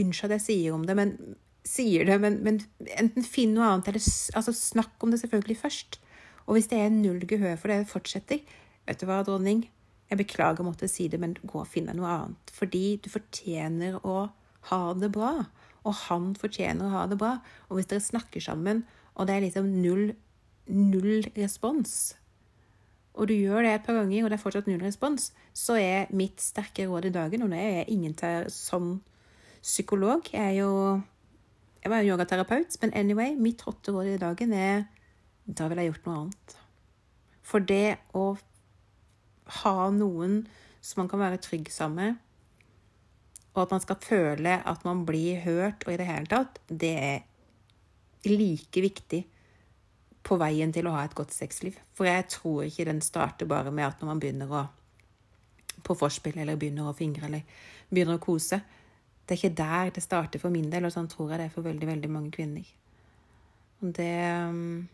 Unnskyld 0.00 0.32
at 0.32 0.38
jeg 0.38 0.44
sier 0.46 0.72
om 0.74 0.86
det, 0.88 0.94
men 0.96 1.10
sier 1.68 2.06
det, 2.08 2.16
men, 2.22 2.38
men 2.44 2.60
enten 2.96 3.26
finn 3.26 3.52
noe 3.52 3.66
annet, 3.68 3.90
eller 3.90 4.06
altså, 4.38 4.54
snakk 4.56 5.04
om 5.04 5.12
det 5.12 5.20
selvfølgelig 5.20 5.58
først. 5.60 5.98
Og 6.46 6.56
hvis 6.56 6.70
det 6.70 6.78
er 6.80 6.94
null 6.94 7.20
gehør 7.28 7.58
for 7.60 7.72
det, 7.72 7.90
fortsetter. 7.90 8.40
Vet 8.88 9.02
du 9.02 9.06
hva, 9.06 9.20
dronning? 9.26 9.66
Jeg 10.12 10.20
beklager 10.20 10.60
å 10.60 10.68
måtte 10.68 10.90
si 10.92 11.06
det, 11.08 11.16
men 11.22 11.38
gå 11.40 11.62
og 11.62 11.68
finn 11.72 11.88
deg 11.88 11.96
noe 11.96 12.10
annet. 12.12 12.52
Fordi 12.52 12.98
du 13.00 13.08
fortjener 13.08 13.96
å 14.04 14.26
ha 14.68 14.80
det 15.00 15.08
bra. 15.14 15.46
Og 15.88 15.94
han 16.04 16.32
fortjener 16.38 16.84
å 16.84 16.96
ha 16.98 17.06
det 17.08 17.16
bra. 17.22 17.38
Og 17.70 17.78
hvis 17.78 17.88
dere 17.88 18.04
snakker 18.04 18.44
sammen, 18.44 18.84
og 19.16 19.28
det 19.28 19.38
er 19.38 19.46
liksom 19.46 19.70
null, 19.80 20.10
null 20.68 21.24
respons, 21.36 22.12
og 23.12 23.28
du 23.28 23.34
gjør 23.36 23.64
det 23.64 23.72
et 23.76 23.82
par 23.84 23.98
ganger, 23.98 24.24
og 24.24 24.30
det 24.32 24.38
er 24.38 24.42
fortsatt 24.42 24.68
null 24.70 24.84
respons, 24.84 25.30
så 25.52 25.76
er 25.76 26.12
mitt 26.16 26.40
sterke 26.40 26.86
råd 26.88 27.10
i 27.10 27.12
dagen 27.12 27.44
Og 27.44 27.50
nå 27.52 27.58
er 27.58 27.82
jeg 27.82 27.90
ingen 27.92 28.14
sånn 28.48 28.94
psykolog. 29.60 30.28
Jeg 30.32 30.40
er 30.40 30.56
jo 30.62 30.70
jeg 31.82 31.90
var 31.90 32.04
jo 32.04 32.12
yogaterapeut, 32.14 32.76
men 32.80 32.92
anyway, 32.94 33.34
mitt 33.34 33.64
hotte 33.66 33.92
råd 33.92 34.12
i 34.12 34.20
dagen 34.20 34.52
er 34.54 34.84
da 35.44 35.66
ville 35.66 35.82
jeg 35.82 35.90
gjort 35.90 36.04
noe 36.06 36.18
annet. 36.20 36.52
For 37.42 37.64
det 37.66 37.98
å 38.14 38.36
ha 39.60 39.90
noen 39.94 40.42
som 40.82 41.02
man 41.02 41.10
kan 41.10 41.22
være 41.22 41.40
trygg 41.42 41.70
sammen 41.72 42.00
med, 42.00 42.20
og 43.52 43.66
at 43.66 43.74
man 43.74 43.82
skal 43.84 44.00
føle 44.00 44.56
at 44.64 44.84
man 44.88 45.04
blir 45.06 45.42
hørt 45.44 45.84
og 45.86 45.92
i 45.92 45.98
det 46.00 46.08
hele 46.08 46.30
tatt, 46.30 46.56
det 46.68 46.92
er 46.96 48.28
like 48.28 48.80
viktig 48.80 49.20
på 50.22 50.38
veien 50.40 50.72
til 50.72 50.86
å 50.88 50.94
ha 50.94 51.02
et 51.04 51.16
godt 51.18 51.34
sexliv. 51.34 51.76
For 51.92 52.08
jeg 52.08 52.28
tror 52.32 52.62
ikke 52.64 52.86
den 52.88 53.02
starter 53.04 53.50
bare 53.50 53.74
med 53.74 53.90
at 53.90 54.00
når 54.00 54.08
man 54.08 54.22
begynner 54.22 54.54
å 54.54 54.62
på 55.82 55.96
forspill 55.98 56.38
eller 56.38 56.58
begynner 56.58 56.88
å 56.88 56.96
fingre 56.96 57.26
eller 57.26 57.42
begynner 57.90 58.18
å 58.18 58.22
kose. 58.22 58.60
Det 59.26 59.34
er 59.34 59.40
ikke 59.40 59.58
der 59.58 59.92
det 59.96 60.04
starter 60.04 60.42
for 60.42 60.54
min 60.54 60.70
del, 60.70 60.86
og 60.86 60.94
sånn 60.94 61.10
tror 61.10 61.32
jeg 61.32 61.40
det 61.40 61.48
er 61.48 61.54
for 61.54 61.66
veldig, 61.66 61.88
veldig 61.88 62.10
mange 62.12 62.32
kvinner. 62.34 62.66
Og 63.82 63.92
det 63.96 64.14
um, 64.48 64.88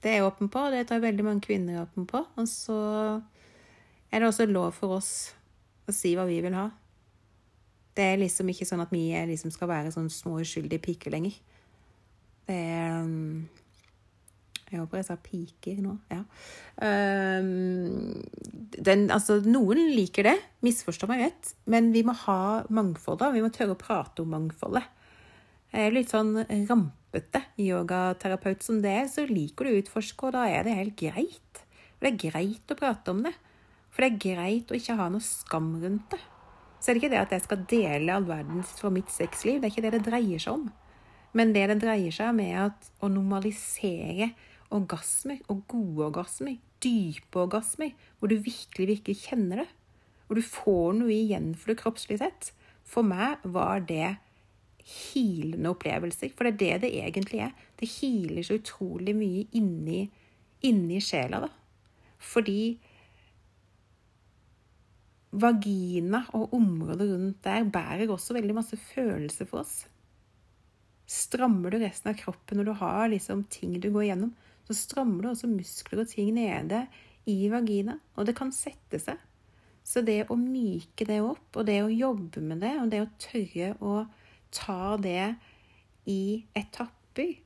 Det 0.00 0.08
er 0.08 0.20
jeg 0.20 0.28
åpen 0.30 0.48
på, 0.48 0.62
og 0.64 0.72
det 0.72 0.86
jeg 0.88 1.02
veldig 1.02 1.26
mange 1.26 1.44
kvinner 1.44 1.76
er 1.76 1.84
åpen 1.84 2.06
på. 2.08 2.22
Og 2.40 2.48
så 2.48 2.78
er 4.10 4.20
det 4.22 4.28
også 4.30 4.48
lov 4.48 4.72
for 4.76 4.96
oss 4.96 5.12
å 5.88 5.94
si 5.94 6.14
hva 6.16 6.24
vi 6.28 6.40
vil 6.44 6.56
ha. 6.56 6.68
Det 7.96 8.06
er 8.06 8.20
liksom 8.22 8.48
ikke 8.52 8.68
sånn 8.68 8.82
at 8.84 8.92
vi 8.94 9.08
liksom 9.28 9.52
skal 9.52 9.68
være 9.70 9.92
sånn 9.92 10.08
små 10.12 10.38
uskyldige 10.40 10.82
piker 10.82 11.12
lenger. 11.12 11.34
Det 12.48 12.56
er 12.56 13.02
um, 13.04 13.48
Jeg 14.70 14.78
håper 14.78 15.00
jeg 15.00 15.08
sa 15.10 15.16
piker 15.20 15.82
nå. 15.84 15.96
Ja. 16.10 16.22
Um, 16.80 18.22
den, 18.78 19.08
altså, 19.12 19.40
noen 19.44 19.82
liker 19.92 20.30
det, 20.30 20.36
Misforstår 20.64 21.10
meg 21.10 21.26
rett, 21.26 21.52
men 21.70 21.90
vi 21.92 22.04
må 22.06 22.14
ha 22.24 22.62
mangfoldet. 22.72 23.34
Vi 23.34 23.44
må 23.44 23.52
tørre 23.52 23.76
å 23.76 23.80
prate 23.80 24.24
om 24.24 24.32
mangfoldet. 24.32 24.86
Jeg 25.74 25.86
er 25.86 25.94
litt 25.94 26.10
sånn 26.10 26.32
rampete 27.10 27.42
yogaterapeut 27.58 28.62
som 28.62 28.80
det, 28.82 28.90
er, 28.90 29.08
så 29.08 29.26
liker 29.26 29.64
du 29.64 29.70
å 29.70 29.78
utforske, 29.80 30.26
og 30.26 30.32
da 30.32 30.46
er 30.48 30.64
det 30.64 30.76
helt 30.76 30.96
greit. 30.96 31.62
For 31.98 32.06
det 32.06 32.12
er 32.12 32.30
greit 32.30 32.70
å 32.70 32.78
prate 32.78 33.10
om 33.10 33.22
det. 33.24 33.32
For 33.90 34.02
det 34.02 34.12
er 34.12 34.36
greit 34.36 34.70
å 34.70 34.76
ikke 34.76 34.96
ha 34.96 35.08
noe 35.10 35.20
skam 35.20 35.74
rundt 35.82 36.10
det. 36.10 36.20
Så 36.80 36.90
er 36.90 36.94
det 36.94 37.02
ikke 37.02 37.12
det 37.12 37.20
at 37.20 37.32
jeg 37.34 37.44
skal 37.44 37.64
dele 37.68 38.14
all 38.14 38.24
verdens 38.24 38.70
fra 38.78 38.90
mitt 38.90 39.10
sexliv. 39.12 39.60
Det 39.60 39.68
er 39.68 39.74
ikke 39.74 39.84
det 39.84 39.98
det 39.98 40.06
dreier 40.06 40.40
seg 40.40 40.54
om. 40.54 40.70
Men 41.36 41.52
det 41.52 41.66
det 41.68 41.80
dreier 41.82 42.14
seg 42.14 42.32
om, 42.32 42.40
er 42.40 42.70
at 42.70 42.88
å 43.02 43.10
normalisere 43.10 44.30
orgasmer, 44.70 45.42
og 45.50 45.66
gode 45.68 46.06
orgasmer, 46.08 46.56
dype 46.80 47.42
orgasmer, 47.42 47.92
hvor 48.18 48.30
du 48.30 48.38
virkelig, 48.38 48.86
virkelig 48.94 49.26
kjenner 49.26 49.64
det. 49.64 49.68
Hvor 50.26 50.38
du 50.38 50.46
får 50.46 50.94
noe 50.94 51.12
igjen 51.12 51.52
for 51.58 51.72
det 51.72 51.80
kroppslig 51.82 52.20
sett. 52.22 52.52
For 52.86 53.06
meg 53.06 53.42
var 53.42 53.82
det 53.86 54.14
hilende 54.90 55.70
opplevelser. 55.72 56.32
For 56.36 56.48
det 56.48 56.52
er 56.52 56.60
det 56.60 56.86
det 56.86 56.92
egentlig 57.04 57.42
er. 57.46 57.54
Det 57.78 57.88
hiler 57.98 58.46
så 58.46 58.58
utrolig 58.60 59.14
mye 59.16 59.46
inni, 59.58 60.04
inni 60.66 61.00
sjela, 61.04 61.42
da. 61.46 61.50
Fordi 62.20 62.62
vagina 65.30 66.24
og 66.34 66.54
området 66.58 67.06
rundt 67.06 67.40
der 67.46 67.68
bærer 67.70 68.10
også 68.10 68.34
veldig 68.34 68.56
masse 68.56 68.76
følelser 68.90 69.46
for 69.48 69.62
oss. 69.62 69.76
Strammer 71.10 71.72
du 71.72 71.80
resten 71.82 72.12
av 72.12 72.18
kroppen 72.18 72.60
når 72.60 72.70
du 72.70 72.74
har 72.82 73.08
liksom 73.10 73.46
ting 73.50 73.78
du 73.80 73.90
går 73.94 74.10
gjennom, 74.10 74.34
så 74.66 74.76
strammer 74.78 75.24
du 75.24 75.30
også 75.32 75.50
muskler 75.50 76.04
og 76.04 76.10
ting 76.10 76.34
nede 76.36 76.84
i 77.30 77.48
vagina, 77.50 77.96
og 78.14 78.26
det 78.26 78.36
kan 78.38 78.52
sette 78.54 79.00
seg. 79.02 79.18
Så 79.86 80.02
det 80.06 80.28
å 80.30 80.36
myke 80.38 81.06
det 81.08 81.18
opp, 81.24 81.48
og 81.56 81.66
det 81.66 81.80
å 81.82 81.90
jobbe 81.90 82.42
med 82.44 82.60
det, 82.62 82.74
og 82.78 82.90
det 82.92 83.00
å 83.02 83.10
tørre 83.22 83.72
å 83.82 83.94
ta 84.54 84.96
det 85.00 85.34
i 86.10 86.44
etapper, 86.58 87.36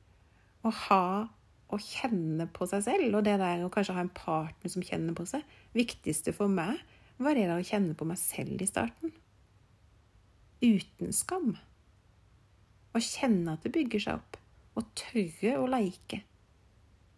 og 0.65 0.73
ha 0.87 1.05
og 1.73 1.81
kjenne 1.81 2.47
på 2.53 2.67
seg 2.69 2.83
selv, 2.85 3.17
og 3.17 3.25
det 3.25 3.37
der 3.41 3.63
å 3.65 3.71
kanskje 3.73 3.95
ha 3.97 4.03
en 4.05 4.13
partner 4.15 4.71
som 4.71 4.85
kjenner 4.85 5.15
på 5.17 5.25
seg 5.27 5.41
Viktigste 5.75 6.31
for 6.35 6.51
meg 6.51 6.77
var 7.17 7.35
det 7.35 7.47
der 7.47 7.57
å 7.57 7.65
kjenne 7.65 7.95
på 7.97 8.07
meg 8.07 8.19
selv 8.19 8.61
i 8.61 8.67
starten. 8.69 9.13
Uten 10.63 11.11
skam. 11.15 11.55
Å 12.95 13.01
kjenne 13.03 13.55
at 13.55 13.65
det 13.65 13.73
bygger 13.75 14.03
seg 14.05 14.19
opp. 14.19 14.37
Og 14.75 14.87
tørre 14.99 15.57
å 15.59 15.67
leike. 15.71 16.21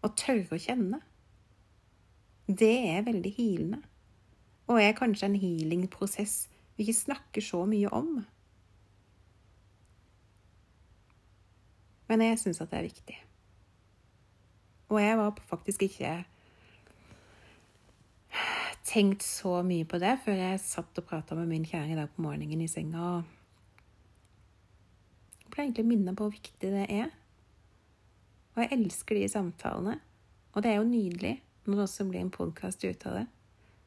Og 0.06 0.14
tørre 0.18 0.58
å 0.58 0.62
kjenne. 0.62 1.02
Det 2.48 2.74
er 2.94 3.06
veldig 3.06 3.34
hilende. 3.38 3.82
Og 4.70 4.82
er 4.82 4.98
kanskje 4.98 5.30
en 5.30 5.40
healingprosess 5.40 6.48
vi 6.78 6.86
ikke 6.86 6.98
snakker 6.98 7.46
så 7.46 7.64
mye 7.70 7.90
om. 7.94 8.20
Men 12.08 12.24
jeg 12.24 12.40
syns 12.42 12.62
at 12.64 12.72
det 12.72 12.80
er 12.80 12.90
viktig. 12.90 13.18
Og 14.88 15.02
jeg 15.04 15.18
var 15.20 15.40
faktisk 15.50 15.84
ikke 15.90 16.12
tenkt 18.88 19.26
så 19.26 19.60
mye 19.68 19.84
på 19.84 20.00
det 20.00 20.14
før 20.24 20.38
jeg 20.40 20.62
satt 20.64 21.02
og 21.02 21.08
prata 21.10 21.36
med 21.36 21.50
min 21.52 21.66
kjære 21.68 21.92
i 21.92 21.98
dag 22.00 22.14
på 22.16 22.24
morgenen 22.24 22.64
i 22.64 22.70
senga. 22.72 23.18
og 23.18 23.34
ble 25.58 25.66
egentlig 25.66 25.88
minnet 25.90 26.18
på 26.18 26.28
hvor 26.28 26.36
viktig 26.36 26.70
det 26.70 26.86
er. 26.94 27.10
Og 28.56 28.62
jeg 28.64 28.78
elsker 28.78 29.18
de 29.18 29.30
samtalene. 29.32 29.98
Og 30.54 30.64
det 30.64 30.72
er 30.72 30.80
jo 30.80 30.88
nydelig 30.90 31.34
når 31.66 31.74
det 31.74 31.84
også 31.88 32.06
blir 32.08 32.22
en 32.24 32.32
podkast 32.32 32.86
ut 32.86 33.06
av 33.10 33.20
det. 33.20 33.26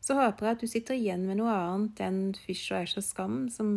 Så 0.01 0.17
håper 0.17 0.47
jeg 0.47 0.57
at 0.57 0.63
du 0.63 0.71
sitter 0.71 0.97
igjen 0.97 1.27
med 1.29 1.39
noe 1.41 1.53
annet 1.55 2.01
enn 2.05 2.21
fysj 2.37 2.71
og 2.73 2.85
æsj 2.85 2.99
og 3.01 3.05
skam, 3.05 3.41
som, 3.53 3.73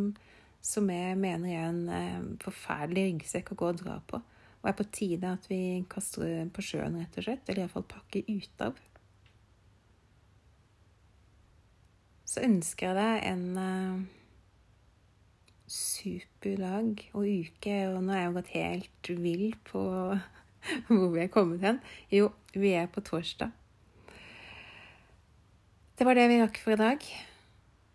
som 0.64 0.90
jeg 0.92 1.18
mener 1.20 1.52
er 1.52 1.66
en 1.68 1.82
eh, 1.92 2.28
forferdelig 2.44 3.06
ryggsekk 3.10 3.54
å 3.54 3.60
gå 3.60 3.72
og 3.74 3.82
dra 3.82 3.98
på. 4.08 4.22
Og 4.64 4.70
er 4.72 4.76
på 4.80 4.86
tide 4.96 5.28
at 5.28 5.46
vi 5.52 5.84
kaster 5.92 6.24
det 6.24 6.50
på 6.56 6.64
sjøen, 6.64 6.96
rett 6.96 7.18
og 7.20 7.26
slett. 7.26 7.50
Eller 7.50 7.66
iallfall 7.66 7.84
pakker 7.84 8.24
ut 8.30 8.64
av. 8.64 8.78
Så 12.24 12.46
ønsker 12.48 12.88
jeg 12.88 12.98
deg 12.98 13.26
en 13.28 13.44
uh, 13.60 14.06
super 15.68 16.64
dag 16.64 17.04
og 17.12 17.28
uke. 17.28 17.76
Og 17.92 18.00
nå 18.00 18.16
er 18.16 18.24
jeg 18.24 18.30
jo 18.30 18.38
gått 18.40 18.54
helt 18.56 19.12
vill 19.26 19.46
på 19.68 19.84
hvor 20.88 21.12
vi 21.12 21.26
er 21.26 21.34
kommet 21.34 21.68
hen. 21.68 21.84
Jo, 22.14 22.32
vi 22.56 22.72
er 22.80 22.88
på 22.88 23.04
torsdag. 23.04 23.52
Det 25.94 26.08
var 26.08 26.18
det 26.18 26.30
vi 26.32 26.40
rakk 26.40 26.64
for 26.64 26.78
i 26.78 26.80
dag. 26.80 27.12